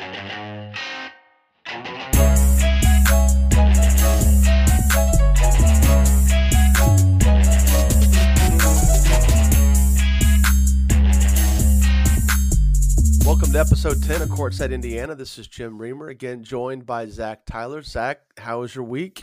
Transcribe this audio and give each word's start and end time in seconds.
Welcome 0.00 0.72
to 13.52 13.58
episode 13.58 14.02
10 14.02 14.22
of 14.22 14.30
Courtside 14.30 14.72
Indiana. 14.72 15.14
This 15.14 15.38
is 15.38 15.46
Jim 15.46 15.76
Reamer, 15.76 16.08
again 16.08 16.44
joined 16.44 16.86
by 16.86 17.06
Zach 17.06 17.44
Tyler. 17.44 17.82
Zach, 17.82 18.20
how 18.38 18.60
was 18.60 18.74
your 18.74 18.84
week? 18.84 19.20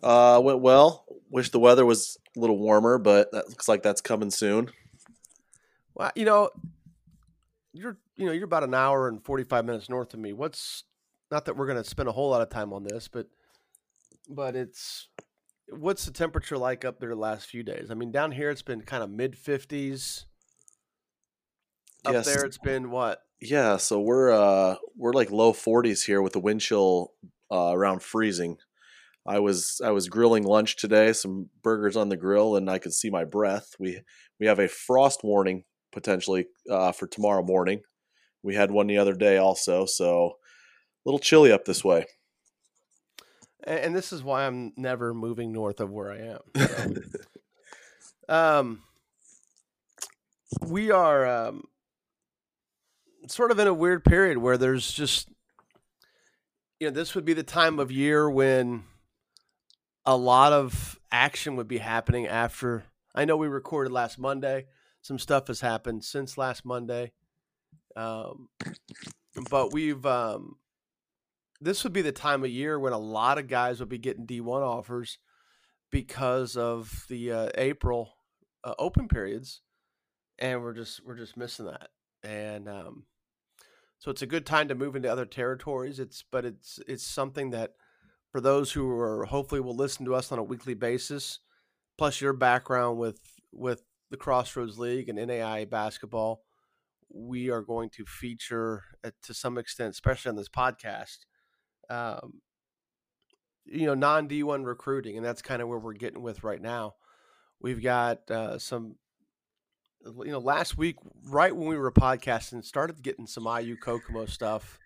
Uh, 0.00 0.40
went 0.44 0.60
well. 0.60 1.06
Wish 1.28 1.50
the 1.50 1.58
weather 1.58 1.84
was 1.84 2.18
a 2.36 2.40
little 2.40 2.58
warmer, 2.58 2.98
but 2.98 3.32
that 3.32 3.48
looks 3.48 3.66
like 3.66 3.82
that's 3.82 4.00
coming 4.00 4.30
soon. 4.30 4.70
Well, 5.94 6.12
you 6.14 6.24
know, 6.24 6.50
you're 7.72 7.98
you 8.22 8.28
know 8.28 8.32
you're 8.32 8.44
about 8.44 8.62
an 8.62 8.72
hour 8.72 9.08
and 9.08 9.22
45 9.24 9.64
minutes 9.64 9.88
north 9.88 10.14
of 10.14 10.20
me. 10.20 10.32
What's 10.32 10.84
not 11.30 11.44
that 11.46 11.56
we're 11.56 11.66
going 11.66 11.82
to 11.82 11.88
spend 11.88 12.08
a 12.08 12.12
whole 12.12 12.30
lot 12.30 12.40
of 12.40 12.50
time 12.50 12.72
on 12.72 12.84
this, 12.84 13.08
but 13.08 13.26
but 14.28 14.54
it's 14.54 15.08
what's 15.68 16.04
the 16.04 16.12
temperature 16.12 16.56
like 16.56 16.84
up 16.84 17.00
there 17.00 17.08
the 17.08 17.16
last 17.16 17.46
few 17.46 17.64
days? 17.64 17.90
I 17.90 17.94
mean, 17.94 18.12
down 18.12 18.30
here 18.30 18.48
it's 18.50 18.62
been 18.62 18.82
kind 18.82 19.02
of 19.02 19.10
mid 19.10 19.34
50s. 19.34 20.26
Up 22.04 22.12
Yes. 22.12 22.26
there 22.26 22.44
it's 22.44 22.58
been 22.58 22.90
what? 22.90 23.22
Yeah, 23.40 23.76
so 23.76 24.00
we're 24.00 24.30
uh 24.30 24.76
we're 24.96 25.12
like 25.12 25.32
low 25.32 25.52
40s 25.52 26.04
here 26.06 26.22
with 26.22 26.32
the 26.32 26.40
wind 26.40 26.60
chill 26.60 27.12
uh, 27.50 27.72
around 27.72 28.02
freezing. 28.02 28.58
I 29.26 29.40
was 29.40 29.80
I 29.84 29.90
was 29.90 30.08
grilling 30.08 30.44
lunch 30.44 30.76
today, 30.76 31.12
some 31.12 31.50
burgers 31.62 31.96
on 31.96 32.08
the 32.08 32.16
grill, 32.16 32.54
and 32.56 32.70
I 32.70 32.78
could 32.78 32.92
see 32.92 33.10
my 33.10 33.24
breath. 33.24 33.74
We 33.80 34.00
we 34.38 34.46
have 34.46 34.60
a 34.60 34.68
frost 34.68 35.24
warning 35.24 35.64
potentially 35.92 36.46
uh, 36.70 36.92
for 36.92 37.06
tomorrow 37.08 37.42
morning. 37.42 37.82
We 38.42 38.54
had 38.54 38.70
one 38.70 38.86
the 38.86 38.98
other 38.98 39.14
day 39.14 39.36
also, 39.36 39.86
so 39.86 40.38
a 41.04 41.08
little 41.08 41.18
chilly 41.18 41.52
up 41.52 41.64
this 41.64 41.84
way. 41.84 42.06
And 43.64 43.94
this 43.94 44.12
is 44.12 44.24
why 44.24 44.46
I'm 44.46 44.72
never 44.76 45.14
moving 45.14 45.52
north 45.52 45.80
of 45.80 45.90
where 45.90 46.10
I 46.10 46.18
am. 46.18 46.40
So. 46.56 46.94
um, 48.28 48.82
we 50.66 50.90
are 50.90 51.26
um, 51.26 51.64
sort 53.28 53.52
of 53.52 53.58
in 53.58 53.68
a 53.68 53.74
weird 53.74 54.04
period 54.04 54.38
where 54.38 54.58
there's 54.58 54.92
just, 54.92 55.28
you 56.80 56.88
know, 56.88 56.92
this 56.92 57.14
would 57.14 57.24
be 57.24 57.34
the 57.34 57.44
time 57.44 57.78
of 57.78 57.92
year 57.92 58.28
when 58.28 58.82
a 60.04 60.16
lot 60.16 60.52
of 60.52 60.98
action 61.10 61.56
would 61.56 61.68
be 61.68 61.78
happening 61.78 62.26
after. 62.26 62.84
I 63.14 63.24
know 63.24 63.36
we 63.36 63.46
recorded 63.46 63.92
last 63.92 64.18
Monday. 64.18 64.66
Some 65.02 65.18
stuff 65.18 65.46
has 65.48 65.60
happened 65.60 66.04
since 66.04 66.36
last 66.36 66.64
Monday. 66.64 67.12
Um, 67.96 68.48
but 69.50 69.72
we've, 69.72 70.04
um, 70.06 70.56
this 71.60 71.84
would 71.84 71.92
be 71.92 72.02
the 72.02 72.12
time 72.12 72.44
of 72.44 72.50
year 72.50 72.78
when 72.78 72.92
a 72.92 72.98
lot 72.98 73.38
of 73.38 73.48
guys 73.48 73.80
would 73.80 73.88
be 73.88 73.98
getting 73.98 74.26
D1 74.26 74.62
offers 74.62 75.18
because 75.90 76.56
of 76.56 77.04
the 77.08 77.32
uh, 77.32 77.48
April 77.56 78.14
uh, 78.64 78.74
open 78.78 79.08
periods 79.08 79.60
and 80.38 80.60
we're 80.60 80.74
just 80.74 81.04
we're 81.06 81.16
just 81.16 81.36
missing 81.36 81.66
that. 81.66 81.88
And 82.22 82.68
um, 82.68 83.04
so 83.98 84.10
it's 84.10 84.22
a 84.22 84.26
good 84.26 84.44
time 84.44 84.68
to 84.68 84.74
move 84.74 84.96
into 84.96 85.10
other 85.10 85.24
territories. 85.24 85.98
It's 85.98 86.24
but 86.30 86.44
it's 86.44 86.80
it's 86.86 87.04
something 87.04 87.50
that 87.50 87.74
for 88.32 88.40
those 88.40 88.72
who 88.72 88.90
are 88.90 89.24
hopefully 89.24 89.60
will 89.60 89.76
listen 89.76 90.04
to 90.06 90.14
us 90.14 90.32
on 90.32 90.38
a 90.38 90.42
weekly 90.42 90.74
basis 90.74 91.38
plus 91.96 92.20
your 92.20 92.32
background 92.32 92.98
with 92.98 93.20
with 93.52 93.82
the 94.10 94.16
crossroads 94.16 94.78
league 94.78 95.08
and 95.08 95.18
NAIA 95.18 95.68
basketball 95.68 96.42
we 97.14 97.50
are 97.50 97.62
going 97.62 97.90
to 97.90 98.04
feature 98.06 98.82
to 99.22 99.34
some 99.34 99.58
extent 99.58 99.90
especially 99.90 100.30
on 100.30 100.36
this 100.36 100.48
podcast 100.48 101.18
um, 101.90 102.40
you 103.64 103.86
know 103.86 103.94
non 103.94 104.28
D1 104.28 104.64
recruiting, 104.64 105.16
and 105.16 105.24
that's 105.24 105.42
kind 105.42 105.62
of 105.62 105.68
where 105.68 105.78
we're 105.78 105.92
getting 105.92 106.22
with 106.22 106.44
right 106.44 106.60
now. 106.60 106.94
We've 107.60 107.82
got 107.82 108.30
uh, 108.30 108.58
some, 108.58 108.96
you 110.04 110.32
know, 110.32 110.40
last 110.40 110.76
week 110.76 110.96
right 111.24 111.54
when 111.54 111.68
we 111.68 111.76
were 111.76 111.92
podcasting, 111.92 112.64
started 112.64 113.02
getting 113.02 113.26
some 113.26 113.46
IU 113.46 113.76
Kokomo 113.76 114.26
stuff 114.26 114.78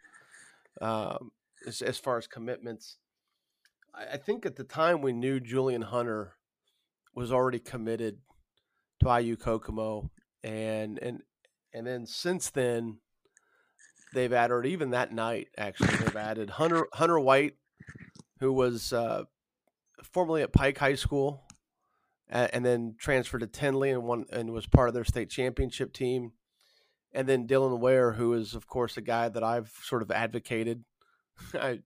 um, 0.82 1.31
as, 1.66 1.81
as 1.81 1.98
far 1.98 2.19
as 2.19 2.26
commitments. 2.26 2.98
I, 3.94 4.15
I 4.15 4.16
think 4.19 4.44
at 4.44 4.56
the 4.56 4.65
time 4.65 5.00
we 5.00 5.12
knew 5.12 5.41
Julian 5.41 5.82
Hunter 5.82 6.34
was 7.15 7.32
already 7.32 7.59
committed 7.59 8.19
to 9.00 9.20
IU 9.20 9.36
Kokomo, 9.36 10.10
and 10.44 10.98
and 10.98 11.22
and 11.76 11.87
then 11.87 12.06
since 12.06 12.50
then 12.50 12.98
they've 14.14 14.32
added 14.32 14.66
even 14.66 14.91
that 14.91 15.12
night 15.12 15.48
actually 15.59 15.94
they've 15.97 16.16
added 16.16 16.50
Hunter 16.50 16.87
Hunter 16.94 17.19
White 17.20 17.56
who 18.41 18.53
was 18.53 18.92
uh, 18.92 19.25
formerly 20.03 20.42
at 20.42 20.53
Pike 20.53 20.78
High 20.78 20.94
School, 20.94 21.42
a- 22.31 22.54
and 22.54 22.65
then 22.65 22.94
transferred 22.98 23.41
to 23.41 23.47
Tindley 23.47 23.91
and 23.91 24.04
won 24.04 24.26
and 24.32 24.50
was 24.50 24.66
part 24.66 24.88
of 24.88 24.94
their 24.94 25.04
state 25.04 25.31
championship 25.31 25.92
team. 25.92 26.32
And 27.12 27.28
then 27.28 27.47
Dylan 27.47 27.78
Ware, 27.78 28.12
who 28.12 28.34
is 28.34 28.54
of 28.54 28.66
course 28.66 28.97
a 28.97 29.00
guy 29.00 29.28
that 29.28 29.42
I've 29.42 29.72
sort 29.82 30.03
of 30.03 30.10
advocated. 30.10 30.84
I, 31.54 31.81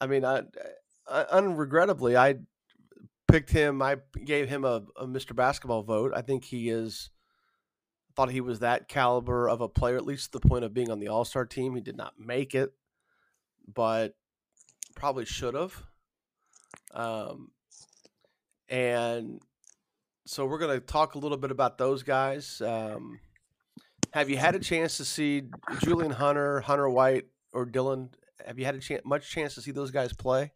I 0.00 0.06
mean, 0.06 0.24
I, 0.24 0.42
I 1.08 1.24
unregrettably 1.24 2.16
I 2.16 2.36
picked 3.28 3.50
him. 3.50 3.82
I 3.82 3.96
gave 4.24 4.48
him 4.48 4.64
a, 4.64 4.82
a 4.96 5.06
Mr. 5.06 5.34
Basketball 5.34 5.82
vote. 5.82 6.12
I 6.14 6.22
think 6.22 6.44
he 6.44 6.70
is. 6.70 7.10
Thought 8.16 8.30
he 8.30 8.40
was 8.40 8.60
that 8.60 8.88
caliber 8.88 9.48
of 9.48 9.60
a 9.60 9.68
player, 9.68 9.96
at 9.96 10.06
least 10.06 10.32
to 10.32 10.38
the 10.38 10.48
point 10.48 10.64
of 10.64 10.72
being 10.72 10.90
on 10.90 11.00
the 11.00 11.08
All 11.08 11.24
Star 11.24 11.44
team. 11.44 11.74
He 11.74 11.80
did 11.80 11.96
not 11.96 12.14
make 12.18 12.54
it, 12.54 12.72
but 13.72 14.14
probably 14.94 15.24
should 15.24 15.54
have. 15.54 15.82
Um, 16.92 17.50
and 18.68 19.40
so 20.26 20.46
we're 20.46 20.58
going 20.58 20.78
to 20.78 20.86
talk 20.86 21.14
a 21.14 21.18
little 21.18 21.36
bit 21.36 21.50
about 21.50 21.76
those 21.76 22.02
guys. 22.02 22.60
Um, 22.60 23.18
have 24.12 24.30
you 24.30 24.36
had 24.36 24.54
a 24.54 24.60
chance 24.60 24.96
to 24.98 25.04
see 25.04 25.42
Julian 25.80 26.12
Hunter, 26.12 26.60
Hunter 26.60 26.88
White, 26.88 27.24
or 27.52 27.66
Dylan? 27.66 28.10
Have 28.46 28.58
you 28.58 28.64
had 28.64 28.76
a 28.76 28.80
chance, 28.80 29.02
much 29.04 29.28
chance 29.28 29.54
to 29.56 29.60
see 29.60 29.72
those 29.72 29.90
guys 29.90 30.12
play? 30.12 30.52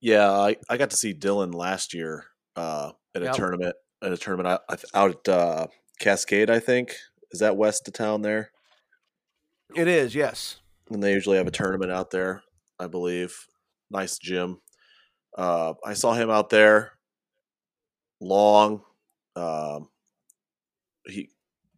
Yeah, 0.00 0.30
I, 0.30 0.56
I 0.68 0.76
got 0.76 0.90
to 0.90 0.96
see 0.96 1.14
Dylan 1.14 1.54
last 1.54 1.94
year 1.94 2.24
uh, 2.56 2.92
at 3.14 3.22
a 3.22 3.26
Yep. 3.26 3.34
tournament 3.34 3.76
at 4.02 4.12
a 4.12 4.16
tournament 4.16 4.48
out, 4.48 4.84
out 4.94 5.10
at 5.10 5.28
uh, 5.28 5.66
Cascade. 5.98 6.50
I 6.50 6.58
think 6.60 6.94
is 7.30 7.40
that 7.40 7.56
west 7.56 7.86
of 7.88 7.94
town 7.94 8.22
there, 8.22 8.50
It 9.76 9.88
is, 9.88 10.14
yes. 10.14 10.60
and 10.90 11.02
they 11.02 11.12
usually 11.12 11.36
have 11.36 11.46
a 11.46 11.50
tournament 11.52 11.92
out 11.92 12.10
there. 12.10 12.42
I 12.78 12.86
believe. 12.86 13.36
Nice 13.90 14.18
gym. 14.18 14.60
Uh, 15.36 15.74
I 15.84 15.94
saw 15.94 16.12
him 16.14 16.30
out 16.30 16.50
there. 16.50 16.92
Long. 18.20 18.82
Um, 19.36 19.88
he 21.06 21.28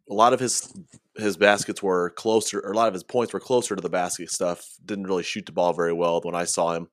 a 0.09 0.13
lot 0.13 0.33
of 0.33 0.39
his 0.39 0.73
his 1.17 1.37
baskets 1.37 1.81
were 1.81 2.09
closer, 2.11 2.59
or 2.59 2.71
a 2.71 2.75
lot 2.75 2.87
of 2.87 2.93
his 2.93 3.03
points 3.03 3.33
were 3.33 3.39
closer 3.39 3.75
to 3.75 3.81
the 3.81 3.89
basket 3.89 4.29
stuff. 4.31 4.65
Didn't 4.83 5.07
really 5.07 5.23
shoot 5.23 5.45
the 5.45 5.51
ball 5.51 5.73
very 5.73 5.93
well 5.93 6.19
when 6.23 6.35
I 6.35 6.45
saw 6.45 6.73
him, 6.73 6.87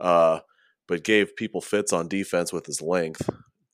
uh, 0.00 0.40
but 0.88 1.04
gave 1.04 1.36
people 1.36 1.60
fits 1.60 1.92
on 1.92 2.08
defense 2.08 2.52
with 2.52 2.66
his 2.66 2.82
length. 2.82 3.28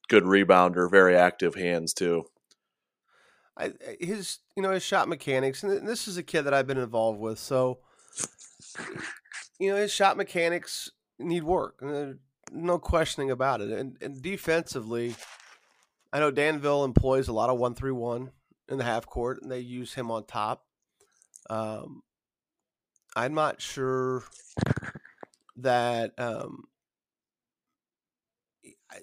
Good 0.08 0.24
rebounder, 0.24 0.90
very 0.90 1.16
active 1.16 1.54
hands 1.54 1.92
too. 1.94 2.24
I, 3.58 3.72
his, 4.00 4.38
you 4.54 4.62
know, 4.62 4.72
his 4.72 4.82
shot 4.82 5.08
mechanics, 5.08 5.62
and 5.62 5.88
this 5.88 6.06
is 6.06 6.16
a 6.16 6.22
kid 6.22 6.42
that 6.42 6.54
I've 6.54 6.66
been 6.66 6.78
involved 6.78 7.18
with, 7.18 7.38
so 7.38 7.78
you 9.58 9.70
know, 9.70 9.76
his 9.76 9.92
shot 9.92 10.16
mechanics 10.16 10.90
need 11.18 11.44
work. 11.44 11.82
No 12.52 12.78
questioning 12.78 13.30
about 13.30 13.60
it. 13.60 13.70
And, 13.70 13.96
and 14.00 14.22
defensively, 14.22 15.14
I 16.12 16.20
know 16.20 16.30
Danville 16.30 16.84
employs 16.84 17.28
a 17.28 17.32
lot 17.32 17.50
of 17.50 17.58
one 17.58 17.74
three 17.74 17.92
one 17.92 18.30
in 18.68 18.78
the 18.78 18.84
half 18.84 19.06
court, 19.06 19.42
and 19.42 19.50
they 19.50 19.60
use 19.60 19.94
him 19.94 20.10
on 20.10 20.24
top. 20.24 20.64
Um, 21.48 22.02
I'm 23.14 23.34
not 23.34 23.62
sure 23.62 24.24
that 25.56 26.12
um, 26.18 26.64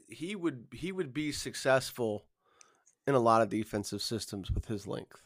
he 0.07 0.35
would 0.35 0.67
he 0.71 0.91
would 0.91 1.13
be 1.13 1.31
successful 1.31 2.25
in 3.07 3.15
a 3.15 3.19
lot 3.19 3.41
of 3.41 3.49
defensive 3.49 4.01
systems 4.01 4.51
with 4.51 4.65
his 4.65 4.87
length. 4.87 5.21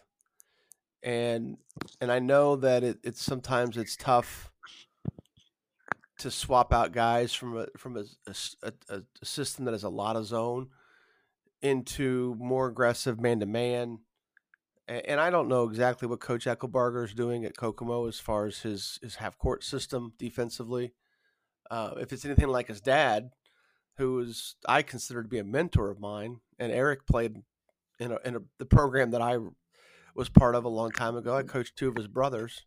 And 1.03 1.57
and 2.01 2.11
I 2.11 2.19
know 2.19 2.55
that 2.57 2.83
it, 2.83 2.97
it's 3.03 3.23
sometimes 3.23 3.77
it's 3.77 3.95
tough 3.95 4.51
to 6.19 6.31
swap 6.31 6.73
out 6.73 6.91
guys 6.91 7.33
from 7.33 7.57
a 7.57 7.67
from 7.77 7.97
a, 7.97 8.03
a 8.63 8.73
a 8.89 9.25
system 9.25 9.65
that 9.65 9.73
has 9.73 9.83
a 9.83 9.89
lot 9.89 10.15
of 10.15 10.25
zone 10.25 10.69
into 11.61 12.35
more 12.39 12.67
aggressive 12.67 13.19
man 13.19 13.39
to 13.39 13.45
man. 13.45 13.99
And 14.87 15.19
I 15.19 15.29
don't 15.29 15.49
know 15.49 15.65
exactly 15.65 16.07
what 16.07 16.21
Coach 16.21 16.45
Eckelbarger 16.45 17.03
is 17.03 17.13
doing 17.13 17.43
at 17.43 17.57
Kokomo 17.57 18.07
as 18.07 18.19
far 18.19 18.45
as 18.45 18.59
his 18.59 18.99
his 19.01 19.15
half 19.15 19.37
court 19.37 19.63
system 19.63 20.13
defensively. 20.17 20.93
Uh, 21.69 21.95
if 21.97 22.13
it's 22.13 22.23
anything 22.23 22.47
like 22.47 22.69
his 22.69 22.79
dad, 22.79 23.31
who 23.97 24.19
is 24.19 24.55
I 24.67 24.81
consider 24.81 25.21
to 25.23 25.29
be 25.29 25.39
a 25.39 25.43
mentor 25.43 25.91
of 25.91 25.99
mine, 25.99 26.39
and 26.57 26.71
Eric 26.71 27.05
played 27.05 27.43
in 27.99 28.11
a, 28.11 28.17
in 28.25 28.35
a, 28.35 28.39
the 28.59 28.65
program 28.65 29.11
that 29.11 29.21
I 29.21 29.37
was 30.15 30.29
part 30.29 30.55
of 30.55 30.65
a 30.65 30.69
long 30.69 30.91
time 30.91 31.15
ago. 31.15 31.35
I 31.35 31.43
coached 31.43 31.75
two 31.75 31.89
of 31.89 31.95
his 31.95 32.07
brothers, 32.07 32.65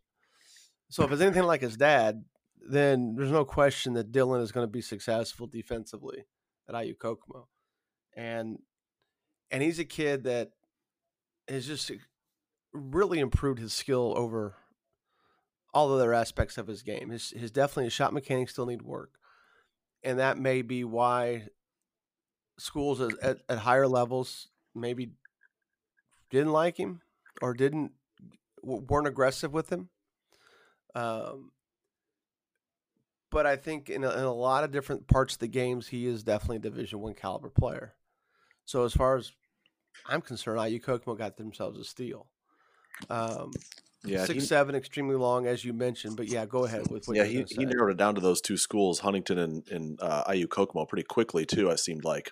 So 0.89 1.03
if 1.03 1.11
it's 1.11 1.21
anything 1.21 1.43
like 1.43 1.61
his 1.61 1.77
dad, 1.77 2.23
then 2.69 3.15
there's 3.15 3.31
no 3.31 3.45
question 3.45 3.93
that 3.93 4.11
Dylan 4.11 4.41
is 4.41 4.51
going 4.51 4.65
to 4.65 4.71
be 4.71 4.81
successful 4.81 5.47
defensively 5.47 6.25
at 6.69 6.85
IU 6.85 6.95
Kokomo, 6.95 7.47
and 8.15 8.59
and 9.49 9.63
he's 9.63 9.79
a 9.79 9.85
kid 9.85 10.23
that 10.25 10.51
has 11.47 11.65
just 11.65 11.89
uh, 11.89 11.95
really 12.71 13.19
improved 13.19 13.59
his 13.59 13.73
skill 13.73 14.13
over 14.15 14.55
all 15.73 15.91
other 15.93 16.13
aspects 16.13 16.57
of 16.57 16.67
his 16.67 16.83
game. 16.83 17.09
His 17.09 17.31
his 17.31 17.51
definitely 17.51 17.85
his 17.85 17.93
shot 17.93 18.13
mechanics 18.13 18.53
still 18.53 18.67
need 18.67 18.83
work, 18.83 19.15
and 20.03 20.19
that 20.19 20.37
may 20.37 20.61
be 20.61 20.83
why 20.83 21.47
schools 22.59 23.01
at, 23.01 23.39
at 23.49 23.57
higher 23.57 23.87
levels 23.87 24.47
maybe 24.75 25.11
didn't 26.31 26.51
like 26.51 26.77
him 26.77 27.01
or 27.41 27.53
didn't 27.53 27.91
weren't 28.63 29.07
aggressive 29.07 29.53
with 29.53 29.71
him. 29.71 29.89
Um, 30.95 31.51
but 33.29 33.45
I 33.45 33.55
think 33.55 33.89
in 33.89 34.03
a, 34.03 34.11
in 34.11 34.23
a 34.23 34.33
lot 34.33 34.63
of 34.63 34.71
different 34.71 35.07
parts 35.07 35.33
of 35.33 35.39
the 35.39 35.47
games, 35.47 35.87
he 35.87 36.05
is 36.05 36.23
definitely 36.23 36.57
a 36.57 36.59
Division 36.59 36.99
One 36.99 37.13
caliber 37.13 37.49
player. 37.49 37.95
So 38.65 38.83
as 38.83 38.93
far 38.93 39.17
as 39.17 39.31
I'm 40.07 40.21
concerned, 40.21 40.59
IU 40.69 40.79
Kokomo 40.79 41.15
got 41.15 41.37
themselves 41.37 41.79
a 41.79 41.83
steal. 41.83 42.27
Um, 43.09 43.51
yeah, 44.03 44.25
six 44.25 44.41
he, 44.41 44.47
seven, 44.47 44.75
extremely 44.75 45.15
long, 45.15 45.45
as 45.45 45.63
you 45.63 45.73
mentioned. 45.73 46.17
But 46.17 46.27
yeah, 46.27 46.45
go 46.45 46.65
ahead 46.65 46.89
with 46.89 47.07
what. 47.07 47.15
Yeah, 47.15 47.23
he, 47.23 47.45
he 47.47 47.65
narrowed 47.65 47.91
it 47.91 47.97
down 47.97 48.15
to 48.15 48.21
those 48.21 48.41
two 48.41 48.57
schools, 48.57 48.99
Huntington 48.99 49.37
and, 49.37 49.67
and 49.69 49.99
uh, 50.01 50.23
IU 50.31 50.47
Kokomo, 50.47 50.85
pretty 50.85 51.03
quickly 51.03 51.45
too. 51.45 51.71
I 51.71 51.75
seemed 51.75 52.03
like. 52.03 52.31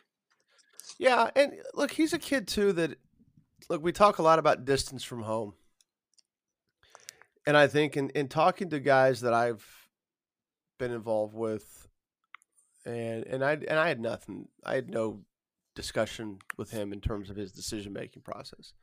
Yeah, 0.97 1.29
and 1.35 1.53
look, 1.73 1.91
he's 1.91 2.13
a 2.13 2.19
kid 2.19 2.47
too. 2.47 2.73
That 2.73 2.97
look, 3.69 3.83
we 3.83 3.91
talk 3.91 4.19
a 4.19 4.23
lot 4.23 4.39
about 4.39 4.65
distance 4.65 5.03
from 5.03 5.23
home, 5.23 5.53
and 7.45 7.57
I 7.57 7.67
think 7.67 7.97
in 7.97 8.09
in 8.11 8.27
talking 8.27 8.69
to 8.69 8.79
guys 8.79 9.21
that 9.21 9.33
I've 9.33 9.65
been 10.77 10.91
involved 10.91 11.33
with, 11.33 11.87
and 12.85 13.25
and 13.25 13.43
I 13.43 13.53
and 13.53 13.79
I 13.79 13.87
had 13.87 13.99
nothing. 13.99 14.47
I 14.63 14.75
had 14.75 14.89
no 14.89 15.21
discussion 15.75 16.39
with 16.57 16.71
him 16.71 16.91
in 16.91 17.01
terms 17.01 17.29
of 17.29 17.35
his 17.35 17.51
decision 17.51 17.93
making 17.93 18.21
process. 18.21 18.73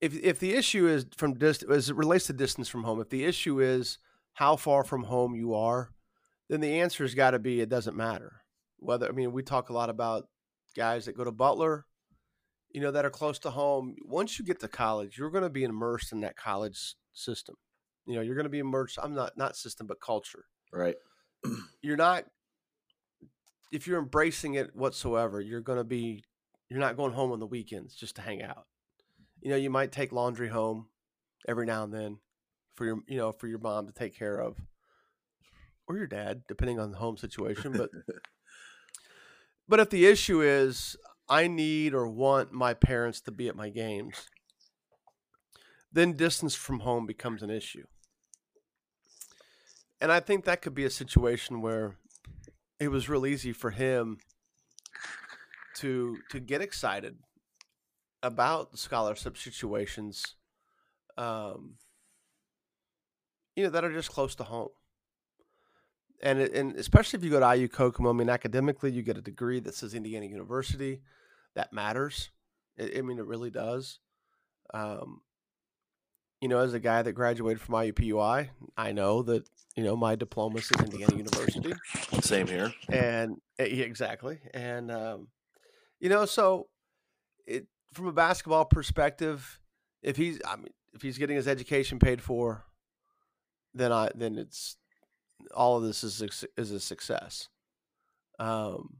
If 0.00 0.14
if 0.14 0.38
the 0.40 0.54
issue 0.54 0.86
is 0.86 1.06
from 1.16 1.34
distance 1.34 1.70
as 1.70 1.90
it 1.90 1.96
relates 1.96 2.26
to 2.26 2.32
distance 2.32 2.68
from 2.68 2.84
home, 2.84 3.00
if 3.00 3.10
the 3.10 3.24
issue 3.24 3.60
is 3.60 3.98
how 4.34 4.56
far 4.56 4.82
from 4.84 5.04
home 5.04 5.34
you 5.34 5.54
are, 5.54 5.90
then 6.48 6.60
the 6.60 6.80
answer 6.80 7.04
has 7.04 7.14
got 7.14 7.32
to 7.32 7.38
be 7.38 7.60
it 7.60 7.68
doesn't 7.68 7.96
matter. 7.96 8.42
Whether 8.78 9.08
I 9.08 9.12
mean 9.12 9.32
we 9.32 9.42
talk 9.42 9.68
a 9.68 9.74
lot 9.74 9.90
about 9.90 10.28
guys 10.74 11.04
that 11.04 11.16
go 11.16 11.24
to 11.24 11.32
Butler, 11.32 11.86
you 12.72 12.80
know, 12.80 12.90
that 12.90 13.04
are 13.04 13.10
close 13.10 13.38
to 13.40 13.50
home. 13.50 13.96
Once 14.04 14.38
you 14.38 14.44
get 14.44 14.60
to 14.60 14.68
college, 14.68 15.18
you're 15.18 15.30
going 15.30 15.44
to 15.44 15.50
be 15.50 15.64
immersed 15.64 16.12
in 16.12 16.20
that 16.20 16.36
college 16.36 16.94
system. 17.12 17.56
You 18.06 18.16
know, 18.16 18.22
you're 18.22 18.34
going 18.34 18.44
to 18.44 18.50
be 18.50 18.58
immersed. 18.58 18.98
I'm 19.02 19.14
not 19.14 19.36
not 19.36 19.56
system, 19.56 19.86
but 19.86 20.00
culture. 20.00 20.44
Right. 20.72 20.96
You're 21.82 21.96
not 21.96 22.24
if 23.72 23.86
you're 23.86 23.98
embracing 23.98 24.54
it 24.54 24.76
whatsoever, 24.76 25.40
you're 25.40 25.60
going 25.60 25.78
to 25.78 25.84
be 25.84 26.22
you're 26.68 26.80
not 26.80 26.96
going 26.96 27.12
home 27.12 27.32
on 27.32 27.40
the 27.40 27.46
weekends 27.46 27.94
just 27.94 28.16
to 28.16 28.22
hang 28.22 28.42
out. 28.42 28.66
You 29.40 29.50
know, 29.50 29.56
you 29.56 29.70
might 29.70 29.92
take 29.92 30.12
laundry 30.12 30.48
home 30.48 30.86
every 31.48 31.66
now 31.66 31.84
and 31.84 31.92
then 31.92 32.18
for 32.74 32.84
your 32.84 33.00
you 33.06 33.16
know 33.16 33.32
for 33.32 33.48
your 33.48 33.58
mom 33.58 33.86
to 33.86 33.92
take 33.92 34.16
care 34.16 34.38
of 34.38 34.56
or 35.86 35.96
your 35.96 36.06
dad 36.06 36.42
depending 36.48 36.78
on 36.78 36.90
the 36.90 36.98
home 36.98 37.16
situation 37.16 37.72
but 37.72 37.90
but 39.68 39.80
if 39.80 39.90
the 39.90 40.06
issue 40.06 40.40
is 40.40 40.96
i 41.32 41.46
need 41.46 41.94
or 41.94 42.06
want 42.06 42.52
my 42.52 42.74
parents 42.74 43.20
to 43.20 43.30
be 43.30 43.48
at 43.48 43.56
my 43.56 43.70
games 43.70 44.28
then 45.92 46.12
distance 46.12 46.54
from 46.54 46.80
home 46.80 47.06
becomes 47.06 47.42
an 47.42 47.50
issue 47.50 47.84
and 50.02 50.10
I 50.10 50.18
think 50.18 50.44
that 50.44 50.62
could 50.62 50.74
be 50.74 50.84
a 50.84 50.90
situation 50.90 51.62
where 51.62 51.94
it 52.80 52.88
was 52.88 53.08
real 53.08 53.24
easy 53.24 53.52
for 53.52 53.70
him 53.70 54.18
to 55.76 56.18
to 56.30 56.40
get 56.40 56.60
excited 56.60 57.18
about 58.20 58.76
scholarship 58.76 59.38
situations 59.38 60.34
um, 61.16 61.74
you 63.54 63.62
know 63.62 63.70
that 63.70 63.84
are 63.84 63.92
just 63.92 64.10
close 64.10 64.34
to 64.34 64.44
home 64.44 64.70
and 66.20 66.40
and 66.40 66.76
especially 66.76 67.18
if 67.18 67.24
you 67.24 67.30
go 67.30 67.40
to 67.40 67.56
IU 67.56 67.68
Kokomo, 67.68 68.10
I 68.10 68.12
mean, 68.12 68.28
academically, 68.28 68.92
you 68.92 69.02
get 69.02 69.18
a 69.18 69.22
degree 69.22 69.58
that 69.60 69.74
says 69.74 69.92
Indiana 69.92 70.26
University. 70.26 71.02
That 71.54 71.72
matters. 71.72 72.30
I, 72.78 72.90
I 72.98 73.02
mean, 73.02 73.18
it 73.18 73.26
really 73.26 73.50
does. 73.50 73.98
Um, 74.72 75.20
you 76.40 76.48
know, 76.48 76.58
as 76.58 76.74
a 76.74 76.80
guy 76.80 77.02
that 77.02 77.12
graduated 77.12 77.60
from 77.60 77.76
IUPUI, 77.76 78.48
I 78.76 78.92
know 78.92 79.22
that 79.22 79.48
you 79.76 79.84
know 79.84 79.96
my 79.96 80.16
diploma 80.16 80.58
is 80.58 80.70
Indiana 80.72 81.16
University. 81.16 81.72
Same 82.20 82.48
here. 82.48 82.72
And 82.88 83.36
eh, 83.58 83.64
exactly, 83.64 84.40
and 84.52 84.90
um, 84.90 85.28
you 86.00 86.08
know, 86.08 86.26
so 86.26 86.68
it 87.46 87.68
from 87.92 88.08
a 88.08 88.12
basketball 88.12 88.64
perspective, 88.64 89.60
if 90.02 90.16
he's, 90.16 90.40
I 90.44 90.56
mean, 90.56 90.72
if 90.94 91.02
he's 91.02 91.16
getting 91.16 91.36
his 91.36 91.46
education 91.46 91.98
paid 91.98 92.20
for, 92.20 92.64
then 93.72 93.92
I 93.92 94.10
then 94.14 94.36
it's 94.36 94.76
all 95.54 95.76
of 95.76 95.84
this 95.84 96.02
is 96.02 96.44
is 96.56 96.70
a 96.72 96.80
success. 96.80 97.48
Um, 98.38 98.96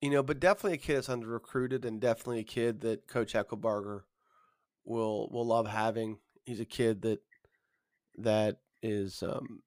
you 0.00 0.10
know, 0.10 0.22
but 0.22 0.40
definitely 0.40 0.74
a 0.74 0.78
kid 0.78 0.96
that's 0.96 1.08
under 1.08 1.26
recruited, 1.26 1.84
and 1.84 2.00
definitely 2.00 2.40
a 2.40 2.44
kid 2.44 2.80
that 2.80 3.06
Coach 3.06 3.34
Eckelbarger 3.34 4.02
will 4.84 5.28
will 5.30 5.46
love 5.46 5.66
having. 5.66 6.18
He's 6.44 6.60
a 6.60 6.64
kid 6.64 7.02
that 7.02 7.20
that 8.18 8.58
is 8.82 9.22
um, 9.22 9.62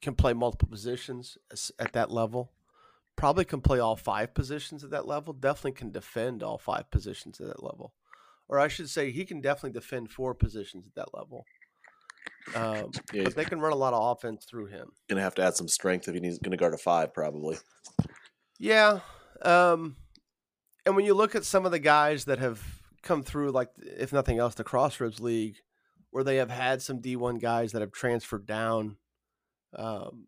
can 0.00 0.14
play 0.14 0.32
multiple 0.32 0.68
positions 0.68 1.38
at 1.78 1.92
that 1.92 2.10
level. 2.10 2.52
Probably 3.16 3.44
can 3.44 3.60
play 3.60 3.78
all 3.78 3.96
five 3.96 4.34
positions 4.34 4.82
at 4.82 4.90
that 4.90 5.06
level. 5.06 5.32
Definitely 5.32 5.72
can 5.72 5.92
defend 5.92 6.42
all 6.42 6.58
five 6.58 6.90
positions 6.90 7.40
at 7.40 7.46
that 7.46 7.62
level, 7.62 7.92
or 8.48 8.58
I 8.58 8.68
should 8.68 8.90
say, 8.90 9.10
he 9.10 9.24
can 9.24 9.40
definitely 9.40 9.78
defend 9.78 10.10
four 10.10 10.34
positions 10.34 10.86
at 10.86 10.94
that 10.94 11.14
level. 11.16 11.44
Um, 12.54 12.90
yeah, 13.12 13.24
but 13.24 13.34
they 13.34 13.44
can 13.44 13.60
run 13.60 13.72
a 13.72 13.76
lot 13.76 13.94
of 13.94 14.16
offense 14.16 14.44
through 14.44 14.66
him. 14.66 14.92
Gonna 15.08 15.22
have 15.22 15.34
to 15.36 15.42
add 15.42 15.56
some 15.56 15.68
strength 15.68 16.08
if 16.08 16.14
he's 16.22 16.38
gonna 16.38 16.56
guard 16.56 16.74
a 16.74 16.78
five, 16.78 17.12
probably. 17.12 17.56
Yeah, 18.58 19.00
um, 19.42 19.96
and 20.86 20.96
when 20.96 21.04
you 21.04 21.14
look 21.14 21.34
at 21.34 21.44
some 21.44 21.64
of 21.64 21.72
the 21.72 21.78
guys 21.78 22.26
that 22.26 22.38
have 22.38 22.62
come 23.02 23.22
through, 23.22 23.50
like 23.50 23.70
if 23.78 24.12
nothing 24.12 24.38
else, 24.38 24.54
the 24.54 24.64
Crossroads 24.64 25.20
League, 25.20 25.56
where 26.10 26.24
they 26.24 26.36
have 26.36 26.50
had 26.50 26.82
some 26.82 27.00
D 27.00 27.16
one 27.16 27.36
guys 27.36 27.72
that 27.72 27.80
have 27.80 27.92
transferred 27.92 28.46
down. 28.46 28.96
Um, 29.76 30.26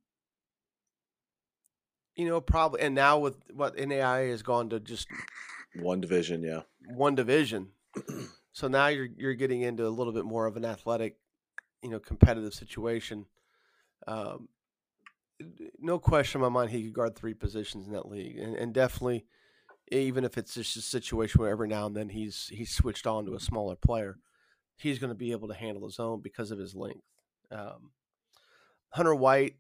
you 2.17 2.27
know, 2.27 2.41
probably, 2.41 2.81
and 2.81 2.95
now 2.95 3.19
with 3.19 3.37
what 3.53 3.77
NAIA 3.77 4.31
has 4.31 4.43
gone 4.43 4.71
to 4.71 4.81
just 4.81 5.07
one 5.81 6.01
division, 6.01 6.43
yeah, 6.43 6.63
one 6.89 7.15
division. 7.15 7.69
so 8.53 8.69
now 8.69 8.87
you're 8.89 9.09
you're 9.17 9.35
getting 9.35 9.63
into 9.63 9.87
a 9.87 9.89
little 9.89 10.13
bit 10.13 10.25
more 10.25 10.47
of 10.47 10.57
an 10.57 10.65
athletic, 10.65 11.17
you 11.83 11.91
know, 11.91 11.99
competitive 11.99 12.55
situation. 12.55 13.27
Um, 14.07 14.49
no 15.79 15.99
question 15.99 16.41
in 16.41 16.43
my 16.43 16.49
mind, 16.49 16.71
he 16.71 16.85
could 16.85 16.95
guard 16.95 17.17
three 17.17 17.35
positions 17.35 17.87
in 17.87 17.93
that 17.93 18.09
league, 18.09 18.39
and, 18.39 18.57
and 18.57 18.73
definitely 18.73 19.27
even 19.93 20.25
if 20.25 20.37
it's 20.37 20.55
just 20.55 20.77
a 20.77 20.81
situation 20.81 21.41
where 21.41 21.51
every 21.51 21.69
now 21.69 21.87
and 21.87 21.97
then 21.97 22.09
he's 22.09 22.51
he's 22.53 22.75
switched 22.75 23.07
on 23.07 23.25
to 23.25 23.35
a 23.35 23.41
smaller 23.41 23.77
player, 23.77 24.19
he's 24.77 24.99
going 24.99 25.11
to 25.11 25.15
be 25.15 25.33
able 25.33 25.49
to 25.49 25.55
handle 25.55 25.85
his 25.85 26.01
own 26.01 26.21
because 26.21 26.51
of 26.51 26.59
his 26.59 26.75
length. 26.75 27.05
Um, 27.51 27.93
Hunter 28.91 29.15
White 29.15 29.57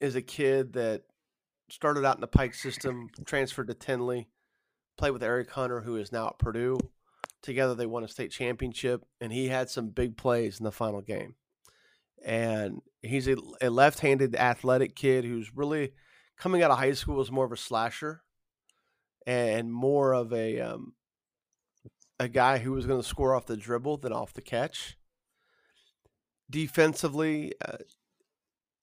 is 0.00 0.16
a 0.16 0.22
kid 0.22 0.74
that 0.74 1.02
started 1.70 2.04
out 2.04 2.16
in 2.16 2.20
the 2.20 2.26
Pike 2.26 2.54
system, 2.54 3.08
transferred 3.24 3.68
to 3.68 3.74
Tindley, 3.74 4.28
played 4.98 5.12
with 5.12 5.22
Eric 5.22 5.50
Hunter, 5.50 5.80
who 5.80 5.96
is 5.96 6.12
now 6.12 6.28
at 6.28 6.38
Purdue. 6.38 6.78
Together, 7.42 7.74
they 7.74 7.86
won 7.86 8.04
a 8.04 8.08
state 8.08 8.30
championship, 8.30 9.04
and 9.20 9.32
he 9.32 9.48
had 9.48 9.70
some 9.70 9.88
big 9.88 10.16
plays 10.16 10.60
in 10.60 10.64
the 10.64 10.72
final 10.72 11.00
game. 11.00 11.34
And 12.24 12.82
he's 13.02 13.28
a, 13.28 13.36
a 13.60 13.68
left-handed 13.68 14.34
athletic 14.36 14.94
kid 14.94 15.24
who's 15.24 15.54
really 15.54 15.92
coming 16.38 16.62
out 16.62 16.70
of 16.70 16.78
high 16.78 16.92
school 16.92 17.20
as 17.20 17.30
more 17.30 17.44
of 17.44 17.52
a 17.52 17.56
slasher 17.56 18.22
and 19.26 19.72
more 19.72 20.12
of 20.12 20.32
a 20.32 20.60
um, 20.60 20.94
a 22.18 22.28
guy 22.28 22.58
who 22.58 22.72
was 22.72 22.86
going 22.86 23.00
to 23.00 23.06
score 23.06 23.34
off 23.34 23.46
the 23.46 23.56
dribble 23.56 23.98
than 23.98 24.12
off 24.12 24.32
the 24.32 24.40
catch. 24.40 24.96
Defensively, 26.48 27.52
uh, 27.66 27.78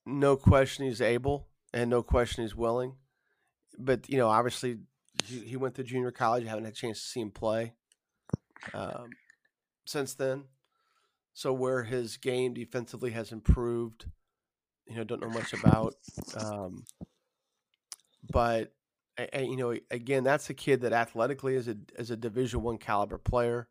no 0.06 0.36
question 0.36 0.86
he's 0.86 1.02
able, 1.02 1.48
and 1.74 1.90
no 1.90 2.02
question 2.02 2.44
he's 2.44 2.56
willing. 2.56 2.96
But 3.78 4.10
you 4.10 4.18
know, 4.18 4.28
obviously, 4.28 4.80
he, 5.26 5.40
he 5.40 5.58
went 5.58 5.76
to 5.76 5.84
junior 5.84 6.12
college. 6.12 6.46
I 6.46 6.50
haven't 6.50 6.66
had 6.66 6.74
a 6.74 6.76
chance 6.76 7.00
to 7.02 7.08
see 7.08 7.22
him 7.22 7.32
play 7.32 7.74
um, 8.74 9.10
since 9.86 10.14
then. 10.14 10.46
So 11.34 11.54
where 11.54 11.84
his 11.84 12.18
game 12.18 12.54
defensively 12.54 13.12
has 13.12 13.32
improved, 13.32 14.06
you 14.88 14.96
know, 14.96 15.04
don't 15.04 15.22
know 15.22 15.30
much 15.30 15.54
about. 15.54 15.96
Um, 16.36 16.84
but 18.30 18.74
you 19.34 19.58
know, 19.58 19.76
again, 19.92 20.24
that's 20.24 20.50
a 20.50 20.54
kid 20.54 20.82
that 20.82 20.94
athletically 20.94 21.56
is 21.56 21.68
a 21.68 21.78
is 21.98 22.12
a 22.12 22.18
Division 22.18 22.62
One 22.62 22.78
caliber 22.78 23.18
player, 23.18 23.68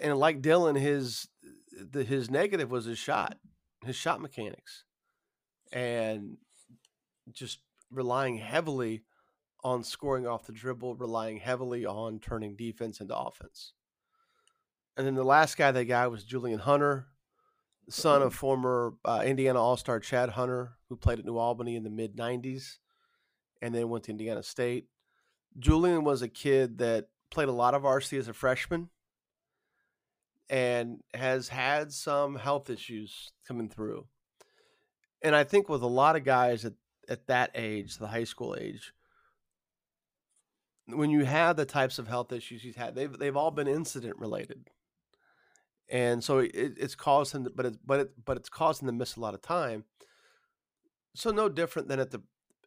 and 0.00 0.16
like 0.18 0.42
Dylan, 0.42 0.78
his 0.78 1.28
the, 1.72 2.04
his 2.04 2.30
negative 2.30 2.70
was 2.70 2.84
his 2.84 2.98
shot, 2.98 3.38
his 3.84 3.96
shot 3.96 4.20
mechanics, 4.20 4.84
and 5.72 6.36
just 7.32 7.60
relying 7.90 8.36
heavily 8.36 9.02
on 9.62 9.82
scoring 9.82 10.26
off 10.26 10.46
the 10.46 10.52
dribble, 10.52 10.96
relying 10.96 11.38
heavily 11.38 11.84
on 11.84 12.18
turning 12.18 12.56
defense 12.56 13.00
into 13.00 13.16
offense. 13.16 13.74
And 14.96 15.06
then 15.06 15.14
the 15.14 15.24
last 15.24 15.56
guy 15.56 15.70
they 15.70 15.84
got 15.84 16.10
was 16.10 16.24
Julian 16.24 16.58
Hunter, 16.58 17.06
son 17.88 18.22
of 18.22 18.34
former 18.34 18.94
uh, 19.04 19.22
Indiana 19.24 19.60
All 19.60 19.76
Star 19.76 20.00
Chad 20.00 20.30
Hunter, 20.30 20.72
who 20.88 20.96
played 20.96 21.18
at 21.18 21.24
New 21.24 21.38
Albany 21.38 21.76
in 21.76 21.84
the 21.84 21.90
mid 21.90 22.16
90s 22.16 22.76
and 23.62 23.74
then 23.74 23.88
went 23.88 24.04
to 24.04 24.10
Indiana 24.10 24.42
State. 24.42 24.86
Julian 25.58 26.04
was 26.04 26.22
a 26.22 26.28
kid 26.28 26.78
that 26.78 27.08
played 27.30 27.48
a 27.48 27.52
lot 27.52 27.74
of 27.74 27.82
varsity 27.82 28.18
as 28.18 28.28
a 28.28 28.32
freshman 28.32 28.88
and 30.48 31.00
has 31.14 31.48
had 31.48 31.92
some 31.92 32.36
health 32.36 32.70
issues 32.70 33.32
coming 33.46 33.68
through. 33.68 34.06
And 35.22 35.36
I 35.36 35.44
think 35.44 35.68
with 35.68 35.82
a 35.82 35.86
lot 35.86 36.16
of 36.16 36.24
guys 36.24 36.64
at, 36.64 36.72
at 37.08 37.26
that 37.28 37.50
age, 37.54 37.98
the 37.98 38.08
high 38.08 38.24
school 38.24 38.56
age, 38.58 38.92
when 40.86 41.10
you 41.10 41.24
have 41.24 41.56
the 41.56 41.64
types 41.64 41.98
of 41.98 42.08
health 42.08 42.32
issues 42.32 42.62
he's 42.62 42.74
had, 42.74 42.94
they've 42.94 43.16
they've 43.16 43.36
all 43.36 43.52
been 43.52 43.68
incident 43.68 44.18
related, 44.18 44.66
and 45.90 46.22
so 46.22 46.38
it, 46.38 46.52
it's 46.54 46.94
to, 47.44 47.50
but 47.50 47.66
it's 47.66 47.78
but 47.84 48.00
it, 48.00 48.24
but 48.24 48.36
it's 48.36 48.48
him 48.80 48.86
to 48.86 48.92
miss 48.92 49.16
a 49.16 49.20
lot 49.20 49.34
of 49.34 49.42
time. 49.42 49.84
So 51.14 51.30
no 51.30 51.48
different 51.48 51.88
than 51.88 52.00
at 52.00 52.10
the 52.10 52.22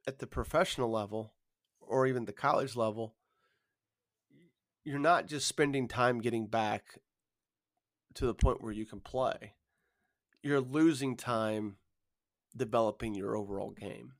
at 0.05 0.19
the 0.19 0.27
professional 0.27 0.91
level, 0.91 1.33
or 1.79 2.05
even 2.05 2.25
the 2.25 2.33
college 2.33 2.75
level. 2.75 3.15
You're 4.85 4.99
not 4.99 5.27
just 5.27 5.47
spending 5.47 5.87
time 5.87 6.19
getting 6.19 6.47
back 6.47 6.99
to 8.15 8.25
the 8.25 8.33
point 8.33 8.61
where 8.61 8.73
you 8.73 8.85
can 8.85 8.99
play. 8.99 9.53
You're 10.41 10.59
losing 10.59 11.15
time 11.15 11.77
developing 12.55 13.15
your 13.15 13.35
overall 13.35 13.71
game. 13.71 14.13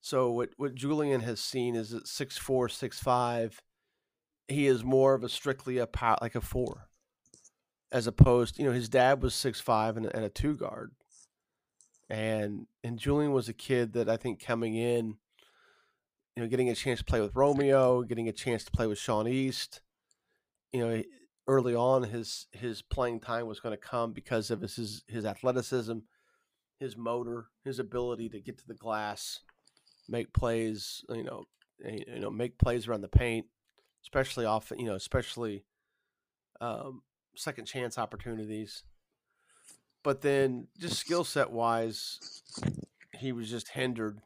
So 0.00 0.30
what 0.30 0.50
what 0.56 0.74
Julian 0.74 1.22
has 1.22 1.40
seen 1.40 1.74
is 1.74 1.94
at 1.94 2.06
six 2.06 2.36
four, 2.36 2.68
six 2.68 2.98
five, 2.98 3.62
he 4.48 4.66
is 4.66 4.84
more 4.84 5.14
of 5.14 5.24
a 5.24 5.28
strictly 5.28 5.78
a 5.78 5.86
power 5.86 6.18
like 6.20 6.34
a 6.34 6.40
four, 6.40 6.88
as 7.92 8.06
opposed 8.06 8.58
you 8.58 8.64
know 8.64 8.72
his 8.72 8.88
dad 8.88 9.22
was 9.22 9.34
six 9.34 9.60
five 9.60 9.96
and, 9.96 10.06
and 10.06 10.24
a 10.24 10.28
two 10.28 10.54
guard, 10.54 10.92
and 12.10 12.66
and 12.82 12.98
Julian 12.98 13.32
was 13.32 13.48
a 13.48 13.52
kid 13.52 13.92
that 13.92 14.08
I 14.08 14.16
think 14.16 14.42
coming 14.42 14.74
in, 14.74 15.16
you 16.36 16.42
know, 16.42 16.48
getting 16.48 16.70
a 16.70 16.74
chance 16.74 16.98
to 17.00 17.04
play 17.04 17.20
with 17.20 17.36
Romeo, 17.36 18.02
getting 18.02 18.28
a 18.28 18.32
chance 18.32 18.64
to 18.64 18.72
play 18.72 18.86
with 18.86 18.98
Sean 18.98 19.28
East, 19.28 19.80
you 20.72 20.80
know, 20.80 21.02
early 21.46 21.74
on 21.74 22.04
his 22.04 22.46
his 22.52 22.82
playing 22.82 23.20
time 23.20 23.46
was 23.46 23.60
going 23.60 23.74
to 23.74 23.80
come 23.80 24.12
because 24.12 24.50
of 24.50 24.62
his 24.62 25.04
his 25.06 25.24
athleticism, 25.24 25.98
his 26.80 26.96
motor, 26.96 27.46
his 27.64 27.78
ability 27.78 28.28
to 28.30 28.40
get 28.40 28.58
to 28.58 28.66
the 28.66 28.74
glass 28.74 29.40
make 30.08 30.32
plays, 30.32 31.04
you 31.08 31.24
know, 31.24 31.44
you 31.84 32.20
know, 32.20 32.30
make 32.30 32.58
plays 32.58 32.86
around 32.86 33.00
the 33.00 33.08
paint, 33.08 33.46
especially 34.02 34.44
off, 34.44 34.72
you 34.76 34.84
know, 34.84 34.94
especially 34.94 35.64
um, 36.60 37.02
second 37.36 37.66
chance 37.66 37.98
opportunities. 37.98 38.82
But 40.02 40.22
then, 40.22 40.66
just 40.78 40.98
skill 40.98 41.24
set 41.24 41.50
wise, 41.50 42.18
he 43.16 43.32
was 43.32 43.48
just 43.48 43.68
hindered, 43.68 44.18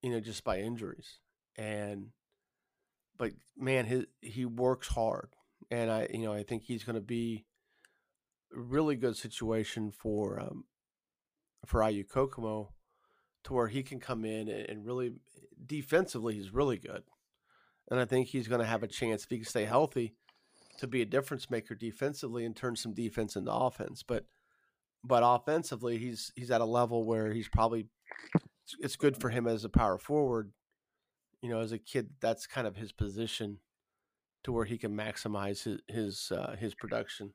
you 0.00 0.10
know, 0.10 0.20
just 0.20 0.44
by 0.44 0.60
injuries. 0.60 1.18
And, 1.56 2.08
but 3.18 3.32
man, 3.56 3.86
his 3.86 4.04
he 4.20 4.44
works 4.44 4.88
hard, 4.88 5.30
and 5.70 5.90
I, 5.90 6.08
you 6.12 6.20
know, 6.20 6.32
I 6.32 6.44
think 6.44 6.64
he's 6.64 6.84
going 6.84 6.94
to 6.94 7.00
be 7.00 7.46
a 8.56 8.60
really 8.60 8.94
good 8.94 9.16
situation 9.16 9.90
for 9.90 10.38
um, 10.40 10.64
for 11.66 11.88
IU 11.88 12.04
Kokomo 12.04 12.72
to 13.44 13.52
where 13.52 13.68
he 13.68 13.82
can 13.82 14.00
come 14.00 14.24
in 14.24 14.48
and 14.48 14.86
really 14.86 15.14
defensively 15.66 16.34
he's 16.34 16.52
really 16.52 16.78
good. 16.78 17.02
And 17.90 18.00
I 18.00 18.04
think 18.04 18.28
he's 18.28 18.48
going 18.48 18.60
to 18.60 18.66
have 18.66 18.82
a 18.82 18.88
chance 18.88 19.24
if 19.24 19.30
he 19.30 19.38
can 19.38 19.44
stay 19.44 19.64
healthy 19.64 20.14
to 20.78 20.86
be 20.86 21.02
a 21.02 21.06
difference 21.06 21.50
maker 21.50 21.74
defensively 21.74 22.44
and 22.44 22.56
turn 22.56 22.76
some 22.76 22.94
defense 22.94 23.36
into 23.36 23.52
offense. 23.52 24.02
But 24.02 24.24
but 25.02 25.22
offensively 25.24 25.98
he's 25.98 26.32
he's 26.34 26.50
at 26.50 26.60
a 26.60 26.66
level 26.66 27.04
where 27.04 27.32
he's 27.32 27.48
probably 27.48 27.86
it's 28.80 28.96
good 28.96 29.16
for 29.16 29.28
him 29.28 29.46
as 29.46 29.64
a 29.64 29.68
power 29.68 29.98
forward. 29.98 30.52
You 31.42 31.50
know, 31.50 31.60
as 31.60 31.72
a 31.72 31.78
kid 31.78 32.10
that's 32.20 32.46
kind 32.46 32.66
of 32.66 32.76
his 32.76 32.92
position 32.92 33.58
to 34.44 34.52
where 34.52 34.64
he 34.64 34.78
can 34.78 34.96
maximize 34.96 35.64
his 35.64 35.80
his 35.88 36.32
uh, 36.32 36.56
his 36.56 36.74
production. 36.74 37.32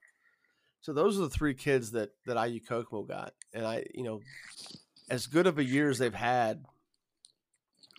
So 0.82 0.94
those 0.94 1.18
are 1.20 1.24
the 1.24 1.30
three 1.30 1.54
kids 1.54 1.92
that 1.92 2.12
that 2.26 2.42
IU 2.48 2.60
Kokomo 2.62 3.04
got, 3.04 3.34
and 3.54 3.66
I, 3.66 3.86
you 3.94 4.04
know, 4.04 4.22
as 5.10 5.28
good 5.28 5.46
of 5.46 5.58
a 5.58 5.64
year 5.64 5.90
as 5.90 6.00
they've 6.00 6.14
had 6.14 6.66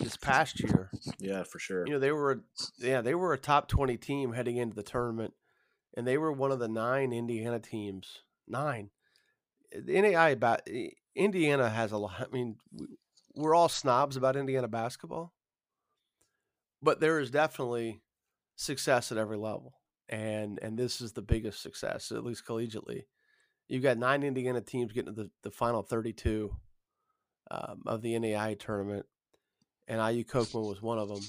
this 0.01 0.17
past 0.17 0.61
year. 0.61 0.91
Yeah, 1.19 1.43
for 1.45 1.59
sure. 1.59 1.87
You 1.87 1.95
know, 1.95 1.99
they 1.99 2.13
were 2.13 2.43
yeah, 2.79 3.01
they 3.01 3.15
were 3.15 3.33
a 3.33 3.39
top 3.39 3.69
20 3.69 3.97
team 3.97 4.33
heading 4.33 4.57
into 4.57 4.75
the 4.75 4.83
tournament 4.83 5.35
and 5.97 6.07
they 6.07 6.19
were 6.19 6.33
one 6.33 6.53
of 6.53 6.59
the 6.59 6.69
nine 6.69 7.13
Indiana 7.13 7.59
teams. 7.59 8.23
Nine. 8.49 8.91
The 9.73 9.95
NAIA 9.95 10.33
about 10.33 10.63
Indiana 11.15 11.69
has 11.69 11.93
a 11.93 11.99
lot 11.99 12.21
I 12.21 12.35
mean, 12.35 12.57
we're 13.35 13.55
all 13.55 13.69
snobs 13.69 14.17
about 14.17 14.37
Indiana 14.37 14.69
basketball. 14.69 15.33
But 16.83 17.01
there 17.01 17.21
is 17.21 17.31
definitely 17.31 18.01
success 18.57 19.13
at 19.13 19.19
every 19.19 19.37
level. 19.37 19.75
And 20.09 20.59
and 20.61 20.79
this 20.79 21.01
is 21.01 21.13
the 21.13 21.23
biggest 21.23 21.63
success, 21.63 22.11
at 22.11 22.25
least 22.25 22.47
collegiately. 22.47 23.05
You've 23.69 23.85
got 23.85 23.99
nine 23.99 24.25
Indiana 24.25 24.61
teams 24.61 24.93
getting 24.93 25.15
to 25.15 25.23
the, 25.23 25.31
the 25.45 25.51
final 25.53 25.83
32 25.83 26.57
um, 27.53 27.83
of 27.87 28.03
the 28.03 28.15
NAIA 28.15 28.59
tournament, 28.59 29.07
and 29.91 30.17
IU 30.17 30.23
Kokomo 30.23 30.69
was 30.69 30.81
one 30.81 30.99
of 30.99 31.09
them. 31.09 31.21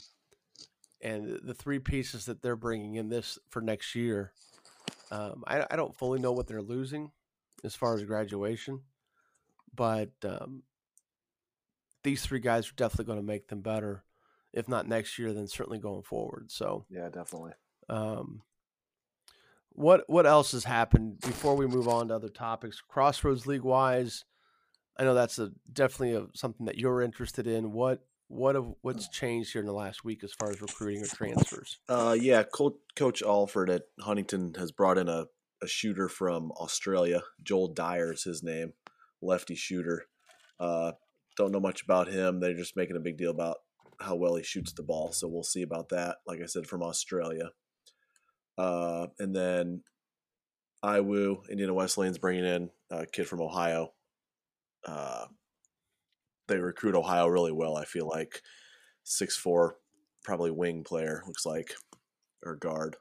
And 1.01 1.39
the 1.43 1.55
three 1.55 1.79
pieces 1.79 2.25
that 2.25 2.43
they're 2.43 2.55
bringing 2.55 2.95
in 2.95 3.09
this 3.09 3.39
for 3.49 3.59
next 3.59 3.95
year, 3.95 4.31
um, 5.09 5.43
I, 5.47 5.65
I, 5.71 5.75
don't 5.75 5.95
fully 5.95 6.19
know 6.19 6.31
what 6.31 6.45
they're 6.45 6.61
losing 6.61 7.11
as 7.63 7.73
far 7.73 7.95
as 7.95 8.03
graduation, 8.03 8.81
but 9.75 10.11
um, 10.23 10.61
these 12.03 12.21
three 12.21 12.39
guys 12.39 12.69
are 12.69 12.75
definitely 12.75 13.05
going 13.05 13.19
to 13.19 13.25
make 13.25 13.47
them 13.47 13.61
better, 13.61 14.03
if 14.53 14.69
not 14.69 14.87
next 14.87 15.17
year, 15.17 15.33
then 15.33 15.47
certainly 15.47 15.79
going 15.79 16.03
forward. 16.03 16.51
So 16.51 16.85
yeah, 16.87 17.09
definitely. 17.09 17.53
Um, 17.89 18.43
what 19.73 20.03
what 20.07 20.27
else 20.27 20.51
has 20.51 20.65
happened 20.65 21.19
before 21.21 21.55
we 21.55 21.65
move 21.65 21.87
on 21.87 22.09
to 22.09 22.15
other 22.15 22.29
topics? 22.29 22.79
Crossroads 22.79 23.47
League 23.47 23.63
wise, 23.63 24.23
I 24.97 25.03
know 25.03 25.15
that's 25.15 25.39
a 25.39 25.51
definitely 25.73 26.13
a, 26.15 26.27
something 26.35 26.67
that 26.67 26.77
you're 26.77 27.01
interested 27.01 27.47
in. 27.47 27.71
What 27.71 28.05
what 28.31 28.55
have, 28.55 28.65
what's 28.81 29.09
changed 29.09 29.51
here 29.51 29.59
in 29.59 29.65
the 29.65 29.73
last 29.73 30.03
week 30.05 30.23
as 30.23 30.31
far 30.31 30.49
as 30.49 30.61
recruiting 30.61 31.03
or 31.03 31.07
transfers? 31.07 31.79
Uh, 31.89 32.15
yeah, 32.19 32.43
Co- 32.43 32.77
Coach 32.95 33.21
Alford 33.21 33.69
at 33.69 33.83
Huntington 33.99 34.53
has 34.57 34.71
brought 34.71 34.97
in 34.97 35.09
a, 35.09 35.25
a 35.61 35.67
shooter 35.67 36.07
from 36.07 36.51
Australia. 36.53 37.21
Joel 37.43 37.73
Dyer 37.73 38.13
is 38.13 38.23
his 38.23 38.41
name, 38.41 38.73
lefty 39.21 39.55
shooter. 39.55 40.05
Uh, 40.59 40.93
don't 41.35 41.51
know 41.51 41.59
much 41.59 41.83
about 41.83 42.07
him. 42.07 42.39
They're 42.39 42.53
just 42.53 42.77
making 42.77 42.95
a 42.95 43.01
big 43.01 43.17
deal 43.17 43.31
about 43.31 43.57
how 43.99 44.15
well 44.15 44.35
he 44.35 44.43
shoots 44.43 44.71
the 44.71 44.83
ball. 44.83 45.11
So 45.11 45.27
we'll 45.27 45.43
see 45.43 45.61
about 45.61 45.89
that. 45.89 46.17
Like 46.25 46.39
I 46.41 46.45
said, 46.45 46.65
from 46.65 46.83
Australia. 46.83 47.51
Uh, 48.57 49.07
and 49.19 49.35
then 49.35 49.83
IWU, 50.83 51.49
Indiana 51.49 51.73
Wesleyan's 51.73 52.17
bringing 52.17 52.45
in 52.45 52.69
a 52.89 53.05
kid 53.05 53.27
from 53.27 53.41
Ohio, 53.41 53.93
uh, 54.85 55.25
they 56.51 56.59
recruit 56.59 56.95
Ohio 56.95 57.27
really 57.27 57.51
well. 57.51 57.77
I 57.77 57.85
feel 57.85 58.07
like 58.07 58.41
six 59.03 59.37
four, 59.37 59.77
probably 60.23 60.51
wing 60.51 60.83
player 60.83 61.23
looks 61.25 61.45
like 61.45 61.73
or 62.43 62.55
guard. 62.55 62.97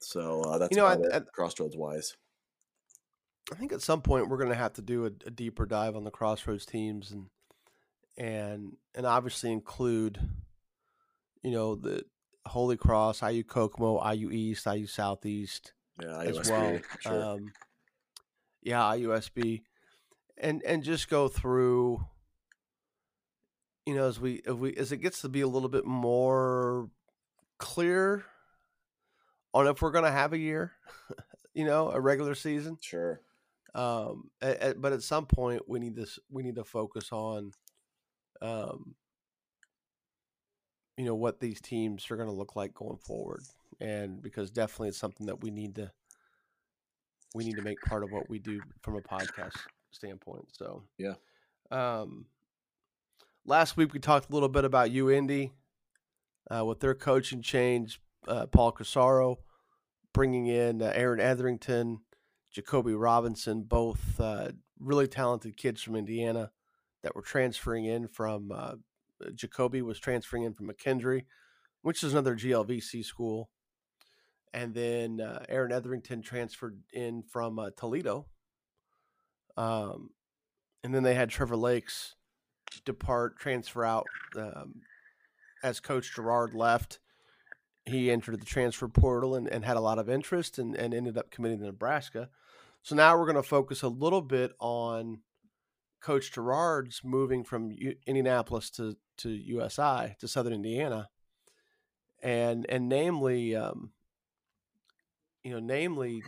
So 0.00 0.42
uh, 0.42 0.58
that's 0.58 0.70
you 0.70 0.78
know 0.78 0.86
at, 0.86 1.00
at, 1.12 1.32
crossroads 1.32 1.76
wise. 1.76 2.16
I 3.52 3.56
think 3.56 3.72
at 3.72 3.82
some 3.82 4.00
point 4.00 4.28
we're 4.28 4.38
going 4.38 4.50
to 4.50 4.54
have 4.54 4.74
to 4.74 4.82
do 4.82 5.04
a, 5.04 5.10
a, 5.26 5.30
deeper 5.30 5.66
dive 5.66 5.96
on 5.96 6.04
the 6.04 6.10
crossroads 6.10 6.64
teams 6.64 7.10
and 7.10 7.26
and 8.16 8.76
and 8.94 9.04
obviously 9.04 9.50
include 9.50 10.20
you 11.42 11.50
know 11.50 11.74
the 11.74 12.04
Holy 12.46 12.76
Cross, 12.76 13.22
IU 13.22 13.42
Kokomo, 13.42 14.08
IU 14.10 14.30
East, 14.30 14.66
IU 14.66 14.86
Southeast 14.86 15.72
yeah, 16.00 16.22
as 16.22 16.48
well. 16.48 16.78
Sure. 17.00 17.22
Um, 17.22 17.52
yeah, 18.62 18.80
IUSB 18.80 19.62
and 20.40 20.62
and 20.64 20.82
just 20.82 21.08
go 21.08 21.28
through 21.28 22.04
you 23.86 23.94
know 23.94 24.08
as 24.08 24.18
we 24.18 24.40
if 24.46 24.56
we 24.56 24.74
as 24.76 24.90
it 24.90 24.98
gets 24.98 25.20
to 25.20 25.28
be 25.28 25.42
a 25.42 25.48
little 25.48 25.68
bit 25.68 25.84
more 25.84 26.88
clear 27.58 28.24
on 29.52 29.66
if 29.66 29.82
we're 29.82 29.90
going 29.90 30.04
to 30.04 30.10
have 30.10 30.32
a 30.32 30.38
year 30.38 30.72
you 31.54 31.64
know 31.64 31.90
a 31.90 32.00
regular 32.00 32.34
season 32.34 32.78
sure. 32.80 33.20
um 33.74 34.30
at, 34.40 34.56
at, 34.58 34.80
but 34.80 34.92
at 34.92 35.02
some 35.02 35.26
point 35.26 35.62
we 35.68 35.78
need 35.78 35.94
this 35.94 36.18
we 36.30 36.42
need 36.42 36.54
to 36.54 36.64
focus 36.64 37.10
on 37.12 37.52
um 38.40 38.94
you 40.96 41.04
know 41.04 41.14
what 41.14 41.40
these 41.40 41.60
teams 41.60 42.10
are 42.10 42.16
going 42.16 42.28
to 42.28 42.34
look 42.34 42.56
like 42.56 42.74
going 42.74 42.98
forward 42.98 43.42
and 43.80 44.22
because 44.22 44.50
definitely 44.50 44.88
it's 44.88 44.98
something 44.98 45.26
that 45.26 45.42
we 45.42 45.50
need 45.50 45.74
to 45.74 45.90
we 47.34 47.44
need 47.44 47.56
to 47.56 47.62
make 47.62 47.80
part 47.82 48.02
of 48.02 48.10
what 48.10 48.28
we 48.28 48.38
do 48.38 48.60
from 48.82 48.96
a 48.96 49.00
podcast 49.00 49.56
standpoint. 49.90 50.48
So 50.52 50.82
Yeah. 50.98 51.14
Um, 51.70 52.26
last 53.44 53.76
week 53.76 53.92
we 53.92 54.00
talked 54.00 54.30
a 54.30 54.32
little 54.32 54.48
bit 54.48 54.64
about 54.64 54.90
UIndy 54.90 55.52
uh, 56.50 56.64
with 56.64 56.80
their 56.80 56.94
coaching 56.94 57.42
change. 57.42 58.00
Uh, 58.26 58.46
Paul 58.46 58.72
Corsaro 58.72 59.36
bringing 60.12 60.46
in 60.46 60.82
uh, 60.82 60.92
Aaron 60.94 61.20
Etherington, 61.20 62.00
Jacoby 62.52 62.94
Robinson, 62.94 63.62
both 63.62 64.20
uh, 64.20 64.50
really 64.78 65.06
talented 65.06 65.56
kids 65.56 65.82
from 65.82 65.96
Indiana 65.96 66.50
that 67.02 67.14
were 67.14 67.22
transferring 67.22 67.84
in 67.84 68.08
from. 68.08 68.52
Uh, 68.52 68.74
Jacoby 69.34 69.82
was 69.82 69.98
transferring 69.98 70.44
in 70.44 70.54
from 70.54 70.68
McKendree, 70.68 71.24
which 71.82 72.02
is 72.02 72.12
another 72.12 72.34
GLVC 72.34 73.04
school, 73.04 73.50
and 74.54 74.74
then 74.74 75.20
uh, 75.20 75.44
Aaron 75.48 75.72
Etherington 75.72 76.22
transferred 76.22 76.80
in 76.92 77.22
from 77.22 77.58
uh, 77.58 77.70
Toledo. 77.76 78.26
Um, 79.60 80.10
and 80.82 80.94
then 80.94 81.02
they 81.02 81.14
had 81.14 81.28
Trevor 81.28 81.56
Lakes 81.56 82.14
depart, 82.86 83.38
transfer 83.38 83.84
out 83.84 84.06
um, 84.34 84.80
as 85.62 85.80
Coach 85.80 86.14
Gouard 86.14 86.54
left. 86.54 86.98
He 87.84 88.10
entered 88.10 88.40
the 88.40 88.46
transfer 88.46 88.88
portal 88.88 89.34
and, 89.34 89.46
and 89.48 89.64
had 89.64 89.76
a 89.76 89.80
lot 89.80 89.98
of 89.98 90.08
interest 90.08 90.58
and, 90.58 90.74
and 90.74 90.94
ended 90.94 91.18
up 91.18 91.30
committing 91.30 91.58
to 91.58 91.66
Nebraska. 91.66 92.30
So 92.82 92.94
now 92.94 93.18
we're 93.18 93.26
going 93.26 93.36
to 93.36 93.42
focus 93.42 93.82
a 93.82 93.88
little 93.88 94.22
bit 94.22 94.52
on 94.60 95.20
Coach 96.00 96.32
Gouard's 96.32 97.02
moving 97.04 97.44
from 97.44 97.70
U- 97.70 97.96
Indianapolis 98.06 98.70
to, 98.70 98.96
to 99.18 99.28
USI 99.28 100.16
to 100.20 100.26
Southern 100.26 100.54
Indiana, 100.54 101.10
and 102.22 102.64
and 102.70 102.88
namely, 102.88 103.54
um, 103.54 103.90
you 105.44 105.52
know, 105.52 105.60
namely, 105.60 106.22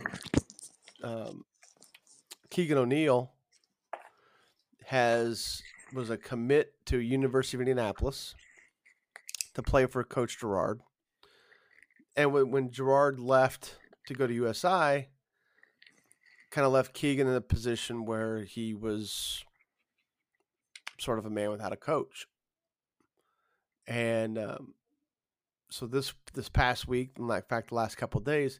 um, 1.03 1.43
Keegan 2.53 2.77
O'Neill 2.77 3.31
has 4.85 5.63
was 5.91 6.11
a 6.11 6.17
commit 6.17 6.73
to 6.85 6.99
University 6.99 7.57
of 7.57 7.61
Indianapolis 7.61 8.35
to 9.55 9.63
play 9.63 9.87
for 9.87 10.03
Coach 10.03 10.39
Gouard. 10.39 10.81
And 12.15 12.31
when, 12.31 12.51
when 12.51 12.69
Gouard 12.69 13.19
left 13.19 13.79
to 14.05 14.13
go 14.13 14.27
to 14.27 14.33
USI, 14.35 15.07
kind 16.51 16.67
of 16.67 16.71
left 16.71 16.93
Keegan 16.93 17.27
in 17.27 17.33
a 17.33 17.41
position 17.41 18.05
where 18.05 18.43
he 18.43 18.75
was 18.75 19.43
sort 20.99 21.17
of 21.17 21.25
a 21.25 21.31
man 21.31 21.49
without 21.49 21.73
a 21.73 21.77
coach. 21.77 22.27
And 23.87 24.37
um, 24.37 24.75
so 25.71 25.87
this 25.87 26.13
this 26.35 26.49
past 26.49 26.87
week, 26.87 27.13
in 27.17 27.27
fact, 27.49 27.69
the 27.69 27.75
last 27.75 27.97
couple 27.97 28.21
days, 28.21 28.59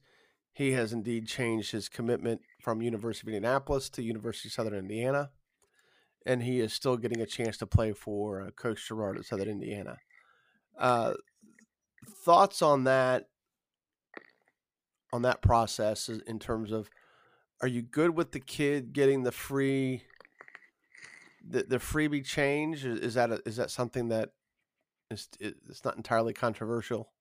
he 0.51 0.71
has 0.71 0.93
indeed 0.93 1.27
changed 1.27 1.73
his 1.73 1.89
commitment 1.89 2.41
from 2.63 2.82
University 2.82 3.27
of 3.27 3.36
Indianapolis 3.36 3.89
to 3.91 4.01
University 4.01 4.48
of 4.48 4.53
Southern 4.53 4.74
Indiana 4.74 5.29
and 6.25 6.43
he 6.43 6.60
is 6.60 6.74
still 6.74 6.98
getting 6.98 7.22
a 7.22 7.25
chance 7.25 7.58
to 7.58 7.67
play 7.67 7.91
for 7.91 8.41
uh, 8.41 8.51
Coach 8.51 8.88
Gouard 8.88 9.17
at 9.17 9.25
Southern 9.25 9.50
Indiana. 9.50 9.98
Uh, 10.77 11.13
thoughts 12.24 12.62
on 12.62 12.86
that? 12.86 13.27
On 15.12 15.22
that 15.22 15.43
process, 15.43 16.10
in 16.10 16.39
terms 16.39 16.72
of, 16.72 16.89
are 17.62 17.67
you 17.67 17.84
good 17.84 18.15
with 18.17 18.32
the 18.32 18.39
kid 18.39 18.93
getting 18.93 19.22
the 19.22 19.32
free, 19.32 20.05
the, 21.48 21.62
the 21.63 21.77
freebie 21.77 22.25
change? 22.25 22.84
Is 22.84 23.13
that 23.13 23.32
a, 23.32 23.39
is 23.46 23.58
that 23.58 23.70
something 23.70 24.08
that 24.08 24.29
is 25.12 25.27
it's 25.39 25.86
not 25.86 25.98
entirely 25.98 26.34
controversial? 26.34 27.12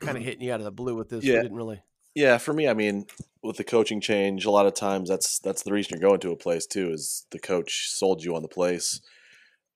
Kind 0.00 0.16
of 0.16 0.24
hitting 0.24 0.40
you 0.40 0.50
out 0.50 0.60
of 0.60 0.64
the 0.64 0.70
blue 0.70 0.94
with 0.94 1.10
this. 1.10 1.24
Yeah. 1.24 1.34
We 1.34 1.42
didn't 1.42 1.58
really. 1.58 1.82
Yeah, 2.14 2.38
for 2.38 2.52
me, 2.52 2.68
I 2.68 2.74
mean, 2.74 3.06
with 3.42 3.56
the 3.56 3.64
coaching 3.64 4.00
change, 4.00 4.44
a 4.44 4.50
lot 4.50 4.66
of 4.66 4.74
times 4.74 5.08
that's 5.08 5.38
that's 5.40 5.62
the 5.62 5.72
reason 5.72 5.90
you're 5.98 6.08
going 6.08 6.20
to 6.20 6.32
a 6.32 6.36
place 6.36 6.66
too 6.66 6.90
is 6.92 7.26
the 7.30 7.40
coach 7.40 7.88
sold 7.90 8.22
you 8.22 8.36
on 8.36 8.42
the 8.42 8.48
place, 8.48 9.00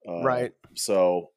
uh, 0.07 0.23
right. 0.23 0.51
So 0.75 1.31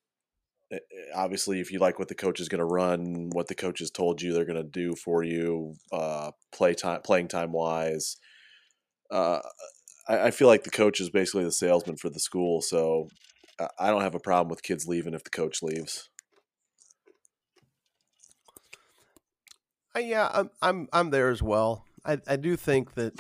eh, 0.73 0.79
obviously, 1.15 1.61
if 1.61 1.73
you 1.73 1.81
like 1.81 1.99
what 1.99 2.09
the 2.09 2.15
coach 2.15 2.39
is 2.39 2.49
going 2.49 2.61
to 2.61 2.65
run, 2.65 3.31
what 3.31 3.49
the 3.49 3.55
coach 3.55 3.81
has 3.81 3.91
told 3.91 4.23
you 4.23 4.33
they're 4.33 4.45
going 4.45 4.57
to 4.57 4.63
do 4.63 4.95
for 4.95 5.25
you, 5.25 5.75
uh, 5.93 6.31
play 6.53 6.75
time, 6.75 7.01
playing 7.03 7.29
time 7.29 7.53
wise, 7.53 8.17
uh, 9.11 9.41
I, 10.09 10.27
I 10.27 10.31
feel 10.31 10.49
like 10.49 10.65
the 10.65 10.71
coach 10.71 11.01
is 11.01 11.11
basically 11.11 11.45
the 11.45 11.53
salesman 11.53 11.97
for 11.97 12.11
the 12.11 12.21
school. 12.21 12.63
So 12.63 13.09
I 13.79 13.91
don't 13.91 14.03
have 14.03 14.15
a 14.15 14.21
problem 14.21 14.51
with 14.51 14.63
kids 14.63 14.87
leaving 14.87 15.15
if 15.15 15.25
the 15.25 15.31
coach 15.31 15.63
leaves. 15.63 16.09
Uh, 19.95 20.01
yeah, 20.01 20.29
I'm 20.33 20.51
I'm 20.63 20.89
I'm 20.93 21.11
there 21.11 21.29
as 21.29 21.43
well. 21.43 21.85
I 22.05 22.19
I 22.27 22.37
do 22.37 22.57
think 22.57 22.95
that, 22.95 23.13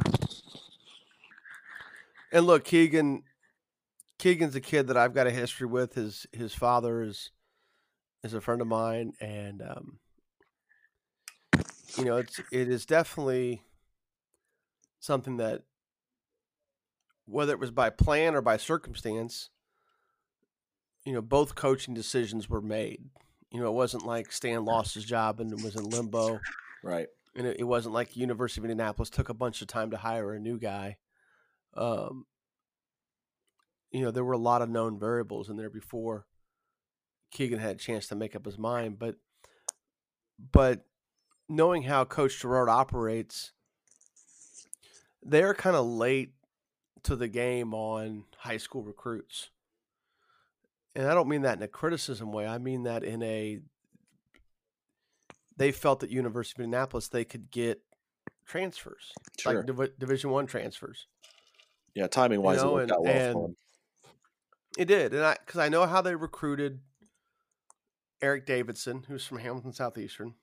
and 2.32 2.46
look, 2.46 2.64
Keegan, 2.64 3.24
Keegan's 4.18 4.54
a 4.54 4.61
kid 4.61 4.87
that 4.87 4.96
I've 4.96 5.14
got 5.14 5.26
a 5.26 5.30
history 5.30 5.66
with. 5.66 5.94
His 5.94 6.26
his 6.32 6.54
father 6.54 7.02
is 7.02 7.30
is 8.24 8.32
a 8.32 8.40
friend 8.40 8.62
of 8.62 8.68
mine, 8.68 9.12
and 9.20 9.61
um, 9.62 9.98
you 11.98 12.04
know, 12.06 12.16
it's 12.16 12.40
it 12.50 12.68
is 12.68 12.87
definitely 12.87 13.62
something 14.98 15.37
that, 15.37 15.62
whether 17.26 17.52
it 17.52 17.58
was 17.61 17.70
by 17.70 17.90
plan 17.90 18.35
or 18.35 18.40
by 18.40 18.56
circumstance, 18.56 19.50
you 21.04 21.12
know, 21.12 21.20
both 21.20 21.54
coaching 21.54 21.92
decisions 21.92 22.48
were 22.48 22.62
made. 22.62 23.04
You 23.50 23.61
know, 23.61 23.66
it 23.66 23.74
wasn't 23.74 24.06
like 24.06 24.32
Stan 24.32 24.64
lost 24.64 24.94
his 24.94 25.04
job 25.04 25.38
and 25.38 25.50
was 25.62 25.76
in 25.76 25.85
limbo 25.90 26.40
Right. 26.83 27.07
and 27.37 27.47
it, 27.47 27.61
it 27.61 27.64
wasn't 27.64 27.95
like 27.95 28.16
University 28.16 28.61
of 28.61 28.64
Indianapolis 28.64 29.11
took 29.11 29.29
a 29.29 29.35
bunch 29.35 29.62
of 29.62 29.68
time 29.68 29.90
to 29.90 29.97
hire 29.97 30.33
a 30.33 30.40
new 30.40 30.59
guy. 30.59 30.97
Um, 31.75 32.27
you 33.90 34.03
know, 34.03 34.11
there 34.11 34.25
were 34.25 34.33
a 34.33 34.38
lot 34.38 34.62
of 34.62 34.71
known 34.71 34.99
variables 34.99 35.49
in 35.49 35.57
there 35.57 35.71
before 35.71 36.27
Keegan 37.31 37.59
had 37.59 37.77
a 37.77 37.79
chance 37.79 38.07
to 38.09 38.14
make 38.14 38.35
up 38.35 38.45
his 38.45 38.59
mind. 38.59 38.99
But, 38.99 39.16
but 40.53 40.85
knowing 41.49 41.83
how 41.83 42.05
Coach 42.05 42.40
Gouard 42.40 42.68
operates, 42.68 43.53
they're 45.23 45.55
kind 45.55 45.77
of 45.77 45.87
late 45.87 46.33
to 47.05 47.16
the 47.16 47.29
game 47.29 47.75
on 47.75 48.25
high 48.38 48.57
school 48.57 48.83
recruits. 48.83 49.51
And 50.95 51.07
I 51.07 51.14
don't 51.14 51.29
mean 51.29 51.42
that 51.42 51.57
in 51.57 51.62
a 51.62 51.68
criticism 51.68 52.33
way. 52.33 52.47
I 52.47 52.59
mean 52.59 52.83
that 52.85 53.03
in 53.03 53.23
a 53.23 53.61
they 55.56 55.72
felt 55.72 56.00
that 56.00 56.10
University 56.10 56.60
of 56.62 56.64
Indianapolis 56.64 57.08
they 57.08 57.24
could 57.24 57.50
get 57.50 57.82
transfers, 58.46 59.12
Sure. 59.38 59.54
like 59.56 59.66
Div- 59.66 59.98
Division 59.98 60.30
One 60.30 60.46
transfers. 60.46 61.06
yeah, 61.94 62.06
timing 62.06 62.42
wise, 62.42 62.62
know, 62.62 62.70
it 62.70 62.72
worked 62.72 62.82
and- 62.90 62.92
out 62.92 63.02
well 63.02 63.32
for 63.32 63.46
him. 63.48 63.56
It 64.78 64.86
did, 64.86 65.12
and 65.12 65.22
I 65.22 65.34
because 65.44 65.58
I 65.60 65.68
know 65.68 65.86
how 65.86 66.00
they 66.00 66.14
recruited 66.14 66.80
Eric 68.22 68.46
Davidson, 68.46 69.04
who's 69.08 69.24
from 69.26 69.38
Hamilton 69.38 69.72
Southeastern. 69.72 70.34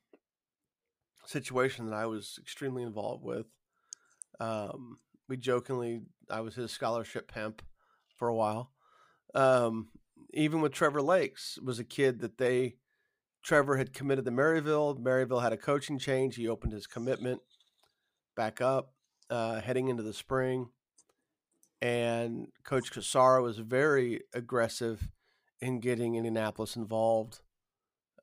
Situation 1.26 1.86
that 1.86 1.94
I 1.96 2.06
was 2.06 2.38
extremely 2.42 2.84
involved 2.84 3.24
with. 3.24 3.46
Um, 4.40 5.00
we 5.28 5.38
jokingly, 5.38 6.02
I 6.30 6.42
was 6.42 6.56
his 6.56 6.72
scholarship 6.72 7.32
pimp 7.32 7.62
for 8.18 8.28
a 8.28 8.36
while. 8.36 8.72
Um, 9.36 9.90
even 10.34 10.62
with 10.62 10.74
Trevor 10.74 11.02
Lakes, 11.02 11.58
was 11.64 11.78
a 11.80 11.84
kid 11.84 12.20
that 12.22 12.38
they 12.38 12.78
Trevor 13.44 13.78
had 13.78 13.94
committed 13.94 14.26
to 14.26 14.32
Maryville. 14.32 15.00
Maryville 15.00 15.42
had 15.42 15.54
a 15.54 15.58
coaching 15.58 15.98
change. 15.98 16.36
He 16.36 16.48
opened 16.48 16.74
his 16.74 16.88
commitment 16.88 17.42
back 18.36 18.62
up, 18.62 18.94
uh, 19.30 19.62
heading 19.62 19.88
into 19.88 20.04
the 20.04 20.14
spring. 20.14 20.70
And 21.82 22.48
Coach 22.64 22.92
Corsaro 22.92 23.42
was 23.42 23.58
very 23.58 24.22
aggressive 24.34 25.10
in 25.62 25.80
getting 25.80 26.16
Indianapolis 26.16 26.76
involved 26.76 27.40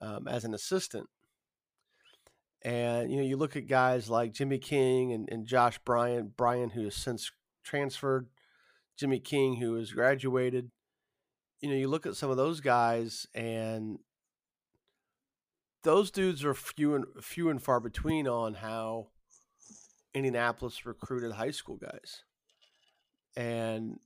um, 0.00 0.28
as 0.28 0.44
an 0.44 0.54
assistant. 0.54 1.08
And 2.62 3.10
you 3.10 3.18
know, 3.18 3.22
you 3.22 3.36
look 3.36 3.56
at 3.56 3.68
guys 3.68 4.10
like 4.10 4.32
Jimmy 4.32 4.58
King 4.58 5.12
and, 5.12 5.28
and 5.30 5.46
Josh 5.46 5.78
Bryan, 5.84 6.32
Bryan 6.36 6.70
who 6.70 6.84
has 6.84 6.96
since 6.96 7.30
transferred, 7.62 8.28
Jimmy 8.98 9.20
King 9.20 9.56
who 9.56 9.74
has 9.76 9.92
graduated. 9.92 10.70
You 11.60 11.70
know, 11.70 11.76
you 11.76 11.88
look 11.88 12.06
at 12.06 12.16
some 12.16 12.30
of 12.30 12.36
those 12.36 12.60
guys, 12.60 13.26
and 13.34 13.98
those 15.82 16.10
dudes 16.10 16.44
are 16.44 16.54
few 16.54 16.94
and 16.94 17.04
few 17.20 17.48
and 17.48 17.62
far 17.62 17.80
between 17.80 18.26
on 18.26 18.54
how 18.54 19.08
Indianapolis 20.14 20.86
recruited 20.86 21.32
high 21.32 21.50
school 21.50 21.76
guys. 21.76 22.22
And 23.36 24.00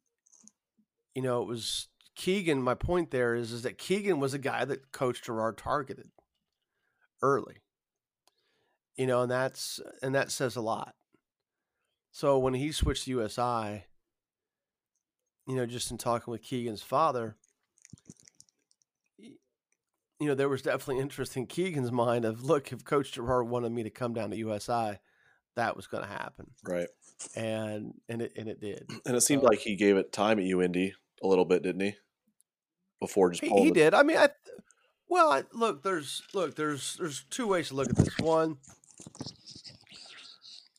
you 1.14 1.22
know, 1.22 1.42
it 1.42 1.48
was 1.48 1.88
Keegan. 2.16 2.62
My 2.62 2.74
point 2.74 3.11
there 3.11 3.35
is, 3.35 3.52
is 3.52 3.62
that 3.62 3.78
Keegan 3.78 4.20
was 4.20 4.35
a 4.35 4.38
guy 4.38 4.64
that 4.64 4.92
Coach 4.92 5.22
Gouard 5.22 5.56
targeted 5.56 6.11
early. 7.22 7.56
You 8.96 9.06
know, 9.06 9.22
and 9.22 9.30
that's 9.30 9.80
and 10.02 10.14
that 10.14 10.30
says 10.30 10.56
a 10.56 10.61
lot. 10.61 10.94
So 12.12 12.38
when 12.38 12.54
he 12.54 12.72
switched 12.72 13.04
to 13.04 13.11
USI, 13.11 13.85
you 15.46 15.56
know, 15.56 15.66
just 15.66 15.90
in 15.90 15.98
talking 15.98 16.30
with 16.30 16.42
Keegan's 16.42 16.83
father, 16.83 17.37
you 20.20 20.26
know, 20.26 20.35
there 20.35 20.48
was 20.48 20.62
definitely 20.62 21.00
interest 21.02 21.37
in 21.37 21.46
Keegan's 21.46 21.90
mind 21.90 22.24
of, 22.24 22.42
look, 22.44 22.72
if 22.72 22.85
Coach 22.85 23.12
Gouard 23.16 23.48
wanted 23.48 23.72
me 23.72 23.83
to 23.85 23.90
come 23.90 24.12
down 24.12 24.30
to 24.30 24.37
USI, 24.37 24.98
that 25.56 25.76
was 25.76 25.87
going 25.87 26.04
to 26.04 26.09
happen, 26.11 26.50
Right. 26.62 26.88
and 27.35 27.94
and 28.09 28.22
it 28.22 28.33
and 28.37 28.48
it 28.48 28.61
did. 28.61 28.88
And 29.06 29.16
it 29.16 29.20
seemed 29.22 29.42
So- 29.42 29.48
like 29.48 29.59
he 29.61 29.76
gave 29.76 29.96
it 29.96 30.12
time 30.12 30.38
at 30.38 30.44
UIndy 30.44 30.92
a 31.22 31.26
little 31.26 31.44
bit, 31.44 31.62
didn't 31.62 31.80
he? 31.83 31.94
Before 33.00 33.30
just 33.30 33.42
He, 33.42 33.48
he 33.62 33.70
did. 33.70 33.94
I 33.94 34.02
mean, 34.02 34.18
I 34.18 34.28
well, 35.09 35.33
I, 35.33 35.42
look, 35.52 35.83
there's 35.83 36.22
look, 36.35 36.54
there's 36.54 36.96
there's 36.98 37.24
two 37.30 37.46
ways 37.46 37.68
to 37.68 37.74
look 37.74 37.88
at 37.90 37.96
this. 37.96 38.16
One, 38.20 38.59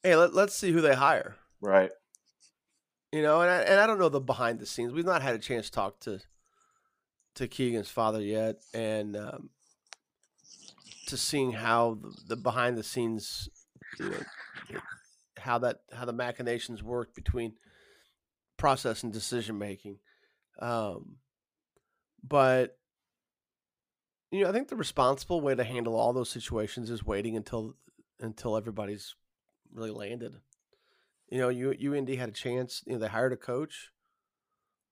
hey, 0.04 0.16
let, 0.16 0.34
let's 0.34 0.56
see 0.56 0.72
who 0.72 0.82
they 0.82 0.96
hire. 0.96 1.36
Right. 1.60 1.92
You 3.12 3.22
know, 3.24 3.42
and 3.42 3.50
I, 3.52 3.58
and 3.64 3.80
I 3.80 3.88
don't 3.88 4.00
know 4.00 4.08
the 4.10 4.22
behind 4.22 4.60
the 4.60 4.66
scenes. 4.66 4.94
We've 4.94 5.04
not 5.06 5.22
had 5.22 5.36
a 5.36 5.40
chance 5.40 5.66
to 5.66 5.72
talk 5.74 6.00
to 6.02 6.20
to 7.42 7.48
Keegan's 7.48 7.90
father 7.90 8.22
yet, 8.22 8.62
and 8.74 9.18
um, 9.18 9.50
to 11.08 11.18
seeing 11.18 11.52
how 11.52 11.98
the, 12.02 12.16
the 12.30 12.36
behind 12.36 12.78
the 12.78 12.84
scenes, 12.84 13.50
you 14.00 14.10
know, 14.10 14.80
how 15.38 15.58
that 15.58 15.82
how 15.94 16.06
the 16.06 16.14
machinations 16.14 16.84
work 16.84 17.16
between 17.16 17.54
process 18.58 19.04
and 19.04 19.12
decision 19.12 19.58
making. 19.58 19.98
Um, 20.60 21.18
but 22.24 22.78
you 24.32 24.44
know, 24.44 24.50
I 24.50 24.54
think 24.54 24.70
the 24.70 24.76
responsible 24.76 25.42
way 25.42 25.56
to 25.56 25.64
handle 25.64 25.96
all 25.96 26.14
those 26.14 26.30
situations 26.30 26.90
is 26.90 27.06
waiting 27.06 27.36
until 27.36 27.76
until 28.20 28.56
everybody's 28.56 29.16
really 29.74 29.92
landed. 29.92 30.36
You 31.28 31.40
know, 31.40 31.50
you 31.50 31.74
you 31.78 31.92
UIndy 31.92 32.20
had 32.20 32.30
a 32.30 32.34
chance. 32.34 32.84
You 32.86 32.94
know, 32.94 33.00
they 33.00 33.08
hired 33.08 33.34
a 33.34 33.38
coach. 33.38 33.90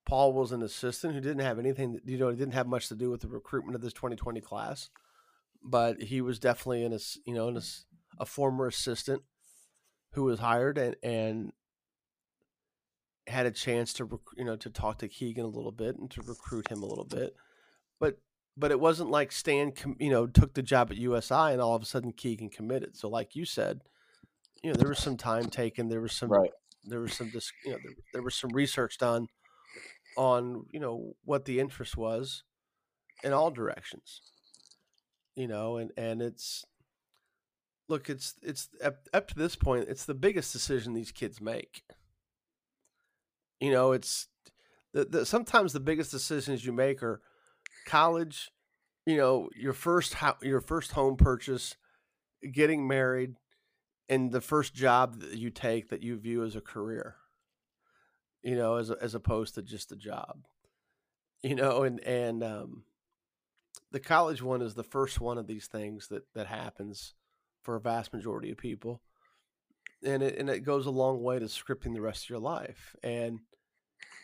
Paul 0.05 0.33
was 0.33 0.51
an 0.51 0.63
assistant 0.63 1.13
who 1.13 1.21
didn't 1.21 1.39
have 1.45 1.59
anything. 1.59 1.99
You 2.05 2.17
know, 2.17 2.29
he 2.29 2.35
didn't 2.35 2.53
have 2.55 2.67
much 2.67 2.88
to 2.89 2.95
do 2.95 3.09
with 3.12 3.21
the 3.21 3.27
recruitment 3.27 3.75
of 3.75 3.81
this 3.81 3.93
2020 3.93 4.41
class, 4.41 4.89
but 5.63 6.01
he 6.01 6.21
was 6.21 6.39
definitely 6.39 6.83
in 6.83 6.93
a 6.93 6.99
you 7.25 7.33
know 7.33 7.47
in 7.49 7.57
a, 7.57 7.62
a 8.19 8.25
former 8.25 8.67
assistant 8.67 9.21
who 10.13 10.23
was 10.23 10.39
hired 10.39 10.77
and 10.77 10.95
and 11.03 11.51
had 13.27 13.45
a 13.45 13.51
chance 13.51 13.93
to 13.93 14.05
rec- 14.05 14.19
you 14.38 14.45
know 14.45 14.55
to 14.55 14.69
talk 14.69 14.97
to 14.99 15.07
Keegan 15.07 15.45
a 15.45 15.49
little 15.49 15.71
bit 15.71 15.97
and 15.97 16.09
to 16.12 16.21
recruit 16.21 16.69
him 16.69 16.81
a 16.81 16.88
little 16.88 17.05
bit, 17.05 17.35
but 17.99 18.17
but 18.57 18.71
it 18.71 18.79
wasn't 18.79 19.12
like 19.12 19.31
Stan 19.31 19.71
you 19.99 20.09
know 20.09 20.25
took 20.25 20.53
the 20.55 20.63
job 20.63 20.89
at 20.91 20.97
USI 20.97 21.51
and 21.53 21.62
all 21.62 21.75
of 21.75 21.83
a 21.83 21.85
sudden 21.85 22.12
Keegan 22.13 22.49
committed. 22.49 22.97
So 22.97 23.07
like 23.09 23.35
you 23.35 23.45
said, 23.45 23.81
you 24.63 24.71
know 24.71 24.75
there 24.75 24.89
was 24.89 24.99
some 24.99 25.17
time 25.17 25.45
taken. 25.51 25.89
There 25.89 26.01
was 26.01 26.13
some 26.13 26.29
Right. 26.29 26.51
there 26.85 27.01
was 27.01 27.13
some 27.13 27.31
you 27.63 27.71
know 27.71 27.77
there, 27.83 27.93
there 28.13 28.23
was 28.23 28.33
some 28.35 28.49
research 28.51 28.97
done 28.97 29.27
on 30.19 30.65
you 30.69 30.82
know 30.82 31.13
what 31.23 31.45
the 31.45 31.62
interest 31.62 31.95
was 31.95 32.43
in 33.23 33.32
all 33.32 33.49
directions 33.49 34.21
you 35.34 35.47
know 35.47 35.77
and 35.77 35.91
and 35.95 36.21
it's 36.21 36.65
look 37.88 38.10
it's 38.10 38.36
it's 38.43 38.67
up, 38.84 38.97
up 39.13 39.29
to 39.29 39.36
this 39.36 39.55
point 39.55 39.88
it's 39.88 40.03
the 40.03 40.13
biggest 40.13 40.51
decision 40.51 40.93
these 40.93 41.13
kids 41.13 41.39
make. 41.39 41.84
You 43.62 43.71
know 43.71 43.93
it's 43.93 44.27
the, 44.93 45.05
the 45.05 45.25
sometimes 45.25 45.71
the 45.71 45.79
biggest 45.79 46.12
decisions 46.12 46.65
you 46.65 46.73
make 46.73 47.01
are 47.01 47.21
college 47.88 48.51
you 49.05 49.15
know 49.15 49.49
your 49.55 49.73
first 49.73 50.15
ho- 50.15 50.38
your 50.41 50.60
first 50.60 50.91
home 50.91 51.15
purchase 51.15 51.77
getting 52.51 52.86
married 52.86 53.36
and 54.10 54.34
the 54.34 54.41
first 54.41 54.73
job 54.73 55.21
that 55.21 55.38
you 55.38 55.49
take 55.49 55.89
that 55.89 56.03
you 56.03 56.17
view 56.17 56.43
as 56.43 56.58
a 56.58 56.62
career 56.62 57.15
you 58.49 58.55
know 58.55 58.75
as 58.75 58.89
as 58.89 59.13
opposed 59.13 59.55
to 59.55 59.62
just 59.62 59.91
a 59.91 59.95
job 59.95 60.45
you 61.43 61.55
know 61.55 61.83
and 61.83 61.99
and 62.01 62.43
um 62.43 62.83
the 63.91 63.99
college 63.99 64.41
one 64.41 64.62
is 64.62 64.73
the 64.73 64.83
first 64.83 65.19
one 65.19 65.38
of 65.38 65.47
these 65.47 65.67
things 65.67 66.07
that 66.07 66.23
that 66.33 66.47
happens 66.47 67.13
for 67.62 67.75
a 67.75 67.81
vast 67.81 68.13
majority 68.13 68.51
of 68.51 68.57
people 68.57 69.01
and 70.03 70.23
it 70.23 70.38
and 70.38 70.49
it 70.49 70.62
goes 70.62 70.85
a 70.85 70.91
long 70.91 71.21
way 71.21 71.38
to 71.38 71.45
scripting 71.45 71.93
the 71.93 72.01
rest 72.01 72.25
of 72.25 72.29
your 72.29 72.39
life 72.39 72.95
and 73.03 73.39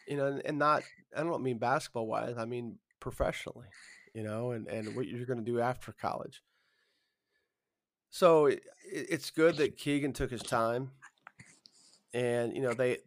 you 0.07 0.17
know 0.17 0.27
and, 0.27 0.41
and 0.45 0.57
not 0.57 0.81
i 1.15 1.21
don't 1.21 1.43
mean 1.43 1.57
basketball 1.57 2.07
wise 2.07 2.35
i 2.37 2.45
mean 2.45 2.77
professionally 2.99 3.67
you 4.15 4.23
know 4.23 4.51
and 4.51 4.67
and 4.67 4.95
what 4.95 5.07
you're 5.07 5.25
going 5.25 5.43
to 5.43 5.51
do 5.51 5.59
after 5.59 5.91
college. 5.91 6.41
So 8.09 8.45
it, 8.45 8.63
it's 8.85 9.29
good 9.29 9.57
that 9.57 9.77
keegan 9.77 10.13
took 10.13 10.31
his 10.31 10.41
time 10.41 10.91
and 12.13 12.55
you 12.55 12.61
know 12.61 12.73
they 12.73 12.99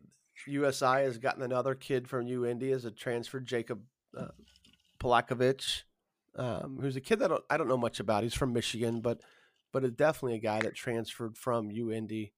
usi 0.49 0.85
has 0.85 1.19
gotten 1.19 1.43
another 1.43 1.75
kid 1.75 2.09
from 2.09 2.27
UIndy 2.27 2.73
as 2.73 2.85
a 2.85 2.91
transfer 2.91 3.41
jacob 3.41 3.81
uh, 4.17 4.29
Polakovich, 4.99 5.83
um, 6.37 6.79
who's 6.81 6.97
a 6.97 7.01
kid 7.01 7.21
that 7.21 7.27
I 7.27 7.29
don't, 7.29 7.45
I 7.51 7.57
don't 7.57 7.69
know 7.69 7.77
much 7.77 8.01
about. 8.01 8.23
He's 8.23 8.35
from 8.35 8.53
Michigan, 8.53 9.01
but 9.01 9.21
but 9.73 9.85
is 9.85 9.93
definitely 9.93 10.37
a 10.37 10.41
guy 10.41 10.61
that 10.61 10.75
transferred 10.75 11.37
from 11.37 11.71
UIndy 11.71 12.33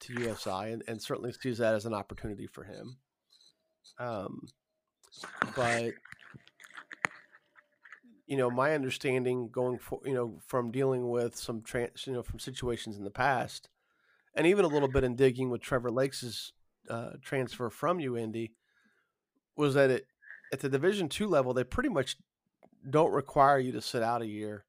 to 0.00 0.12
USI, 0.14 0.72
and, 0.72 0.82
and 0.88 1.00
certainly 1.00 1.32
sees 1.32 1.58
that 1.58 1.74
as 1.74 1.86
an 1.86 1.94
opportunity 1.94 2.46
for 2.46 2.64
him. 2.64 2.96
Um, 3.98 4.48
but 5.54 5.92
you 8.26 8.36
know, 8.36 8.50
my 8.50 8.74
understanding 8.74 9.48
going 9.50 9.78
for 9.78 10.00
you 10.04 10.14
know 10.14 10.38
from 10.46 10.70
dealing 10.70 11.08
with 11.08 11.36
some 11.36 11.62
trans, 11.62 12.06
you 12.06 12.12
know, 12.12 12.22
from 12.22 12.38
situations 12.38 12.96
in 12.96 13.04
the 13.04 13.10
past, 13.10 13.68
and 14.34 14.46
even 14.46 14.64
a 14.64 14.68
little 14.68 14.88
bit 14.88 15.04
in 15.04 15.16
digging 15.16 15.50
with 15.50 15.62
Trevor 15.62 15.90
Lakes' 15.90 16.52
uh, 16.88 17.10
transfer 17.22 17.70
from 17.70 17.98
UIndy, 17.98 18.50
was 19.56 19.74
that 19.74 19.90
it 19.90 20.06
at 20.52 20.60
the 20.60 20.68
Division 20.68 21.08
two 21.08 21.26
level 21.26 21.52
they 21.54 21.64
pretty 21.64 21.88
much 21.88 22.16
don't 22.88 23.12
require 23.12 23.58
you 23.58 23.72
to 23.72 23.80
sit 23.80 24.02
out 24.02 24.22
a 24.22 24.26
year 24.26 24.64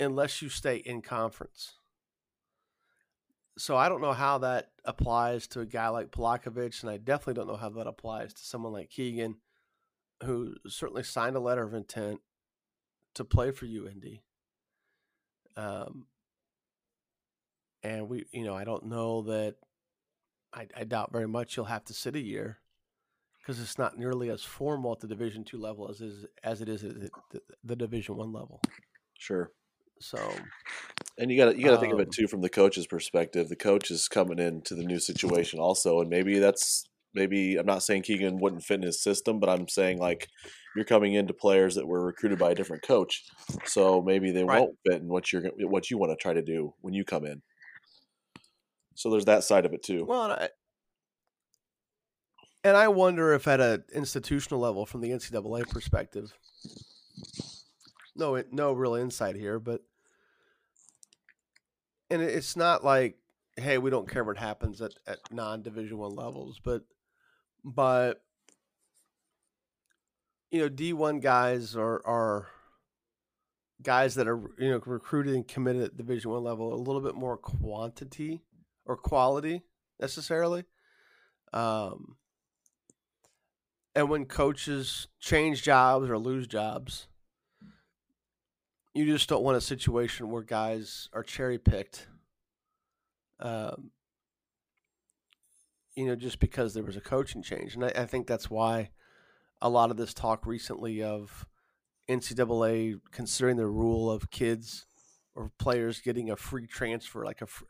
unless 0.00 0.42
you 0.42 0.48
stay 0.48 0.76
in 0.76 1.02
conference. 1.02 1.74
So 3.56 3.76
I 3.76 3.88
don't 3.88 4.00
know 4.00 4.12
how 4.12 4.38
that 4.38 4.70
applies 4.84 5.48
to 5.48 5.60
a 5.60 5.66
guy 5.66 5.88
like 5.88 6.12
Polakovich, 6.12 6.82
and 6.82 6.90
I 6.90 6.96
definitely 6.96 7.34
don't 7.34 7.48
know 7.48 7.56
how 7.56 7.70
that 7.70 7.88
applies 7.88 8.32
to 8.34 8.44
someone 8.44 8.72
like 8.72 8.90
Keegan, 8.90 9.36
who 10.22 10.54
certainly 10.68 11.02
signed 11.02 11.34
a 11.34 11.40
letter 11.40 11.64
of 11.64 11.74
intent 11.74 12.20
to 13.14 13.24
play 13.24 13.50
for 13.50 13.66
UIndy. 13.66 14.20
Um, 15.56 16.06
and 17.82 18.08
we, 18.08 18.26
you 18.32 18.44
know, 18.44 18.54
I 18.54 18.64
don't 18.64 18.86
know 18.86 19.22
that. 19.22 19.56
I, 20.58 20.66
I 20.76 20.84
doubt 20.84 21.12
very 21.12 21.28
much 21.28 21.56
you'll 21.56 21.66
have 21.66 21.84
to 21.84 21.94
sit 21.94 22.16
a 22.16 22.20
year 22.20 22.58
because 23.40 23.60
it's 23.60 23.78
not 23.78 23.96
nearly 23.96 24.30
as 24.30 24.42
formal 24.42 24.92
at 24.92 25.00
the 25.00 25.06
Division 25.06 25.44
two 25.44 25.58
level 25.58 25.88
as 25.88 26.00
is 26.00 26.26
as 26.42 26.60
it 26.60 26.68
is 26.68 26.84
at 26.84 26.94
the, 27.30 27.40
the, 27.64 27.76
Division 27.76 28.16
one 28.16 28.32
level. 28.32 28.60
Sure. 29.18 29.52
So 30.00 30.18
And 31.18 31.30
you 31.30 31.36
got 31.36 31.52
to 31.52 31.58
you 31.58 31.64
got 31.64 31.72
to 31.72 31.78
think 31.78 31.92
of 31.92 31.98
Um, 31.98 32.00
it 32.00 32.10
too 32.12 32.28
from 32.28 32.40
the 32.42 32.48
coach's 32.48 32.86
perspective. 32.86 33.48
The 33.48 33.56
coach 33.56 33.90
is 33.90 34.08
coming 34.08 34.38
into 34.38 34.74
the 34.74 34.84
new 34.84 34.98
situation 34.98 35.60
also, 35.60 36.00
and 36.00 36.10
maybe 36.10 36.38
that's 36.38 36.84
maybe 37.14 37.56
I'm 37.56 37.66
not 37.66 37.82
saying 37.82 38.02
Keegan 38.02 38.38
wouldn't 38.40 38.64
fit 38.64 38.76
in 38.80 38.82
his 38.82 39.02
system, 39.02 39.40
but 39.40 39.48
I'm 39.48 39.68
saying 39.68 39.98
like 39.98 40.28
you're 40.76 40.84
coming 40.84 41.14
into 41.14 41.34
players 41.34 41.74
that 41.76 41.86
were 41.86 42.04
recruited 42.04 42.38
by 42.38 42.52
a 42.52 42.54
different 42.54 42.82
coach, 42.82 43.24
so 43.64 44.02
maybe 44.02 44.30
they 44.30 44.44
Right. 44.44 44.60
won't 44.60 44.78
fit 44.86 45.02
in 45.02 45.08
what 45.08 45.32
you're 45.32 45.42
what 45.68 45.90
you 45.90 45.98
want 45.98 46.12
to 46.12 46.16
try 46.16 46.32
to 46.34 46.42
do 46.42 46.74
when 46.80 46.94
you 46.94 47.04
come 47.04 47.24
in. 47.24 47.42
So 48.98 49.10
there's 49.10 49.26
that 49.26 49.44
side 49.44 49.64
of 49.64 49.72
it 49.72 49.84
too. 49.84 50.04
well, 50.04 50.24
and 50.24 50.32
I, 50.32 50.48
and 52.64 52.76
I 52.76 52.88
wonder 52.88 53.32
if 53.32 53.46
at 53.46 53.60
an 53.60 53.84
institutional 53.94 54.58
level, 54.58 54.86
from 54.86 55.02
the 55.02 55.10
NCAA 55.10 55.68
perspective, 55.68 56.36
no, 58.16 58.42
no 58.50 58.72
real 58.72 58.96
insight 58.96 59.36
here, 59.36 59.60
but 59.60 59.82
and 62.10 62.20
it's 62.20 62.56
not 62.56 62.84
like, 62.84 63.18
hey, 63.56 63.78
we 63.78 63.88
don't 63.88 64.10
care 64.10 64.24
what 64.24 64.36
happens 64.36 64.82
at, 64.82 64.94
at 65.06 65.18
non-division 65.30 65.96
one 65.96 66.16
levels, 66.16 66.60
but 66.60 66.82
but 67.64 68.20
you 70.50 70.58
know, 70.58 70.68
D 70.68 70.92
one 70.92 71.20
guys 71.20 71.76
are 71.76 72.04
are 72.04 72.48
guys 73.80 74.16
that 74.16 74.26
are 74.26 74.40
you 74.58 74.70
know 74.70 74.82
recruited 74.84 75.36
and 75.36 75.46
committed 75.46 75.82
at 75.82 75.96
division 75.96 76.32
one 76.32 76.42
level 76.42 76.74
a 76.74 76.74
little 76.74 77.00
bit 77.00 77.14
more 77.14 77.36
quantity 77.36 78.42
or 78.88 78.96
quality 78.96 79.62
necessarily 80.00 80.64
um 81.52 82.16
and 83.94 84.08
when 84.08 84.24
coaches 84.24 85.06
change 85.20 85.62
jobs 85.62 86.10
or 86.10 86.18
lose 86.18 86.48
jobs 86.48 87.06
you 88.94 89.04
just 89.06 89.28
don't 89.28 89.44
want 89.44 89.56
a 89.56 89.60
situation 89.60 90.30
where 90.30 90.42
guys 90.42 91.08
are 91.12 91.22
cherry 91.22 91.58
picked 91.58 92.08
um 93.38 93.92
you 95.94 96.06
know 96.06 96.16
just 96.16 96.40
because 96.40 96.74
there 96.74 96.82
was 96.82 96.96
a 96.96 97.00
coaching 97.00 97.42
change 97.42 97.76
and 97.76 97.84
I, 97.84 97.92
I 97.94 98.06
think 98.06 98.26
that's 98.26 98.50
why 98.50 98.90
a 99.60 99.68
lot 99.68 99.90
of 99.90 99.96
this 99.96 100.14
talk 100.14 100.46
recently 100.46 101.02
of 101.02 101.46
NCAA 102.08 103.00
considering 103.12 103.56
the 103.56 103.66
rule 103.66 104.10
of 104.10 104.30
kids 104.30 104.86
or 105.34 105.50
players 105.58 106.00
getting 106.00 106.30
a 106.30 106.36
free 106.36 106.66
transfer, 106.66 107.24
like 107.24 107.42
a 107.42 107.46
fr- 107.46 107.64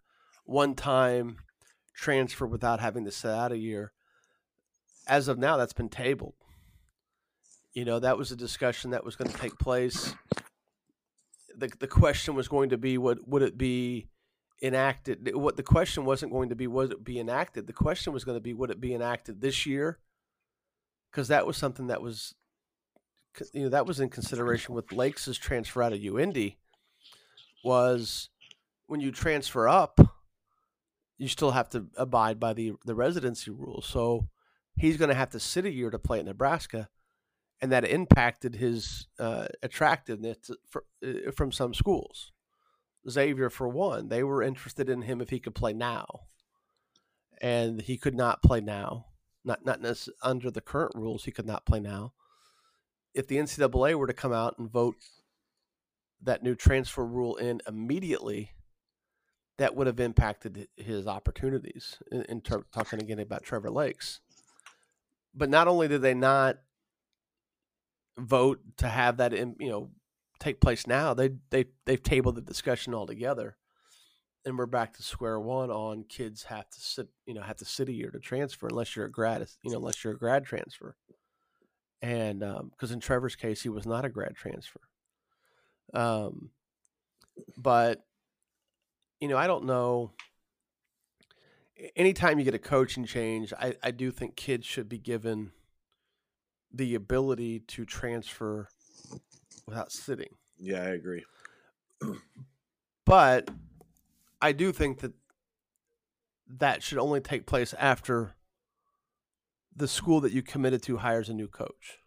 one-time 0.48 1.36
transfer 1.94 2.46
without 2.46 2.80
having 2.80 3.04
to 3.04 3.10
sit 3.10 3.30
out 3.30 3.52
a 3.52 3.58
year. 3.58 3.92
As 5.06 5.28
of 5.28 5.38
now, 5.38 5.56
that's 5.56 5.72
been 5.72 5.88
tabled. 5.88 6.34
You 7.74 7.84
know, 7.84 7.98
that 7.98 8.18
was 8.18 8.32
a 8.32 8.36
discussion 8.36 8.90
that 8.90 9.04
was 9.04 9.14
going 9.14 9.30
to 9.30 9.36
take 9.36 9.58
place. 9.58 10.14
the 11.56 11.70
The 11.78 11.86
question 11.86 12.34
was 12.34 12.48
going 12.48 12.70
to 12.70 12.78
be: 12.78 12.98
Would 12.98 13.20
would 13.26 13.42
it 13.42 13.56
be 13.56 14.08
enacted. 14.62 15.34
What 15.34 15.56
the 15.56 15.62
question 15.62 16.04
wasn't 16.04 16.32
going 16.32 16.48
to 16.48 16.56
be 16.56 16.66
was 16.66 16.90
it 16.90 17.04
be 17.04 17.20
enacted. 17.20 17.66
The 17.66 17.72
question 17.72 18.12
was 18.12 18.24
going 18.24 18.36
to 18.36 18.42
be 18.42 18.54
would 18.54 18.70
it 18.70 18.80
be 18.80 18.94
enacted 18.94 19.40
this 19.40 19.66
year? 19.66 19.98
Because 21.10 21.28
that 21.28 21.46
was 21.46 21.56
something 21.56 21.86
that 21.86 22.02
was, 22.02 22.34
you 23.52 23.62
know, 23.62 23.68
that 23.68 23.86
was 23.86 24.00
in 24.00 24.08
consideration 24.08 24.74
with 24.74 24.92
Lakes' 24.92 25.36
transfer 25.36 25.82
out 25.82 25.92
of 25.92 26.00
UIndy. 26.00 26.56
Was 27.64 28.30
when 28.86 29.00
you 29.00 29.10
transfer 29.10 29.68
up, 29.68 30.00
you 31.18 31.28
still 31.28 31.50
have 31.50 31.68
to 31.70 31.86
abide 31.96 32.40
by 32.40 32.52
the 32.52 32.74
the 32.84 32.94
residency 32.94 33.50
rules. 33.50 33.86
So 33.86 34.28
he's 34.76 34.96
going 34.96 35.10
to 35.10 35.14
have 35.14 35.30
to 35.30 35.40
sit 35.40 35.66
a 35.66 35.72
year 35.72 35.90
to 35.90 35.98
play 35.98 36.20
at 36.20 36.24
Nebraska, 36.24 36.88
and 37.60 37.70
that 37.72 37.84
impacted 37.84 38.54
his 38.54 39.08
uh, 39.18 39.48
attractiveness 39.62 40.50
for, 40.70 40.84
uh, 41.04 41.32
from 41.32 41.52
some 41.52 41.74
schools. 41.74 42.32
Xavier, 43.08 43.50
for 43.50 43.68
one, 43.68 44.08
they 44.08 44.22
were 44.22 44.42
interested 44.42 44.88
in 44.88 45.02
him 45.02 45.20
if 45.20 45.30
he 45.30 45.40
could 45.40 45.54
play 45.54 45.72
now, 45.72 46.06
and 47.40 47.82
he 47.82 47.96
could 47.96 48.14
not 48.14 48.42
play 48.42 48.60
now. 48.60 49.06
Not 49.44 49.64
not 49.64 49.80
under 50.22 50.50
the 50.50 50.60
current 50.60 50.92
rules, 50.94 51.24
he 51.24 51.32
could 51.32 51.46
not 51.46 51.66
play 51.66 51.80
now. 51.80 52.12
If 53.14 53.26
the 53.26 53.36
NCAA 53.36 53.94
were 53.94 54.06
to 54.06 54.12
come 54.12 54.32
out 54.32 54.58
and 54.58 54.70
vote 54.70 54.96
that 56.22 56.42
new 56.42 56.54
transfer 56.54 57.04
rule 57.04 57.36
in 57.36 57.60
immediately, 57.66 58.52
that 59.58 59.74
would 59.74 59.86
have 59.86 60.00
impacted 60.00 60.68
his 60.76 61.06
opportunities. 61.06 61.98
In, 62.10 62.22
in 62.22 62.40
ter- 62.40 62.64
talking 62.72 63.00
again 63.00 63.18
about 63.18 63.42
Trevor 63.42 63.70
Lakes, 63.70 64.20
but 65.34 65.50
not 65.50 65.68
only 65.68 65.88
did 65.88 66.02
they 66.02 66.14
not 66.14 66.58
vote 68.16 68.60
to 68.78 68.88
have 68.88 69.18
that, 69.18 69.34
in, 69.34 69.56
you 69.60 69.68
know, 69.68 69.90
take 70.40 70.60
place 70.60 70.86
now, 70.86 71.14
they 71.14 71.30
they 71.50 71.66
they've 71.84 72.02
tabled 72.02 72.36
the 72.36 72.40
discussion 72.40 72.94
altogether, 72.94 73.56
and 74.44 74.56
we're 74.56 74.66
back 74.66 74.94
to 74.94 75.02
square 75.02 75.38
one 75.38 75.70
on 75.70 76.04
kids 76.04 76.44
have 76.44 76.70
to 76.70 76.80
sit, 76.80 77.08
you 77.26 77.34
know, 77.34 77.42
have 77.42 77.56
to 77.56 77.64
sit 77.64 77.88
a 77.88 77.92
year 77.92 78.10
to 78.10 78.20
transfer 78.20 78.68
unless 78.68 78.94
you're 78.94 79.06
a 79.06 79.10
grad, 79.10 79.46
you 79.62 79.72
know, 79.72 79.78
unless 79.78 80.02
you're 80.02 80.14
a 80.14 80.18
grad 80.18 80.44
transfer, 80.44 80.96
and 82.00 82.40
because 82.40 82.90
um, 82.90 82.94
in 82.94 83.00
Trevor's 83.00 83.36
case, 83.36 83.62
he 83.62 83.68
was 83.68 83.86
not 83.86 84.04
a 84.04 84.08
grad 84.08 84.36
transfer. 84.36 84.80
Um, 85.92 86.50
but 87.56 88.04
you 89.20 89.28
know, 89.28 89.36
I 89.36 89.46
don't 89.46 89.64
know. 89.64 90.12
Anytime 91.94 92.38
you 92.38 92.44
get 92.44 92.54
a 92.54 92.58
coaching 92.58 93.04
change, 93.04 93.52
I, 93.52 93.76
I 93.82 93.90
do 93.90 94.10
think 94.10 94.36
kids 94.36 94.66
should 94.66 94.88
be 94.88 94.98
given 94.98 95.52
the 96.72 96.94
ability 96.94 97.60
to 97.60 97.84
transfer 97.84 98.68
without 99.66 99.92
sitting. 99.92 100.34
Yeah, 100.58 100.82
I 100.82 100.88
agree. 100.88 101.24
but 103.06 103.48
I 104.40 104.52
do 104.52 104.72
think 104.72 105.00
that 105.00 105.12
that 106.48 106.82
should 106.82 106.98
only 106.98 107.20
take 107.20 107.46
place 107.46 107.74
after 107.78 108.34
the 109.74 109.88
school 109.88 110.20
that 110.20 110.32
you 110.32 110.42
committed 110.42 110.82
to 110.84 110.98
hires 110.98 111.28
a 111.28 111.34
new 111.34 111.48
coach. 111.48 111.98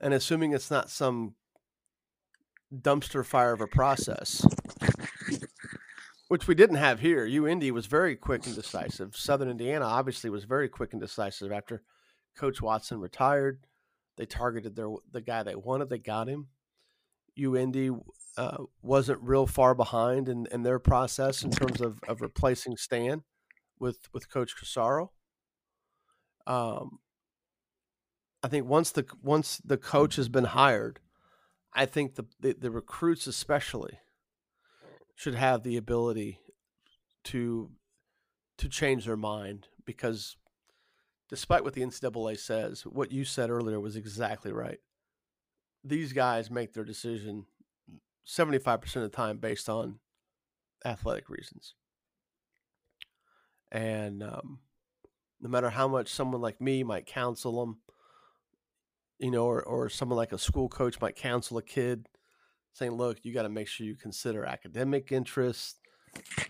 And 0.00 0.12
assuming 0.12 0.52
it's 0.52 0.70
not 0.70 0.90
some 0.90 1.34
dumpster 2.74 3.24
fire 3.24 3.52
of 3.52 3.60
a 3.60 3.66
process, 3.66 4.46
which 6.28 6.46
we 6.46 6.54
didn't 6.54 6.76
have 6.76 7.00
here. 7.00 7.26
UIndy 7.26 7.70
was 7.70 7.86
very 7.86 8.16
quick 8.16 8.46
and 8.46 8.54
decisive. 8.54 9.16
Southern 9.16 9.48
Indiana 9.48 9.84
obviously 9.84 10.30
was 10.30 10.44
very 10.44 10.68
quick 10.68 10.92
and 10.92 11.00
decisive 11.00 11.52
after 11.52 11.82
Coach 12.36 12.60
Watson 12.60 13.00
retired. 13.00 13.66
They 14.16 14.26
targeted 14.26 14.76
their 14.76 14.88
the 15.10 15.20
guy 15.20 15.42
they 15.42 15.54
wanted. 15.54 15.90
They 15.90 15.98
got 15.98 16.28
him. 16.28 16.48
UIndy 17.38 17.98
uh, 18.36 18.64
wasn't 18.82 19.22
real 19.22 19.46
far 19.46 19.74
behind 19.74 20.28
in, 20.28 20.46
in 20.50 20.62
their 20.62 20.78
process 20.78 21.42
in 21.42 21.50
terms 21.50 21.80
of, 21.80 22.00
of 22.08 22.20
replacing 22.20 22.76
Stan 22.76 23.22
with 23.78 24.08
with 24.12 24.30
Coach 24.30 24.54
Corsaro. 24.56 25.10
Um, 26.46 26.98
I 28.42 28.48
think 28.48 28.66
once 28.66 28.90
the 28.90 29.06
once 29.22 29.58
the 29.64 29.76
coach 29.76 30.16
has 30.16 30.28
been 30.28 30.44
hired, 30.44 31.00
I 31.72 31.84
think 31.84 32.14
the, 32.14 32.26
the, 32.40 32.56
the 32.58 32.70
recruits 32.70 33.26
especially 33.26 33.98
should 35.16 35.34
have 35.34 35.64
the 35.64 35.76
ability 35.76 36.38
to 37.24 37.70
to 38.58 38.68
change 38.68 39.06
their 39.06 39.16
mind 39.16 39.66
because 39.84 40.36
despite 41.28 41.64
what 41.64 41.74
the 41.74 41.82
NCAA 41.82 42.38
says, 42.38 42.82
what 42.82 43.10
you 43.10 43.24
said 43.24 43.50
earlier 43.50 43.80
was 43.80 43.96
exactly 43.96 44.52
right. 44.52 44.78
These 45.82 46.12
guys 46.12 46.50
make 46.50 46.72
their 46.72 46.84
decision 46.84 47.46
75% 48.26 48.96
of 48.96 49.02
the 49.02 49.08
time 49.08 49.38
based 49.38 49.68
on 49.68 49.98
athletic 50.84 51.28
reasons. 51.28 51.74
And 53.70 54.22
um, 54.22 54.60
no 55.40 55.48
matter 55.48 55.70
how 55.70 55.88
much 55.88 56.08
someone 56.08 56.40
like 56.40 56.60
me 56.60 56.82
might 56.82 57.06
counsel 57.06 57.60
them, 57.60 57.78
you 59.18 59.30
know, 59.30 59.44
or, 59.44 59.62
or 59.62 59.88
someone 59.88 60.16
like 60.16 60.32
a 60.32 60.38
school 60.38 60.68
coach 60.68 61.00
might 61.00 61.16
counsel 61.16 61.58
a 61.58 61.62
kid 61.62 62.06
saying, 62.76 62.92
look, 62.92 63.18
you 63.22 63.32
got 63.32 63.42
to 63.42 63.48
make 63.48 63.68
sure 63.68 63.86
you 63.86 63.96
consider 63.96 64.44
academic 64.44 65.10
interests, 65.10 65.76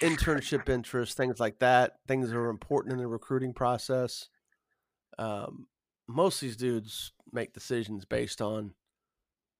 internship 0.00 0.68
interests, 0.68 1.14
things 1.14 1.38
like 1.38 1.60
that, 1.60 1.98
things 2.08 2.28
that 2.28 2.36
are 2.36 2.50
important 2.50 2.92
in 2.92 2.98
the 2.98 3.06
recruiting 3.06 3.54
process. 3.54 4.28
Um, 5.18 5.68
most 6.08 6.36
of 6.36 6.48
these 6.48 6.56
dudes 6.56 7.12
make 7.32 7.52
decisions 7.52 8.04
based 8.04 8.42
on 8.42 8.72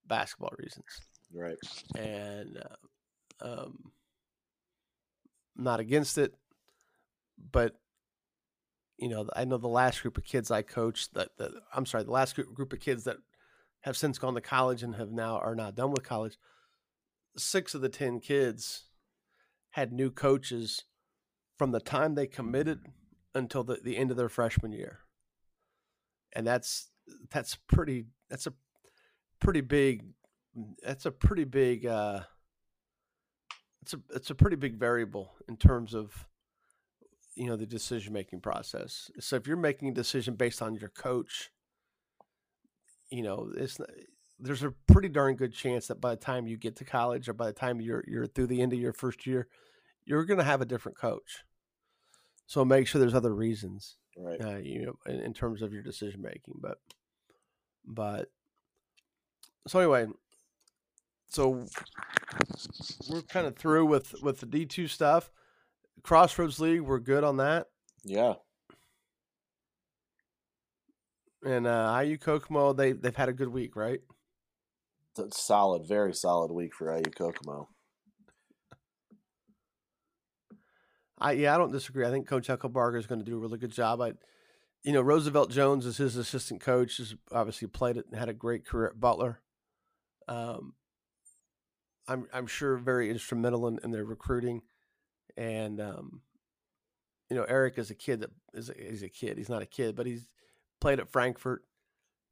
basketball 0.07 0.53
reasons. 0.59 0.87
Right. 1.33 1.57
And 1.97 2.59
uh, 3.41 3.47
um, 3.47 3.93
not 5.55 5.79
against 5.79 6.19
it, 6.19 6.35
but 7.53 7.77
you 8.99 9.09
know, 9.09 9.29
I 9.37 9.45
know 9.45 9.59
the 9.59 9.69
last 9.69 10.03
group 10.03 10.19
of 10.19 10.25
kids 10.25 10.51
I 10.51 10.63
coached 10.63 11.15
that, 11.15 11.29
that 11.39 11.53
I'm 11.73 11.87
sorry, 11.87 12.03
the 12.03 12.11
last 12.11 12.35
group, 12.35 12.53
group 12.55 12.73
of 12.73 12.81
kids 12.81 13.05
that 13.05 13.19
have 13.83 13.97
since 13.97 14.19
gone 14.19 14.35
to 14.35 14.41
college 14.41 14.83
and 14.83 14.97
have 14.97 15.13
now 15.13 15.39
are 15.39 15.55
now 15.55 15.71
done 15.71 15.93
with 15.93 16.03
college. 16.03 16.37
Six 17.37 17.75
of 17.75 17.81
the 17.81 17.89
10 17.89 18.21
kids 18.21 18.85
had 19.71 19.93
new 19.93 20.11
coaches 20.11 20.85
from 21.57 21.73
the 21.73 21.81
time 21.81 22.15
they 22.15 22.27
committed 22.27 22.81
until 23.35 23.65
the, 23.65 23.79
the 23.83 23.97
end 23.97 24.11
of 24.11 24.17
their 24.17 24.29
freshman 24.29 24.73
year. 24.73 25.01
And 26.33 26.47
that's, 26.47 26.91
that's 27.31 27.57
pretty, 27.57 28.07
that's 28.31 28.47
a 28.47 28.53
pretty 29.41 29.61
big, 29.61 30.05
that's 30.83 31.07
a 31.07 31.11
pretty 31.11 31.45
big, 31.45 31.87
uh, 31.87 32.21
it's 33.83 33.95
a, 33.95 34.01
it's 34.15 34.31
a 34.31 34.35
pretty 34.35 34.57
big 34.57 34.77
variable 34.77 35.35
in 35.49 35.57
terms 35.57 35.95
of 35.95 36.27
you 37.37 37.47
know 37.47 37.57
the 37.57 37.67
decision 37.67 38.13
making 38.13 38.41
process. 38.41 39.11
So 39.21 39.37
if 39.37 39.47
you're 39.47 39.57
making 39.57 39.91
a 39.91 39.95
decision 39.95 40.35
based 40.35 40.63
on 40.63 40.75
your 40.75 40.89
coach, 40.89 41.51
you 43.11 43.23
know 43.23 43.53
it's 43.55 43.79
there's 44.39 44.63
a 44.63 44.75
pretty 44.87 45.09
darn 45.09 45.35
good 45.37 45.53
chance 45.53 45.87
that 45.89 46.01
by 46.01 46.11
the 46.11 46.21
time 46.21 46.47
you 46.47 46.57
get 46.57 46.77
to 46.77 46.85
college 46.85 47.29
or 47.29 47.33
by 47.33 47.47
the 47.47 47.53
time 47.53 47.81
you're 47.81 48.05
you're 48.07 48.27
through 48.27 48.49
the 48.49 48.61
end 48.61 48.73
of 48.73 48.79
your 48.79 48.93
first 48.93 49.27
year, 49.27 49.49
you're 50.05 50.25
going 50.25 50.39
to 50.39 50.45
have 50.45 50.61
a 50.61 50.67
different 50.67 50.99
coach. 50.99 51.45
So 52.47 52.65
make 52.65 52.87
sure 52.87 53.01
there's 53.01 53.15
other 53.15 53.35
reasons, 53.35 53.97
right? 54.17 54.41
Uh, 54.41 54.57
you 54.59 54.87
know, 54.87 54.99
in, 55.07 55.21
in 55.21 55.35
terms 55.35 55.63
of 55.63 55.73
your 55.73 55.83
decision 55.83 56.23
making, 56.23 56.55
but 56.61 56.79
but 57.85 58.31
so 59.67 59.81
anyway, 59.81 60.07
so 61.29 61.67
we're 63.11 63.23
kind 63.23 63.47
of 63.47 63.57
through 63.57 63.87
with 63.87 64.15
with 64.23 64.41
the 64.41 64.47
D 64.47 64.67
two 64.67 64.87
stuff. 64.87 65.31
Crossroads 66.03 66.61
League, 66.61 66.83
we're 66.83 66.99
good 66.99 67.25
on 67.25 67.39
that. 67.39 67.67
Yeah. 68.05 68.35
And 71.45 71.67
uh, 71.67 72.01
IU 72.05 72.19
Kokomo, 72.19 72.73
they 72.73 72.93
they've 72.93 73.17
had 73.17 73.29
a 73.29 73.33
good 73.33 73.49
week, 73.49 73.77
right? 73.77 74.01
Solid, 75.31 75.87
very 75.87 76.15
solid 76.15 76.53
week 76.53 76.75
for 76.75 76.95
IU 76.95 77.05
Kokomo. 77.05 77.69
I 81.19 81.33
yeah, 81.33 81.55
I 81.55 81.59
don't 81.59 81.73
disagree. 81.73 82.07
I 82.07 82.11
think 82.11 82.29
Coach 82.29 82.49
Eckelbarger 82.49 82.99
is 82.99 83.07
going 83.07 83.21
to 83.21 83.25
do 83.25 83.37
a 83.37 83.41
really 83.41 83.59
good 83.59 83.73
job. 83.73 84.01
I, 84.01 84.13
you 84.85 84.93
know, 84.93 85.01
Roosevelt 85.01 85.51
Jones 85.51 85.87
is 85.87 85.97
his 85.97 86.17
assistant 86.17 86.61
coach. 86.61 86.99
Has 86.99 87.15
obviously 87.33 87.69
played 87.69 87.97
it 87.97 88.07
and 88.11 88.19
had 88.19 88.29
a 88.29 88.35
great 88.35 88.67
career 88.67 88.89
at 88.89 89.01
Butler. 89.01 89.41
Um, 90.29 90.75
I'm 92.07 92.27
I'm 92.33 92.47
sure 92.47 92.77
very 92.77 93.11
instrumental 93.11 93.67
in, 93.69 93.79
in 93.83 93.91
their 93.91 94.05
recruiting 94.05 94.63
and 95.37 95.81
um, 95.81 96.23
you 97.31 97.37
know 97.37 97.45
Eric 97.45 97.79
is 97.79 97.91
a 97.91 97.95
kid 97.95 98.21
that 98.21 98.31
is 98.55 98.71
a, 98.71 98.75
he's 98.75 99.03
a 99.03 99.09
kid. 99.09 99.39
He's 99.39 99.49
not 99.49 99.63
a 99.63 99.67
kid, 99.67 99.97
but 99.97 100.07
he's 100.07 100.29
played 100.81 101.01
at 101.01 101.11
Frankfort. 101.11 101.63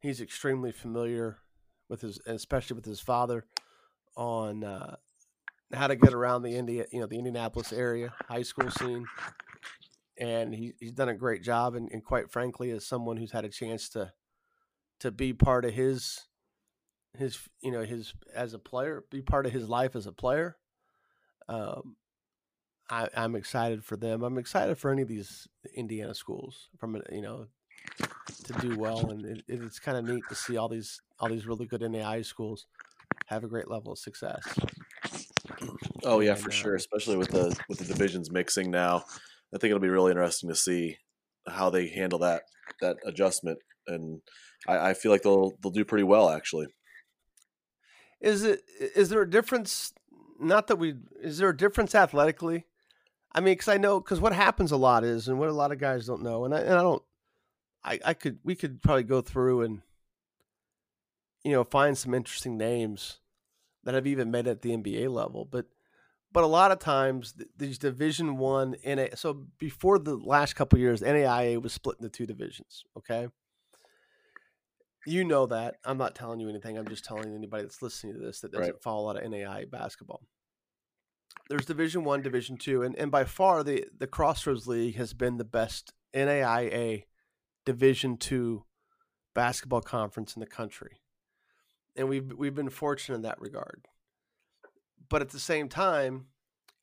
He's 0.01 0.21
extremely 0.21 0.73
familiar 0.73 1.39
with 1.89 2.01
his, 2.01 2.21
especially 2.27 2.75
with 2.75 2.85
his 2.85 3.01
father, 3.01 3.45
on 4.17 4.65
uh, 4.65 4.97
how 5.73 5.87
to 5.87 5.97
get 5.97 6.15
around 6.15 6.43
the 6.43 6.57
India, 6.57 6.87
you 6.93 7.01
know, 7.01 7.07
the 7.07 7.19
Indianapolis 7.19 7.73
area 7.73 8.13
high 8.29 8.43
school 8.43 8.71
scene. 8.71 9.07
And 10.19 10.55
he, 10.55 10.75
he's 10.79 10.93
done 10.93 11.09
a 11.09 11.15
great 11.15 11.43
job, 11.43 11.75
and, 11.75 11.91
and 11.91 12.05
quite 12.05 12.31
frankly, 12.31 12.71
as 12.71 12.87
someone 12.87 13.17
who's 13.17 13.33
had 13.33 13.45
a 13.45 13.49
chance 13.49 13.89
to 13.91 14.13
to 15.01 15.11
be 15.11 15.33
part 15.33 15.65
of 15.65 15.75
his 15.75 16.21
his 17.19 17.39
you 17.61 17.73
know 17.73 17.83
his 17.83 18.15
as 18.33 18.55
a 18.55 18.59
player, 18.59 19.05
be 19.11 19.23
part 19.23 19.45
of 19.45 19.53
his 19.53 19.69
life 19.69 19.97
as 19.97 20.07
a 20.07 20.13
player. 20.13 20.57
Um, 21.49 21.97
I, 22.89 23.09
am 23.15 23.35
excited 23.35 23.85
for 23.85 23.97
them. 23.97 24.23
I'm 24.23 24.39
excited 24.39 24.79
for 24.79 24.91
any 24.91 25.03
of 25.03 25.09
these 25.09 25.49
Indiana 25.75 26.15
schools 26.15 26.69
from 26.79 27.01
you 27.11 27.23
know 27.23 27.47
to 28.45 28.53
do 28.55 28.77
well, 28.79 29.11
and 29.11 29.25
it, 29.25 29.45
it's 29.49 29.79
kind 29.79 29.97
of 29.97 30.05
neat 30.05 30.23
to 30.29 30.35
see 30.35 30.57
all 30.57 30.69
these 30.69 31.01
all 31.19 31.29
these 31.29 31.47
really 31.47 31.67
good 31.67 31.81
NAIA 31.81 32.25
schools 32.25 32.67
have 33.27 33.45
a 33.45 33.49
great 33.49 33.71
level 33.71 33.93
of 33.93 33.99
success. 33.99 34.43
Oh 36.03 36.21
yeah, 36.21 36.33
and, 36.33 36.41
for 36.41 36.51
uh, 36.51 36.53
sure. 36.53 36.75
Especially 36.75 37.17
with 37.17 37.31
the 37.31 37.57
with 37.69 37.79
the 37.79 37.85
divisions 37.85 38.31
mixing 38.31 38.71
now, 38.71 39.05
I 39.55 39.59
think 39.59 39.71
it'll 39.71 39.79
be 39.79 39.89
really 39.89 40.11
interesting 40.11 40.49
to 40.49 40.57
see 40.57 40.99
how 41.47 41.71
they 41.71 41.89
handle 41.89 42.19
that 42.21 42.43
that 42.81 42.97
adjustment, 43.05 43.59
and 43.87 44.21
I, 44.67 44.91
I 44.91 44.95
feel 44.95 45.13
like 45.13 45.23
they'll 45.23 45.53
they'll 45.63 45.73
do 45.73 45.85
pretty 45.85 46.05
well 46.05 46.31
actually. 46.31 46.67
Is 48.21 48.43
it 48.43 48.63
is 48.95 49.09
there 49.09 49.23
a 49.23 49.31
difference? 49.31 49.93
Not 50.41 50.67
that 50.67 50.77
we 50.77 50.95
is 51.23 51.39
there 51.39 51.51
a 51.51 51.57
difference 51.57 51.95
athletically? 51.95 52.67
I 53.35 53.41
mean, 53.41 53.53
because 53.53 53.69
I 53.69 53.79
know 53.79 54.01
because 54.01 54.21
what 54.21 54.33
happens 54.33 54.71
a 54.71 54.77
lot 54.77 55.05
is, 55.05 55.29
and 55.29 55.39
what 55.39 55.49
a 55.49 55.53
lot 55.53 55.73
of 55.73 55.79
guys 55.79 56.07
don't 56.07 56.23
know, 56.23 56.45
and 56.45 56.55
I, 56.55 56.61
and 56.61 56.75
I 56.75 56.83
don't, 56.83 57.03
I 57.85 58.01
I 58.05 58.15
could 58.15 58.39
we 58.43 58.55
could 58.55 58.83
probably 58.83 59.05
go 59.05 59.21
through 59.21 59.63
and 59.63 59.83
you 61.45 61.53
know 61.53 61.65
find 61.65 61.97
some 61.97 62.15
interesting 62.15 62.57
names 62.57 63.21
that 63.85 63.95
I've 63.95 64.07
even 64.07 64.31
made 64.31 64.47
it 64.47 64.51
at 64.51 64.63
the 64.63 64.77
NBA 64.77 65.11
level, 65.11 65.45
but 65.45 65.67
but 66.33 66.43
a 66.43 66.49
lot 66.49 66.73
of 66.73 66.81
times 66.81 67.35
these 67.57 67.79
Division 67.79 68.39
One 68.39 68.77
NA. 68.85 69.07
So 69.15 69.47
before 69.59 69.99
the 69.99 70.17
last 70.17 70.55
couple 70.57 70.79
years, 70.79 71.01
NAIA 71.01 71.63
was 71.63 71.73
split 71.73 71.99
into 71.99 72.09
two 72.09 72.27
divisions. 72.27 72.85
Okay, 72.99 73.29
you 75.07 75.25
know 75.25 75.47
that. 75.47 75.77
I'm 75.85 75.99
not 75.99 76.15
telling 76.15 76.41
you 76.41 76.49
anything. 76.49 76.77
I'm 76.77 76.89
just 76.89 77.05
telling 77.05 77.35
anybody 77.35 77.63
that's 77.63 77.83
listening 77.83 78.15
to 78.15 78.21
this 78.21 78.41
that 78.41 78.53
doesn't 78.53 78.73
right. 78.73 78.83
follow 78.83 79.05
a 79.05 79.07
lot 79.07 79.17
of 79.17 79.31
NAIA 79.31 79.71
basketball. 79.71 80.23
There's 81.49 81.67
Division 81.67 82.05
One, 82.05 82.23
Division 82.23 82.57
Two, 82.57 82.83
and, 82.83 82.97
and 82.97 83.11
by 83.11 83.25
far 83.25 83.63
the 83.63 83.87
the 83.97 84.07
Crossroads 84.07 84.67
League 84.67 84.97
has 84.97 85.13
been 85.13 85.37
the 85.37 85.45
best 85.45 85.93
NAIA 86.15 87.05
Division 87.65 88.17
Two 88.17 88.65
basketball 89.35 89.81
conference 89.81 90.35
in 90.35 90.41
the 90.41 90.47
country, 90.47 91.01
and 91.97 92.09
we've 92.09 92.33
we've 92.33 92.55
been 92.55 92.71
fortunate 92.71 93.17
in 93.17 93.23
that 93.23 93.41
regard. 93.41 93.87
But 95.09 95.23
at 95.23 95.31
the 95.31 95.39
same 95.39 95.69
time, 95.69 96.27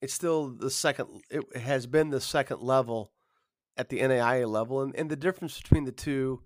it's 0.02 0.13
still 0.13 0.50
the 0.50 0.70
second. 0.70 1.22
It 1.30 1.58
has 1.58 1.88
been 1.88 2.10
the 2.10 2.22
second 2.22 2.62
level 2.62 3.12
at 3.78 3.89
the 3.89 4.00
NAIA 4.00 4.50
level, 4.50 4.82
and, 4.82 4.96
and 4.96 5.10
the 5.10 5.15
difference 5.15 5.60
between 5.60 5.86
the 5.86 5.91
two 5.91 6.41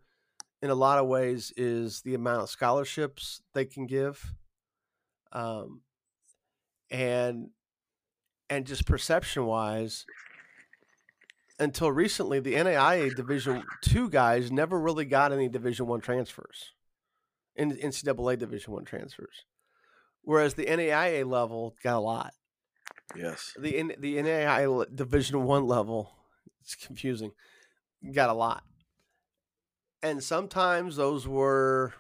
in 0.61 0.69
a 0.69 0.75
lot 0.75 0.99
of 0.99 1.07
ways 1.07 1.53
is 1.57 2.01
the 2.01 2.15
amount 2.15 2.41
of 2.41 2.49
scholarships 2.49 3.41
they 3.53 3.65
can 3.65 3.85
give 3.85 4.33
um, 5.31 5.81
and 6.89 7.49
and 8.49 8.65
just 8.65 8.85
perception 8.85 9.45
wise 9.45 10.05
until 11.59 11.91
recently 11.91 12.39
the 12.39 12.53
NAIA 12.53 13.15
division 13.15 13.63
2 13.81 14.09
guys 14.09 14.51
never 14.51 14.79
really 14.79 15.05
got 15.05 15.31
any 15.31 15.47
division 15.47 15.87
1 15.87 16.01
transfers 16.01 16.73
in 17.55 17.71
NCAA 17.71 18.37
division 18.37 18.73
1 18.73 18.85
transfers 18.85 19.45
whereas 20.25 20.55
the 20.55 20.65
NAIA 20.65 21.25
level 21.25 21.75
got 21.81 21.97
a 21.97 21.99
lot. 21.99 22.33
Yes. 23.15 23.53
The 23.57 23.95
the 23.97 24.17
NAIA 24.17 24.93
division 24.93 25.43
1 25.43 25.65
level 25.65 26.11
it's 26.61 26.75
confusing 26.75 27.31
got 28.13 28.29
a 28.29 28.33
lot. 28.33 28.63
And 30.03 30.23
sometimes 30.23 30.97
those 30.97 31.27
were 31.27 31.93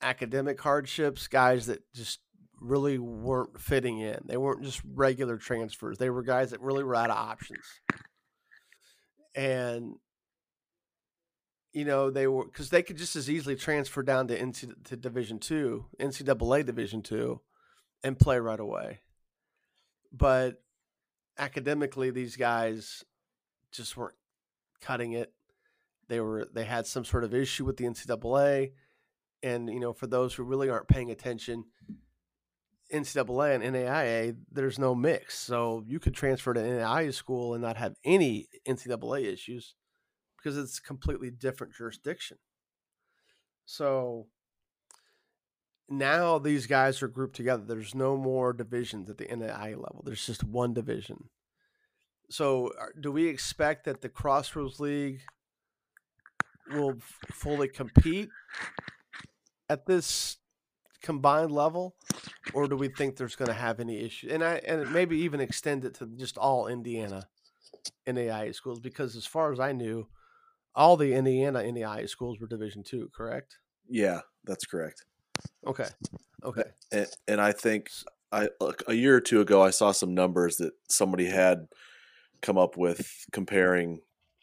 academic 0.00 0.60
hardships, 0.60 1.28
guys 1.28 1.66
that 1.66 1.82
just 1.94 2.20
really 2.60 2.98
weren't 2.98 3.60
fitting 3.60 3.98
in. 3.98 4.18
They 4.24 4.36
weren't 4.36 4.62
just 4.62 4.80
regular 4.94 5.36
transfers. 5.36 5.98
They 5.98 6.10
were 6.10 6.22
guys 6.22 6.50
that 6.50 6.60
really 6.60 6.84
were 6.84 6.94
out 6.94 7.10
of 7.10 7.16
options. 7.16 7.64
And 9.34 9.96
you 11.76 11.84
know 11.84 12.08
they 12.10 12.26
were 12.26 12.46
because 12.46 12.70
they 12.70 12.82
could 12.82 12.96
just 12.96 13.16
as 13.16 13.28
easily 13.28 13.54
transfer 13.54 14.02
down 14.02 14.28
to 14.28 14.40
NC, 14.40 14.84
to 14.84 14.96
Division 14.96 15.38
Two, 15.38 15.84
NCAA 16.00 16.64
Division 16.64 17.02
Two, 17.02 17.42
and 18.02 18.18
play 18.18 18.38
right 18.38 18.58
away. 18.58 19.00
But 20.10 20.62
academically, 21.38 22.08
these 22.08 22.34
guys 22.34 23.04
just 23.72 23.94
weren't 23.94 24.14
cutting 24.80 25.12
it. 25.12 25.34
They 26.08 26.20
were 26.20 26.48
they 26.50 26.64
had 26.64 26.86
some 26.86 27.04
sort 27.04 27.24
of 27.24 27.34
issue 27.34 27.66
with 27.66 27.76
the 27.76 27.84
NCAA, 27.84 28.72
and 29.42 29.68
you 29.68 29.80
know 29.80 29.92
for 29.92 30.06
those 30.06 30.32
who 30.32 30.44
really 30.44 30.70
aren't 30.70 30.88
paying 30.88 31.10
attention, 31.10 31.64
NCAA 32.92 33.54
and 33.54 33.74
NAIA 33.74 34.36
there's 34.50 34.78
no 34.78 34.94
mix, 34.94 35.38
so 35.38 35.82
you 35.86 35.98
could 35.98 36.14
transfer 36.14 36.54
to 36.54 36.60
NAIA 36.60 37.12
school 37.12 37.54
and 37.54 37.62
not 37.62 37.76
have 37.76 37.94
any 38.04 38.48
NCAA 38.66 39.32
issues 39.32 39.74
because 40.36 40.56
it's 40.56 40.78
completely 40.78 41.30
different 41.30 41.74
jurisdiction. 41.74 42.38
So 43.64 44.26
now 45.88 46.38
these 46.38 46.66
guys 46.66 47.02
are 47.02 47.08
grouped 47.08 47.36
together. 47.36 47.64
There's 47.66 47.94
no 47.94 48.16
more 48.16 48.52
divisions 48.52 49.10
at 49.10 49.18
the 49.18 49.26
NAIA 49.26 49.76
level. 49.76 50.02
There's 50.04 50.24
just 50.24 50.44
one 50.44 50.74
division. 50.74 51.28
So, 52.28 52.72
do 53.00 53.12
we 53.12 53.28
expect 53.28 53.84
that 53.84 54.00
the 54.00 54.08
Crossroads 54.08 54.80
League 54.80 55.20
will 56.72 56.96
fully 57.30 57.68
compete 57.68 58.30
at 59.68 59.86
this 59.86 60.38
combined 61.02 61.52
level, 61.52 61.94
or 62.54 62.68
do 62.68 62.76
we 62.76 62.88
think 62.88 63.16
there's 63.16 63.36
going 63.36 63.48
to 63.48 63.54
have 63.54 63.80
any 63.80 64.04
issue? 64.04 64.28
And 64.30 64.42
I 64.42 64.60
and 64.66 64.92
maybe 64.92 65.18
even 65.18 65.40
extend 65.40 65.84
it 65.84 65.94
to 65.94 66.06
just 66.16 66.38
all 66.38 66.66
Indiana 66.66 67.28
NAIA 68.06 68.54
schools 68.54 68.80
because 68.80 69.16
as 69.16 69.26
far 69.26 69.52
as 69.52 69.60
I 69.60 69.72
knew, 69.72 70.06
all 70.74 70.96
the 70.96 71.14
Indiana 71.14 71.60
NAIA 71.60 72.08
schools 72.08 72.40
were 72.40 72.46
Division 72.46 72.82
two, 72.82 73.10
correct? 73.14 73.58
Yeah, 73.88 74.20
that's 74.44 74.66
correct. 74.66 75.04
Okay, 75.66 75.88
okay. 76.44 76.64
And, 76.92 77.06
and 77.28 77.40
I 77.40 77.52
think 77.52 77.90
I 78.32 78.48
a 78.88 78.94
year 78.94 79.16
or 79.16 79.20
two 79.20 79.40
ago 79.40 79.62
I 79.62 79.70
saw 79.70 79.92
some 79.92 80.14
numbers 80.14 80.56
that 80.56 80.72
somebody 80.88 81.26
had 81.26 81.68
come 82.42 82.58
up 82.58 82.76
with 82.76 83.26
comparing 83.32 84.00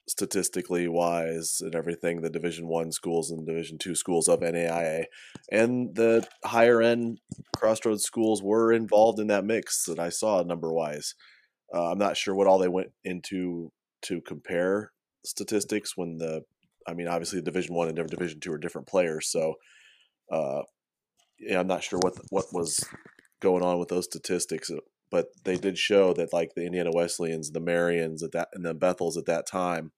statistically 0.07 0.87
wise 0.87 1.61
and 1.61 1.75
everything 1.75 2.21
the 2.21 2.29
division 2.29 2.67
one 2.67 2.91
schools 2.91 3.31
and 3.31 3.47
division 3.47 3.77
two 3.77 3.95
schools 3.95 4.27
of 4.27 4.41
naia 4.41 5.05
and 5.49 5.95
the 5.95 6.27
higher 6.43 6.81
end 6.81 7.19
crossroads 7.55 8.03
schools 8.03 8.43
were 8.43 8.73
involved 8.73 9.19
in 9.19 9.27
that 9.27 9.45
mix 9.45 9.85
that 9.85 9.99
i 9.99 10.09
saw 10.09 10.43
number 10.43 10.73
wise. 10.73 11.15
Uh, 11.73 11.91
i'm 11.91 11.97
not 11.97 12.17
sure 12.17 12.35
what 12.35 12.47
all 12.47 12.59
they 12.59 12.67
went 12.67 12.91
into 13.05 13.71
to 14.01 14.19
compare 14.21 14.91
statistics 15.25 15.95
when 15.95 16.17
the 16.17 16.41
i 16.85 16.93
mean 16.93 17.07
obviously 17.07 17.41
division 17.41 17.73
one 17.73 17.87
and 17.87 18.09
division 18.09 18.41
two 18.41 18.51
are 18.51 18.57
different 18.57 18.87
players 18.87 19.29
so 19.29 19.53
uh, 20.31 20.61
yeah 21.39 21.59
i'm 21.61 21.67
not 21.67 21.83
sure 21.83 21.99
what 21.99 22.13
what 22.29 22.45
was 22.51 22.83
going 23.39 23.63
on 23.63 23.79
with 23.79 23.87
those 23.87 24.05
statistics 24.05 24.69
but 25.13 25.27
they 25.43 25.57
did 25.57 25.77
show 25.77 26.11
that 26.11 26.33
like 26.33 26.55
the 26.55 26.65
Indiana 26.65 26.89
Wesleyans, 26.91 27.51
the 27.51 27.61
Marians 27.61 28.23
at 28.23 28.31
that, 28.31 28.47
and 28.53 28.65
the 28.65 28.73
Bethels 28.73 29.15
at 29.15 29.27
that 29.27 29.45
time, 29.45 29.91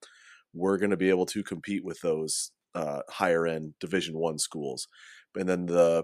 were 0.53 0.77
going 0.77 0.89
to 0.89 0.97
be 0.97 1.09
able 1.09 1.25
to 1.27 1.41
compete 1.41 1.85
with 1.85 2.01
those 2.01 2.51
uh, 2.75 2.99
higher 3.09 3.47
end 3.47 3.75
Division 3.79 4.17
One 4.17 4.37
schools, 4.37 4.89
and 5.33 5.47
then 5.47 5.67
the 5.67 6.03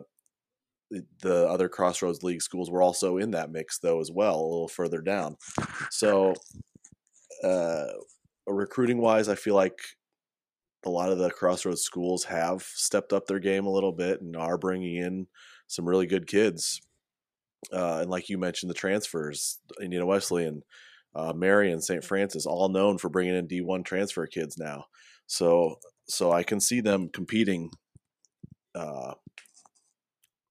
the 1.21 1.45
other 1.49 1.67
Crossroads 1.67 2.23
League 2.23 2.41
schools 2.41 2.71
were 2.71 2.81
also 2.81 3.17
in 3.17 3.31
that 3.31 3.51
mix 3.51 3.79
though 3.79 3.99
as 3.99 4.09
well, 4.09 4.39
a 4.39 4.47
little 4.47 4.69
further 4.69 5.01
down. 5.01 5.35
So, 5.89 6.33
uh, 7.43 7.87
recruiting 8.47 8.99
wise, 8.99 9.27
I 9.27 9.35
feel 9.35 9.55
like 9.55 9.77
a 10.85 10.89
lot 10.89 11.11
of 11.11 11.17
the 11.17 11.31
Crossroads 11.31 11.81
schools 11.81 12.23
have 12.23 12.61
stepped 12.63 13.11
up 13.11 13.27
their 13.27 13.39
game 13.39 13.65
a 13.65 13.71
little 13.71 13.91
bit 13.91 14.21
and 14.21 14.37
are 14.37 14.57
bringing 14.57 14.95
in 14.95 15.27
some 15.67 15.85
really 15.85 16.07
good 16.07 16.27
kids 16.27 16.79
uh, 17.71 17.99
and 18.01 18.09
like 18.09 18.29
you 18.29 18.37
mentioned, 18.37 18.69
the 18.69 18.75
transfers, 18.75 19.59
Indiana 19.81 20.05
Wesleyan, 20.05 20.63
uh, 21.15 21.33
Marian, 21.33 21.81
St. 21.81 22.03
Francis, 22.03 22.45
all 22.45 22.69
known 22.69 22.97
for 22.97 23.09
bringing 23.09 23.35
in 23.35 23.47
D1 23.47 23.85
transfer 23.85 24.25
kids 24.27 24.57
now. 24.57 24.85
So, 25.27 25.75
so 26.07 26.31
I 26.31 26.43
can 26.43 26.59
see 26.59 26.81
them 26.81 27.09
competing 27.13 27.71
uh, 28.75 29.13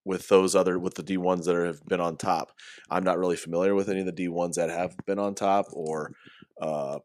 with 0.05 0.29
those 0.29 0.55
other 0.55 0.79
with 0.79 0.95
the 0.95 1.03
D1s 1.03 1.45
that 1.45 1.55
are, 1.55 1.67
have 1.67 1.85
been 1.87 2.01
on 2.01 2.17
top. 2.17 2.53
I'm 2.91 3.05
not 3.05 3.19
really 3.19 3.37
familiar 3.37 3.75
with 3.75 3.89
any 3.89 4.01
of 4.01 4.07
the 4.07 4.13
D1s 4.13 4.55
that 4.55 4.71
have 4.71 4.97
been 5.07 5.19
on 5.19 5.35
top 5.35 5.67
or 5.73 6.13
uh, 6.61 6.99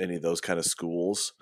any 0.00 0.16
of 0.16 0.22
those 0.22 0.40
kind 0.40 0.58
of 0.58 0.64
schools. 0.64 1.32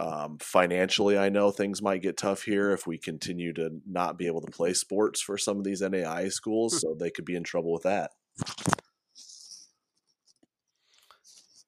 Um, 0.00 0.38
financially, 0.40 1.18
I 1.18 1.28
know 1.28 1.50
things 1.50 1.82
might 1.82 2.00
get 2.00 2.16
tough 2.16 2.42
here 2.42 2.70
if 2.72 2.86
we 2.86 2.96
continue 2.96 3.52
to 3.52 3.82
not 3.86 4.16
be 4.16 4.26
able 4.26 4.40
to 4.40 4.50
play 4.50 4.72
sports 4.72 5.20
for 5.20 5.36
some 5.36 5.58
of 5.58 5.64
these 5.64 5.82
NAIA 5.82 6.32
schools, 6.32 6.72
hmm. 6.72 6.78
so 6.78 6.94
they 6.94 7.10
could 7.10 7.26
be 7.26 7.36
in 7.36 7.44
trouble 7.44 7.70
with 7.70 7.82
that. 7.82 8.12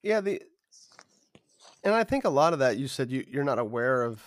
Yeah, 0.03 0.22
the 0.22 0.41
and 1.85 1.95
I 1.95 2.05
think 2.05 2.24
a 2.24 2.30
lot 2.30 2.55
of 2.55 2.59
that 2.61 2.78
you 2.78 2.89
said 2.89 3.11
you 3.11 3.22
you're 3.28 3.45
not 3.45 3.59
aware 3.59 4.03
of 4.03 4.22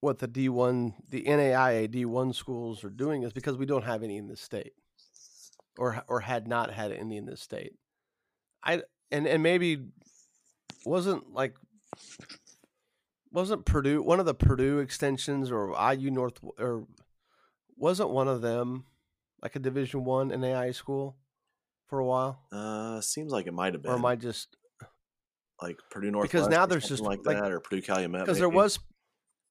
what 0.00 0.18
the 0.18 0.28
D1 0.28 0.92
the 1.08 1.22
NAIA 1.22 1.88
D1 1.88 2.34
schools 2.34 2.84
are 2.84 2.90
doing 2.90 3.22
is 3.22 3.32
because 3.32 3.56
we 3.56 3.66
don't 3.66 3.84
have 3.84 4.02
any 4.02 4.18
in 4.18 4.28
this 4.28 4.42
state 4.42 4.74
or 5.78 6.04
or 6.06 6.20
had 6.20 6.46
not 6.46 6.70
had 6.70 6.92
any 6.92 7.16
in 7.16 7.24
this 7.24 7.40
state. 7.40 7.72
I 8.62 8.82
and 9.10 9.26
and 9.26 9.42
maybe 9.42 9.86
wasn't 10.84 11.32
like 11.32 11.54
wasn't 13.32 13.64
Purdue 13.64 14.02
one 14.02 14.20
of 14.20 14.26
the 14.26 14.34
Purdue 14.34 14.78
extensions 14.78 15.50
or 15.50 15.74
IU 15.92 16.10
North 16.10 16.38
or 16.58 16.86
wasn't 17.76 18.10
one 18.10 18.28
of 18.28 18.40
them 18.40 18.84
like 19.42 19.54
a 19.56 19.58
Division 19.58 20.04
One 20.04 20.30
NAIA 20.30 20.74
school 20.74 21.16
for 21.86 21.98
a 21.98 22.04
while? 22.04 22.42
Uh, 22.52 23.00
seems 23.00 23.32
like 23.32 23.46
it 23.46 23.54
might 23.54 23.74
have 23.74 23.82
been. 23.82 23.92
Or 23.92 23.96
am 23.96 24.04
I 24.06 24.16
just 24.16 24.56
like 25.62 25.78
Purdue 25.90 26.10
North? 26.10 26.30
because 26.30 26.48
now 26.48 26.66
there's 26.66 26.88
just 26.88 27.02
like, 27.02 27.24
like 27.24 27.36
that, 27.38 27.52
or 27.52 27.60
Purdue 27.60 27.82
Calumet. 27.82 28.22
because 28.22 28.38
there 28.38 28.48
was 28.48 28.78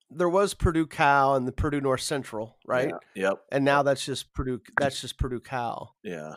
there 0.09 0.29
was 0.29 0.53
Purdue 0.53 0.87
Cal 0.87 1.35
and 1.35 1.47
the 1.47 1.51
Purdue 1.51 1.81
North 1.81 2.01
Central, 2.01 2.57
right? 2.65 2.93
Yeah, 3.15 3.29
Yep. 3.29 3.39
And 3.51 3.65
now 3.65 3.83
that's 3.83 4.05
just 4.05 4.33
Purdue. 4.33 4.61
That's 4.79 5.01
just 5.01 5.17
Purdue 5.17 5.41
Cal. 5.41 5.95
Yeah. 6.03 6.35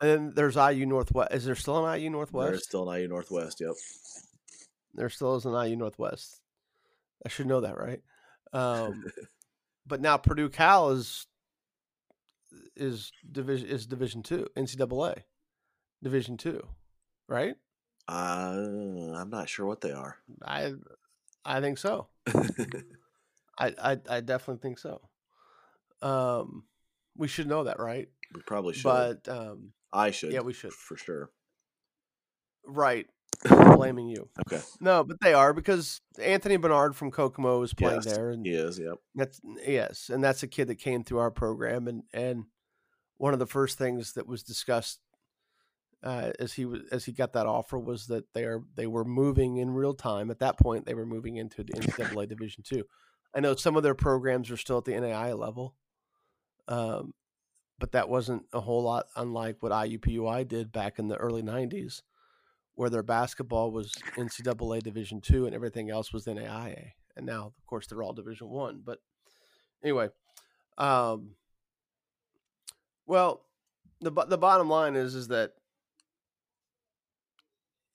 And 0.00 0.10
then 0.10 0.32
there's 0.36 0.56
IU 0.56 0.86
Northwest. 0.86 1.32
Is 1.32 1.44
there 1.46 1.54
still 1.54 1.84
an 1.84 2.00
IU 2.00 2.10
Northwest? 2.10 2.50
There's 2.50 2.64
still 2.64 2.88
an 2.90 3.00
IU 3.00 3.08
Northwest. 3.08 3.60
Yep. 3.60 3.72
There 4.94 5.08
still 5.08 5.36
is 5.36 5.46
an 5.46 5.54
IU 5.54 5.76
Northwest. 5.76 6.40
I 7.24 7.28
should 7.28 7.46
know 7.46 7.60
that, 7.60 7.78
right? 7.78 8.02
Um, 8.52 9.04
but 9.86 10.00
now 10.00 10.16
Purdue 10.16 10.48
Cal 10.48 10.90
is 10.90 11.26
is 12.74 13.12
division 13.30 13.68
is 13.68 13.86
Division 13.86 14.22
two 14.22 14.46
NCAA 14.56 15.22
Division 16.02 16.36
two, 16.36 16.66
right? 17.28 17.54
Uh, 18.08 19.14
I'm 19.14 19.30
not 19.30 19.48
sure 19.48 19.66
what 19.66 19.80
they 19.80 19.92
are. 19.92 20.16
I 20.44 20.74
I 21.44 21.60
think 21.60 21.78
so. 21.78 22.08
I 23.58 23.74
I, 23.82 23.98
I 24.08 24.20
definitely 24.20 24.60
think 24.62 24.78
so. 24.78 25.00
Um, 26.02 26.64
we 27.16 27.28
should 27.28 27.48
know 27.48 27.64
that, 27.64 27.80
right? 27.80 28.08
we 28.34 28.42
probably 28.42 28.74
should. 28.74 28.84
But 28.84 29.28
um, 29.28 29.72
I 29.92 30.10
should. 30.10 30.32
yeah, 30.32 30.40
we 30.40 30.52
should. 30.52 30.72
for 30.72 30.96
sure. 30.96 31.30
Right. 32.66 33.06
Blaming 33.44 34.08
you. 34.08 34.28
Okay. 34.46 34.62
No, 34.80 35.04
but 35.04 35.20
they 35.20 35.34
are 35.34 35.52
because 35.52 36.00
Anthony 36.20 36.56
Bernard 36.56 36.96
from 36.96 37.10
Kokomo 37.10 37.62
is 37.62 37.74
playing 37.74 38.02
Yes, 38.04 38.16
there, 38.16 38.30
and 38.30 38.44
He 38.44 38.52
is. 38.52 38.78
Yep. 38.78 38.96
That's 39.14 39.40
yes, 39.66 40.10
and 40.12 40.24
that's 40.24 40.42
a 40.42 40.48
kid 40.48 40.68
that 40.68 40.76
came 40.76 41.04
through 41.04 41.18
our 41.18 41.30
program, 41.30 41.86
and 41.86 42.02
and 42.12 42.44
one 43.18 43.32
of 43.32 43.38
the 43.38 43.46
first 43.46 43.78
things 43.78 44.14
that 44.14 44.26
was 44.26 44.42
discussed 44.42 45.00
uh, 46.02 46.30
as 46.38 46.52
he 46.52 46.64
was 46.64 46.82
as 46.92 47.04
he 47.04 47.12
got 47.12 47.32
that 47.32 47.46
offer 47.46 47.78
was 47.78 48.06
that 48.06 48.32
they 48.32 48.44
are 48.44 48.62
they 48.74 48.86
were 48.86 49.04
moving 49.04 49.56
in 49.56 49.70
real 49.70 49.94
time. 49.94 50.30
At 50.30 50.40
that 50.40 50.58
point, 50.58 50.86
they 50.86 50.94
were 50.94 51.06
moving 51.06 51.36
into 51.36 51.64
the 51.64 51.72
NCAA 51.72 52.28
Division 52.28 52.62
two. 52.64 52.84
I 53.34 53.40
know 53.40 53.54
some 53.54 53.76
of 53.76 53.82
their 53.82 53.94
programs 53.94 54.50
are 54.50 54.56
still 54.56 54.78
at 54.78 54.84
the 54.84 54.92
NAIA 54.92 55.38
level, 55.38 55.74
um, 56.68 57.12
but 57.78 57.92
that 57.92 58.08
wasn't 58.08 58.44
a 58.52 58.60
whole 58.60 58.82
lot 58.82 59.06
unlike 59.16 59.56
what 59.60 59.72
IUPUI 59.72 60.46
did 60.48 60.72
back 60.72 60.98
in 60.98 61.08
the 61.08 61.16
early 61.16 61.42
'90s, 61.42 62.02
where 62.76 62.90
their 62.90 63.02
basketball 63.02 63.72
was 63.72 63.92
NCAA 64.16 64.82
Division 64.82 65.20
two 65.20 65.46
and 65.46 65.54
everything 65.54 65.90
else 65.90 66.12
was 66.12 66.26
NAIA. 66.26 66.92
And 67.16 67.26
now, 67.26 67.46
of 67.46 67.66
course, 67.66 67.86
they're 67.86 68.02
all 68.02 68.12
Division 68.12 68.48
one. 68.48 68.82
But 68.84 69.00
anyway, 69.82 70.10
um, 70.78 71.30
well, 73.06 73.42
the 74.00 74.10
the 74.10 74.38
bottom 74.38 74.68
line 74.68 74.94
is 74.94 75.14
is 75.14 75.28
that 75.28 75.54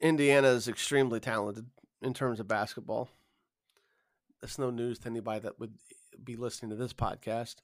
Indiana 0.02 0.48
is 0.50 0.68
extremely 0.68 1.20
talented 1.20 1.68
in 2.02 2.14
terms 2.14 2.40
of 2.40 2.48
basketball. 2.48 3.10
That's 4.42 4.58
no 4.58 4.72
news 4.72 4.98
to 5.00 5.10
anybody 5.10 5.42
that 5.42 5.60
would 5.60 5.76
be 6.24 6.36
listening 6.36 6.72
to 6.72 6.76
this 6.76 6.94
podcast, 6.94 7.58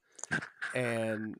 and 0.76 1.36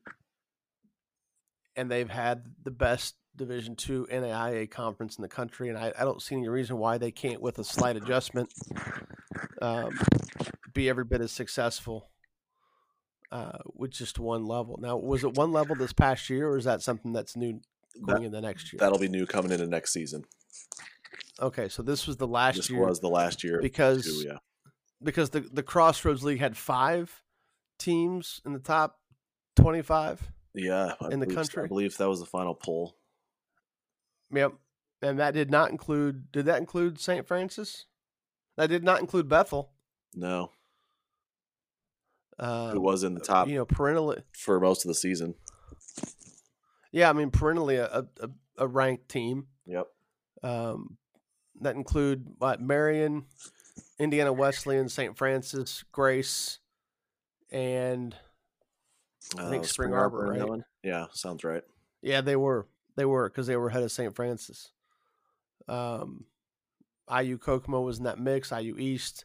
and 1.76 1.92
they've 1.92 2.10
had 2.10 2.48
the 2.64 2.72
best 2.72 3.16
Division 3.38 3.76
two 3.76 4.08
NAIA 4.12 4.70
conference 4.70 5.18
in 5.18 5.22
the 5.22 5.28
country, 5.28 5.70
and 5.70 5.78
I, 5.78 5.94
I 5.98 6.04
don't 6.04 6.22
see 6.22 6.36
any 6.36 6.50
reason 6.50 6.78
why 6.78 6.98
they 6.98 7.12
can't, 7.12 7.42
with 7.42 7.60
a 7.60 7.64
slight 7.64 7.96
adjustment, 7.96 8.52
um, 9.62 9.98
be 10.74 10.90
every 10.90 11.06
bit 11.06 11.22
as 11.22 11.32
successful 11.32 12.10
uh, 13.32 13.60
with 13.76 13.92
just 13.92 14.20
one 14.20 14.46
level. 14.46 14.78
Now, 14.82 14.98
was 14.98 15.24
it 15.24 15.36
one 15.36 15.52
level 15.52 15.76
this 15.76 15.94
past 15.94 16.30
year, 16.30 16.50
or 16.50 16.58
is 16.58 16.66
that 16.66 16.82
something 16.82 17.14
that's 17.14 17.36
new 17.36 17.62
going 18.06 18.22
That- 18.24 18.26
into 18.28 18.42
next 18.42 18.74
year? 18.74 18.80
That'll 18.80 19.00
be 19.00 19.08
new 19.08 19.26
coming 19.26 19.52
into 19.52 19.68
next 19.68 19.94
season. 19.94 20.26
Okay, 21.40 21.70
so 21.70 21.84
this 21.84 22.08
was 22.08 22.18
the 22.18 22.28
last 22.28 22.56
year. 22.56 22.62
This 22.62 22.70
year 22.72 22.86
was 22.88 23.00
the 23.00 23.10
last 23.10 23.44
year 23.44 23.60
because 23.62 24.04
too, 24.06 24.28
yeah. 24.28 24.38
because 25.04 25.30
the 25.30 25.42
the 25.42 25.62
Crossroads 25.62 26.24
League 26.24 26.40
had 26.40 26.58
five 26.58 27.22
teams 27.78 28.42
in 28.44 28.54
the 28.54 28.60
top 28.60 28.98
twenty 29.56 29.84
five. 29.84 30.32
Yeah. 30.56 30.94
I 31.00 31.10
in 31.10 31.20
the 31.20 31.28
believe- 31.28 31.50
I 31.56 31.68
believe 31.68 31.98
that 31.98 32.10
was 32.10 32.20
the 32.20 32.26
final 32.26 32.56
poll. 32.56 32.97
Yep, 34.32 34.54
and 35.02 35.20
that 35.20 35.34
did 35.34 35.50
not 35.52 35.72
include. 35.72 36.32
Did 36.32 36.46
that 36.46 36.58
include 36.60 37.00
St. 37.00 37.28
Francis? 37.28 37.86
That 38.58 38.68
did 38.68 38.84
not 38.84 39.00
include 39.00 39.30
Bethel. 39.30 39.72
No. 40.16 40.52
Uh, 42.40 42.72
Who 42.72 42.82
was 42.82 43.04
in 43.04 43.14
the 43.14 43.20
top 43.20 43.48
You 43.48 43.56
know, 43.56 43.66
perennially. 43.66 44.22
for 44.32 44.60
most 44.60 44.84
of 44.86 44.90
the 44.90 44.96
season. 44.96 45.36
Yeah, 46.92 47.10
I 47.10 47.14
mean, 47.14 47.32
perennially 47.32 47.76
a, 47.78 48.06
a, 48.20 48.30
a 48.58 48.68
ranked 48.68 49.10
team. 49.10 49.48
Yep. 49.66 49.88
Um, 50.44 50.98
that 51.62 51.76
include 51.76 52.26
what 52.38 52.62
Marian, 52.62 53.26
Indiana 54.00 54.32
Wesleyan, 54.34 54.88
St. 54.90 55.18
Francis, 55.18 55.84
Grace, 55.92 56.60
and 57.52 58.16
I 59.38 59.50
think 59.50 59.64
Uh, 59.64 59.68
Spring 59.68 59.94
Arbor, 59.94 60.32
in 60.34 60.40
that 60.40 60.48
right? 60.48 60.62
Yeah, 60.84 61.06
sounds 61.12 61.44
right. 61.44 61.64
yeah, 62.02 62.22
they 62.22 62.36
were 62.36 62.68
they 62.98 63.06
were 63.06 63.30
because 63.30 63.48
they 63.48 63.56
were 63.56 63.70
ahead 63.70 63.84
of 63.84 63.92
St. 63.92 64.14
Francis. 64.14 64.72
Um, 65.70 66.26
IU 67.10 67.38
Kokomo 67.38 67.82
was 67.82 68.00
in 68.00 68.04
that 68.04 68.20
mix. 68.20 68.52
IU 68.52 68.76
East 68.78 69.24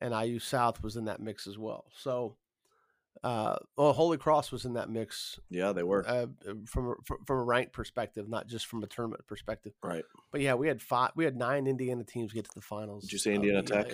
and 0.00 0.14
IU 0.14 0.38
South 0.38 0.82
was 0.82 0.96
in 0.96 1.04
that 1.04 1.20
mix 1.20 1.46
as 1.46 1.58
well. 1.58 1.84
So, 1.98 2.36
uh, 3.22 3.56
well, 3.76 3.92
Holy 3.92 4.16
Cross 4.18 4.52
was 4.52 4.64
in 4.64 4.74
that 4.74 4.90
mix 4.90 5.38
Yeah, 5.50 5.72
they 5.72 5.82
were. 5.82 6.06
uh, 6.06 6.26
from 6.66 6.90
a- 6.90 7.24
from 7.26 7.38
a 7.38 7.42
rank 7.44 7.72
perspective, 7.72 8.28
not 8.28 8.46
just 8.46 8.66
from 8.66 8.82
a 8.82 8.86
tournament 8.86 9.26
perspective. 9.26 9.72
right. 9.82 10.04
But 10.32 10.40
yeah, 10.40 10.54
we 10.54 10.66
had 10.68 10.80
five. 10.82 11.12
We 11.14 11.24
had 11.24 11.36
nine 11.36 11.66
Indiana 11.66 12.04
teams 12.04 12.32
get 12.32 12.44
to 12.46 12.50
the 12.54 12.60
finals. 12.60 13.04
Did 13.04 13.12
you 13.12 13.18
say 13.18 13.34
Indiana 13.34 13.60
uh, 13.60 13.62
Tech? 13.84 13.92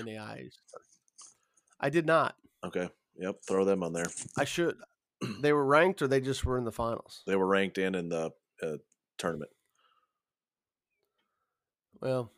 I 1.81 1.91
did 1.91 2.07
not. 2.07 2.37
Okay. 2.65 2.89
Yep. 3.17 3.37
Throw 3.47 3.65
them 3.65 3.83
on 3.83 3.93
there. 3.93 4.07
I 4.39 4.45
should. 4.45 4.77
They 5.43 5.53
were 5.53 5.67
ranked, 5.67 6.01
or 6.01 6.09
they 6.09 6.21
just 6.23 6.47
were 6.47 6.57
in 6.57 6.65
the 6.65 6.73
finals. 6.73 7.23
They 7.27 7.37
were 7.37 7.47
ranked 7.47 7.77
in 7.77 7.95
in 7.95 8.09
the 8.09 8.31
uh, 8.63 8.77
tournament. 9.21 9.51
Well, 12.01 12.31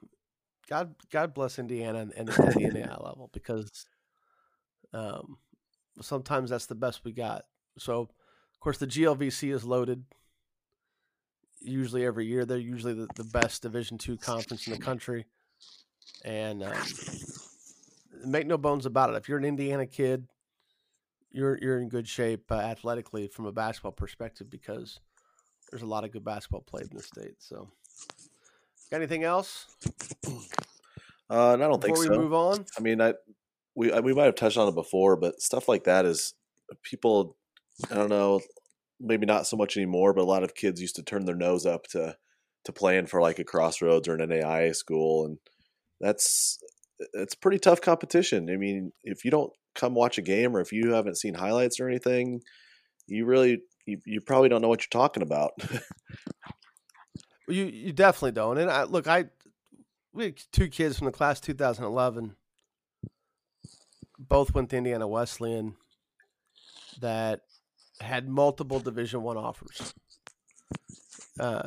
God, 0.68 0.94
God 1.10 1.34
bless 1.34 1.58
Indiana 1.58 2.08
and, 2.16 2.28
the 2.28 2.32
NAIA 2.32 3.02
level 3.04 3.30
because 3.32 3.86
um, 4.92 5.38
sometimes 6.00 6.50
that's 6.50 6.66
the 6.66 6.74
best 6.74 7.04
we 7.04 7.12
got. 7.12 7.44
So, 7.78 8.00
of 8.00 8.60
course, 8.60 8.78
the 8.78 8.86
GLVC 8.86 9.52
is 9.52 9.64
loaded. 9.64 10.04
Usually 11.60 12.04
every 12.04 12.26
year, 12.26 12.44
they're 12.44 12.58
usually 12.58 12.94
the, 12.94 13.06
the 13.14 13.24
best 13.24 13.62
Division 13.62 13.96
two 13.96 14.16
conference 14.16 14.66
in 14.66 14.72
the 14.72 14.80
country, 14.80 15.26
and 16.24 16.64
um, 16.64 16.74
make 18.26 18.48
no 18.48 18.58
bones 18.58 18.84
about 18.84 19.10
it. 19.10 19.16
If 19.16 19.28
you're 19.28 19.38
an 19.38 19.44
Indiana 19.44 19.86
kid, 19.86 20.26
you're 21.30 21.58
you're 21.62 21.78
in 21.78 21.88
good 21.88 22.08
shape 22.08 22.50
uh, 22.50 22.56
athletically 22.56 23.28
from 23.28 23.46
a 23.46 23.52
basketball 23.52 23.92
perspective 23.92 24.50
because 24.50 24.98
there's 25.72 25.82
a 25.82 25.86
lot 25.86 26.04
of 26.04 26.12
good 26.12 26.24
basketball 26.24 26.60
played 26.60 26.86
in 26.90 26.96
the 26.96 27.02
state. 27.02 27.34
So, 27.38 27.68
got 28.90 28.98
anything 28.98 29.24
else? 29.24 29.66
Uh, 31.30 31.54
and 31.54 31.64
I 31.64 31.66
don't 31.66 31.80
before 31.80 31.96
think 31.96 32.10
we 32.10 32.18
move 32.18 32.34
on? 32.34 32.66
I 32.76 32.82
mean, 32.82 33.00
I 33.00 33.14
we 33.74 33.90
I, 33.90 34.00
we 34.00 34.12
might 34.12 34.26
have 34.26 34.34
touched 34.34 34.58
on 34.58 34.68
it 34.68 34.74
before, 34.74 35.16
but 35.16 35.40
stuff 35.40 35.66
like 35.66 35.84
that 35.84 36.04
is 36.04 36.34
people. 36.82 37.38
I 37.90 37.94
don't 37.94 38.10
know, 38.10 38.42
maybe 39.00 39.24
not 39.24 39.46
so 39.46 39.56
much 39.56 39.78
anymore, 39.78 40.12
but 40.12 40.20
a 40.20 40.24
lot 40.24 40.42
of 40.42 40.54
kids 40.54 40.78
used 40.78 40.96
to 40.96 41.02
turn 41.02 41.24
their 41.24 41.34
nose 41.34 41.64
up 41.64 41.86
to 41.92 42.16
to 42.66 42.72
playing 42.72 43.06
for 43.06 43.22
like 43.22 43.38
a 43.38 43.44
Crossroads 43.44 44.08
or 44.08 44.14
an 44.14 44.28
NAIA 44.28 44.76
school, 44.76 45.24
and 45.24 45.38
that's 46.02 46.58
it's 47.14 47.34
pretty 47.34 47.58
tough 47.58 47.80
competition. 47.80 48.50
I 48.50 48.56
mean, 48.56 48.92
if 49.02 49.24
you 49.24 49.30
don't 49.30 49.52
come 49.74 49.94
watch 49.94 50.18
a 50.18 50.22
game 50.22 50.54
or 50.54 50.60
if 50.60 50.70
you 50.70 50.92
haven't 50.92 51.16
seen 51.16 51.32
highlights 51.32 51.80
or 51.80 51.88
anything, 51.88 52.42
you 53.06 53.24
really 53.24 53.62
you, 53.86 54.00
you 54.04 54.20
probably 54.20 54.48
don't 54.48 54.62
know 54.62 54.68
what 54.68 54.82
you're 54.82 55.00
talking 55.00 55.22
about. 55.22 55.52
You 57.48 57.64
you 57.64 57.92
definitely 57.92 58.32
don't. 58.32 58.58
And 58.58 58.70
I 58.70 58.84
look, 58.84 59.06
I 59.06 59.26
we 60.12 60.24
had 60.26 60.42
two 60.52 60.68
kids 60.68 60.98
from 60.98 61.06
the 61.06 61.12
class 61.12 61.40
2011. 61.40 62.36
Both 64.18 64.54
went 64.54 64.70
to 64.70 64.76
Indiana 64.76 65.08
Wesleyan 65.08 65.74
that 67.00 67.40
had 68.00 68.28
multiple 68.28 68.78
Division 68.78 69.22
One 69.22 69.36
offers. 69.36 69.94
Uh, 71.38 71.62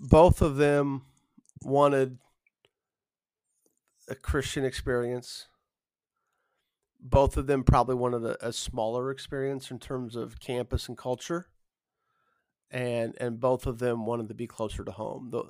both 0.00 0.42
of 0.42 0.56
them 0.56 1.02
wanted 1.62 2.18
a 4.08 4.14
Christian 4.14 4.64
experience. 4.64 5.46
Both 7.08 7.36
of 7.36 7.46
them 7.46 7.62
probably 7.62 7.94
wanted 7.94 8.24
a, 8.24 8.48
a 8.48 8.52
smaller 8.52 9.10
experience 9.10 9.70
in 9.70 9.78
terms 9.78 10.16
of 10.16 10.40
campus 10.40 10.88
and 10.88 10.98
culture 10.98 11.46
and 12.70 13.14
and 13.20 13.40
both 13.40 13.66
of 13.66 13.78
them 13.78 14.06
wanted 14.06 14.28
to 14.28 14.34
be 14.34 14.46
closer 14.46 14.84
to 14.84 14.92
home. 14.92 15.30
The 15.30 15.44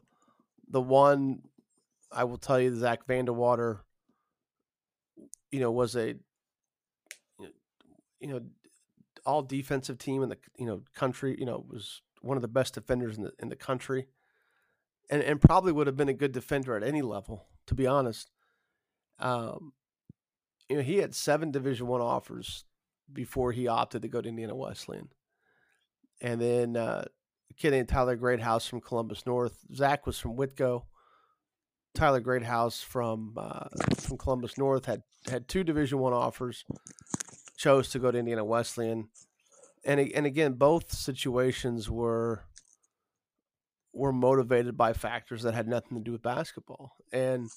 the 0.69 0.81
one 0.81 1.43
I 2.13 2.25
will 2.25 2.39
tell 2.39 2.61
you, 2.61 2.75
Zach 2.75 3.07
Vandewater, 3.07 3.81
you 5.51 5.61
know, 5.61 5.71
was 5.71 5.97
a 5.97 6.15
you 8.21 8.29
know 8.29 8.41
all 9.25 9.43
defensive 9.43 9.99
team 9.99 10.23
in 10.23 10.29
the 10.29 10.39
you 10.59 10.67
know 10.67 10.83
country. 10.95 11.37
You 11.39 11.47
know, 11.47 11.65
was 11.69 12.03
one 12.21 12.37
of 12.37 12.43
the 12.43 12.49
best 12.49 12.75
defenders 12.75 13.17
in 13.17 13.25
the 13.25 13.33
in 13.39 13.49
the 13.49 13.57
country, 13.57 14.09
and 15.11 15.23
and 15.23 15.41
probably 15.41 15.73
would 15.73 15.87
have 15.87 15.97
been 15.97 16.09
a 16.09 16.15
good 16.15 16.33
defender 16.33 16.77
at 16.77 16.83
any 16.83 17.03
level. 17.03 17.47
To 17.67 17.75
be 17.75 17.87
honest, 17.87 18.31
um, 19.19 19.73
you 20.69 20.77
know, 20.77 20.83
he 20.83 20.99
had 20.99 21.15
seven 21.15 21.51
Division 21.51 21.87
One 21.87 22.01
offers 22.01 22.65
before 23.13 23.53
he 23.53 23.69
opted 23.69 24.03
to 24.03 24.09
go 24.09 24.21
to 24.21 24.29
Indiana 24.29 24.55
Wesleyan, 24.55 25.09
and 26.21 26.41
then 26.41 26.77
uh, 26.77 27.05
a 27.51 27.55
kid 27.55 27.71
named 27.71 27.89
Tyler 27.89 28.17
Greathouse 28.17 28.67
from 28.67 28.81
Columbus 28.81 29.27
North. 29.27 29.59
Zach 29.75 30.07
was 30.07 30.19
from 30.19 30.37
Whitko. 30.37 30.83
Tyler 31.95 32.21
Greathouse 32.21 32.83
from 32.83 33.35
uh, 33.37 33.69
from 33.99 34.19
Columbus 34.19 34.59
North 34.59 34.87
had 34.87 35.03
had 35.31 35.49
two 35.49 35.65
Division 35.65 35.99
One 35.99 36.13
offers, 36.13 36.65
chose 37.57 37.89
to 37.91 37.99
go 37.99 38.11
to 38.11 38.19
Indiana 38.19 38.45
Wesleyan, 38.45 39.09
and 39.85 40.01
and 40.01 40.27
again, 40.27 40.55
both 40.55 40.93
situations 40.93 41.89
were 41.89 42.45
were 43.93 44.13
motivated 44.13 44.77
by 44.77 44.93
factors 44.93 45.43
that 45.43 45.55
had 45.55 45.67
nothing 45.67 45.97
to 45.97 46.05
do 46.05 46.13
with 46.13 46.23
basketball, 46.23 46.93
and 47.13 47.51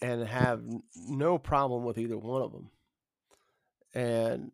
and 0.00 0.26
have 0.26 0.62
no 0.94 1.38
problem 1.38 1.84
with 1.84 1.98
either 1.98 2.18
one 2.18 2.42
of 2.42 2.52
them, 2.52 2.70
and 3.94 4.52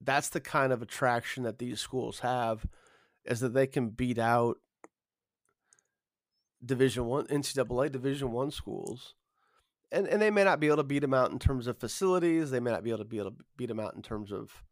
that's 0.00 0.28
the 0.28 0.40
kind 0.40 0.72
of 0.72 0.82
attraction 0.82 1.44
that 1.44 1.58
these 1.58 1.80
schools 1.80 2.20
have, 2.20 2.66
is 3.24 3.40
that 3.40 3.54
they 3.54 3.66
can 3.66 3.90
beat 3.90 4.18
out 4.18 4.58
Division 6.64 7.06
One 7.06 7.26
NCAA 7.26 7.90
Division 7.90 8.32
One 8.32 8.50
schools, 8.50 9.14
and 9.90 10.06
and 10.06 10.20
they 10.20 10.30
may 10.30 10.44
not 10.44 10.60
be 10.60 10.68
able 10.68 10.76
to 10.78 10.84
beat 10.84 11.00
them 11.00 11.14
out 11.14 11.32
in 11.32 11.38
terms 11.38 11.66
of 11.66 11.78
facilities. 11.78 12.50
They 12.50 12.60
may 12.60 12.70
not 12.70 12.84
be 12.84 12.90
able 12.90 12.98
to 12.98 13.04
be 13.04 13.18
able 13.18 13.30
to 13.32 13.36
beat 13.56 13.66
them 13.66 13.80
out 13.80 13.94
in 13.94 14.02
terms 14.02 14.32
of 14.32 14.62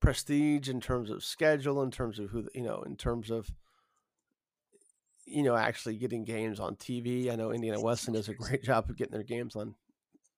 prestige, 0.00 0.68
in 0.68 0.80
terms 0.80 1.10
of 1.10 1.24
schedule, 1.24 1.82
in 1.82 1.90
terms 1.90 2.18
of 2.18 2.30
who 2.30 2.48
you 2.54 2.62
know, 2.62 2.82
in 2.82 2.96
terms 2.96 3.30
of 3.30 3.52
you 5.26 5.42
know 5.42 5.56
actually 5.56 5.96
getting 5.96 6.24
games 6.24 6.60
on 6.60 6.76
TV. 6.76 7.30
I 7.30 7.36
know 7.36 7.52
Indiana 7.52 7.80
Wesleyan 7.80 8.14
does 8.14 8.28
a 8.28 8.34
great 8.42 8.62
job 8.62 8.88
of 8.88 8.96
getting 8.96 9.12
their 9.12 9.22
games 9.22 9.56
on 9.56 9.74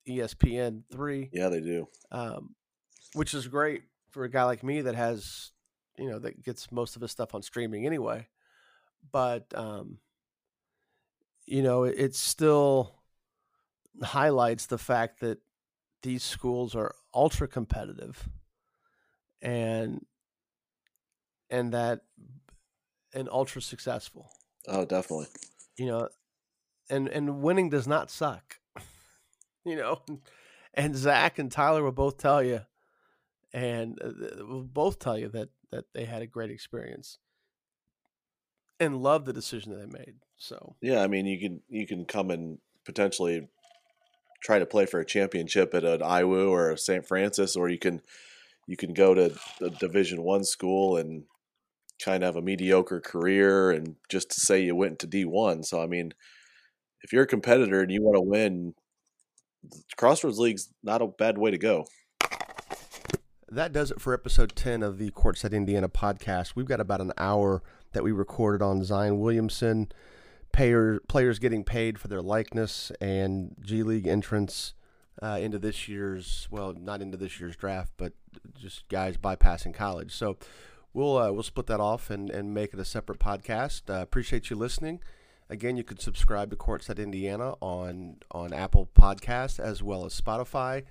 ESPN 0.08 0.82
three. 0.90 1.30
Yeah, 1.32 1.48
they 1.48 1.60
do. 1.60 1.88
Um, 2.10 2.54
which 3.14 3.34
is 3.34 3.48
great 3.48 3.82
for 4.10 4.24
a 4.24 4.30
guy 4.30 4.44
like 4.44 4.62
me 4.62 4.82
that 4.82 4.94
has 4.94 5.52
you 5.98 6.08
know 6.08 6.18
that 6.18 6.42
gets 6.42 6.70
most 6.70 6.96
of 6.96 7.02
his 7.02 7.10
stuff 7.10 7.34
on 7.34 7.42
streaming 7.42 7.86
anyway. 7.86 8.28
But 9.12 9.46
um, 9.54 9.98
you 11.46 11.62
know, 11.62 11.84
it, 11.84 11.94
it 11.98 12.14
still 12.14 12.94
highlights 14.02 14.66
the 14.66 14.78
fact 14.78 15.20
that 15.20 15.38
these 16.02 16.22
schools 16.22 16.74
are 16.74 16.94
ultra 17.14 17.48
competitive 17.48 18.28
and 19.40 20.04
and 21.48 21.72
that 21.72 22.00
and 23.14 23.28
ultra 23.30 23.62
successful. 23.62 24.30
Oh, 24.68 24.84
definitely. 24.84 25.26
You 25.76 25.86
know, 25.86 26.08
and 26.90 27.08
and 27.08 27.42
winning 27.42 27.70
does 27.70 27.86
not 27.86 28.10
suck. 28.10 28.58
you 29.64 29.76
know, 29.76 30.00
and 30.74 30.96
Zach 30.96 31.38
and 31.38 31.50
Tyler 31.50 31.82
will 31.82 31.92
both 31.92 32.18
tell 32.18 32.42
you, 32.42 32.62
and 33.52 33.98
uh, 34.02 34.44
will 34.44 34.62
both 34.62 34.98
tell 34.98 35.18
you 35.18 35.28
that 35.28 35.50
that 35.70 35.84
they 35.92 36.04
had 36.04 36.22
a 36.22 36.26
great 36.26 36.50
experience 36.50 37.18
and 38.78 39.02
love 39.02 39.24
the 39.24 39.32
decision 39.32 39.72
that 39.72 39.78
they 39.78 39.98
made. 39.98 40.14
So 40.36 40.76
yeah, 40.80 41.02
I 41.02 41.06
mean, 41.06 41.26
you 41.26 41.38
can 41.38 41.62
you 41.68 41.86
can 41.86 42.04
come 42.04 42.30
and 42.30 42.58
potentially 42.84 43.48
try 44.42 44.58
to 44.58 44.66
play 44.66 44.86
for 44.86 45.00
a 45.00 45.06
championship 45.06 45.74
at 45.74 45.84
an 45.84 46.00
IWU 46.00 46.50
or 46.50 46.70
a 46.70 46.78
St. 46.78 47.06
Francis, 47.06 47.56
or 47.56 47.68
you 47.68 47.78
can 47.78 48.02
you 48.66 48.76
can 48.76 48.92
go 48.92 49.14
to 49.14 49.36
a 49.60 49.70
Division 49.70 50.22
One 50.22 50.44
school 50.44 50.96
and 50.96 51.24
kind 52.02 52.24
of 52.24 52.36
a 52.36 52.42
mediocre 52.42 53.00
career, 53.00 53.70
and 53.70 53.96
just 54.08 54.30
to 54.30 54.40
say 54.40 54.62
you 54.62 54.74
went 54.74 54.98
to 55.00 55.06
D 55.06 55.24
one. 55.24 55.62
So 55.62 55.82
I 55.82 55.86
mean, 55.86 56.12
if 57.02 57.12
you're 57.12 57.24
a 57.24 57.26
competitor 57.26 57.80
and 57.80 57.90
you 57.90 58.02
want 58.02 58.16
to 58.16 58.20
win, 58.20 58.74
Crossroads 59.96 60.38
League's 60.38 60.68
not 60.82 61.02
a 61.02 61.06
bad 61.06 61.38
way 61.38 61.50
to 61.50 61.58
go. 61.58 61.86
That 63.48 63.72
does 63.72 63.92
it 63.92 64.00
for 64.00 64.12
episode 64.12 64.56
10 64.56 64.82
of 64.82 64.98
the 64.98 65.10
Courtside 65.12 65.52
Indiana 65.52 65.88
podcast. 65.88 66.56
We've 66.56 66.66
got 66.66 66.80
about 66.80 67.00
an 67.00 67.12
hour 67.16 67.62
that 67.92 68.02
we 68.02 68.10
recorded 68.10 68.60
on 68.60 68.82
Zion 68.82 69.20
Williamson, 69.20 69.88
payer, 70.52 70.98
players 71.08 71.38
getting 71.38 71.62
paid 71.62 71.98
for 71.98 72.08
their 72.08 72.22
likeness, 72.22 72.90
and 73.00 73.54
G 73.60 73.84
League 73.84 74.08
entrance 74.08 74.74
uh, 75.22 75.38
into 75.40 75.58
this 75.58 75.88
year's 75.88 76.48
well, 76.50 76.74
not 76.74 77.00
into 77.00 77.16
this 77.16 77.38
year's 77.38 77.56
draft, 77.56 77.92
but 77.96 78.12
just 78.58 78.88
guys 78.88 79.16
bypassing 79.16 79.72
college. 79.72 80.12
So 80.12 80.36
we'll 80.96 81.18
uh, 81.18 81.30
we'll 81.30 81.42
split 81.44 81.66
that 81.66 81.78
off 81.78 82.10
and, 82.10 82.30
and 82.30 82.52
make 82.52 82.72
it 82.72 82.80
a 82.80 82.84
separate 82.84 83.20
podcast. 83.20 83.82
Uh, 83.88 84.02
appreciate 84.02 84.50
you 84.50 84.56
listening. 84.56 85.00
Again, 85.48 85.76
you 85.76 85.84
can 85.84 85.98
subscribe 85.98 86.50
to 86.50 86.56
Courtside 86.56 86.98
Indiana 86.98 87.54
on 87.60 88.16
on 88.32 88.52
Apple 88.52 88.88
Podcasts 88.98 89.60
as 89.60 89.82
well 89.82 90.04
as 90.04 90.18
Spotify 90.20 90.84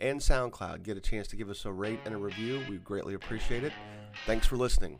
and 0.00 0.18
SoundCloud. 0.18 0.82
Get 0.82 0.96
a 0.96 1.00
chance 1.00 1.28
to 1.28 1.36
give 1.36 1.50
us 1.50 1.64
a 1.64 1.70
rate 1.70 2.00
and 2.04 2.14
a 2.14 2.18
review. 2.18 2.62
We 2.68 2.78
greatly 2.78 3.14
appreciate 3.14 3.62
it. 3.62 3.72
Thanks 4.26 4.46
for 4.46 4.56
listening. 4.56 4.98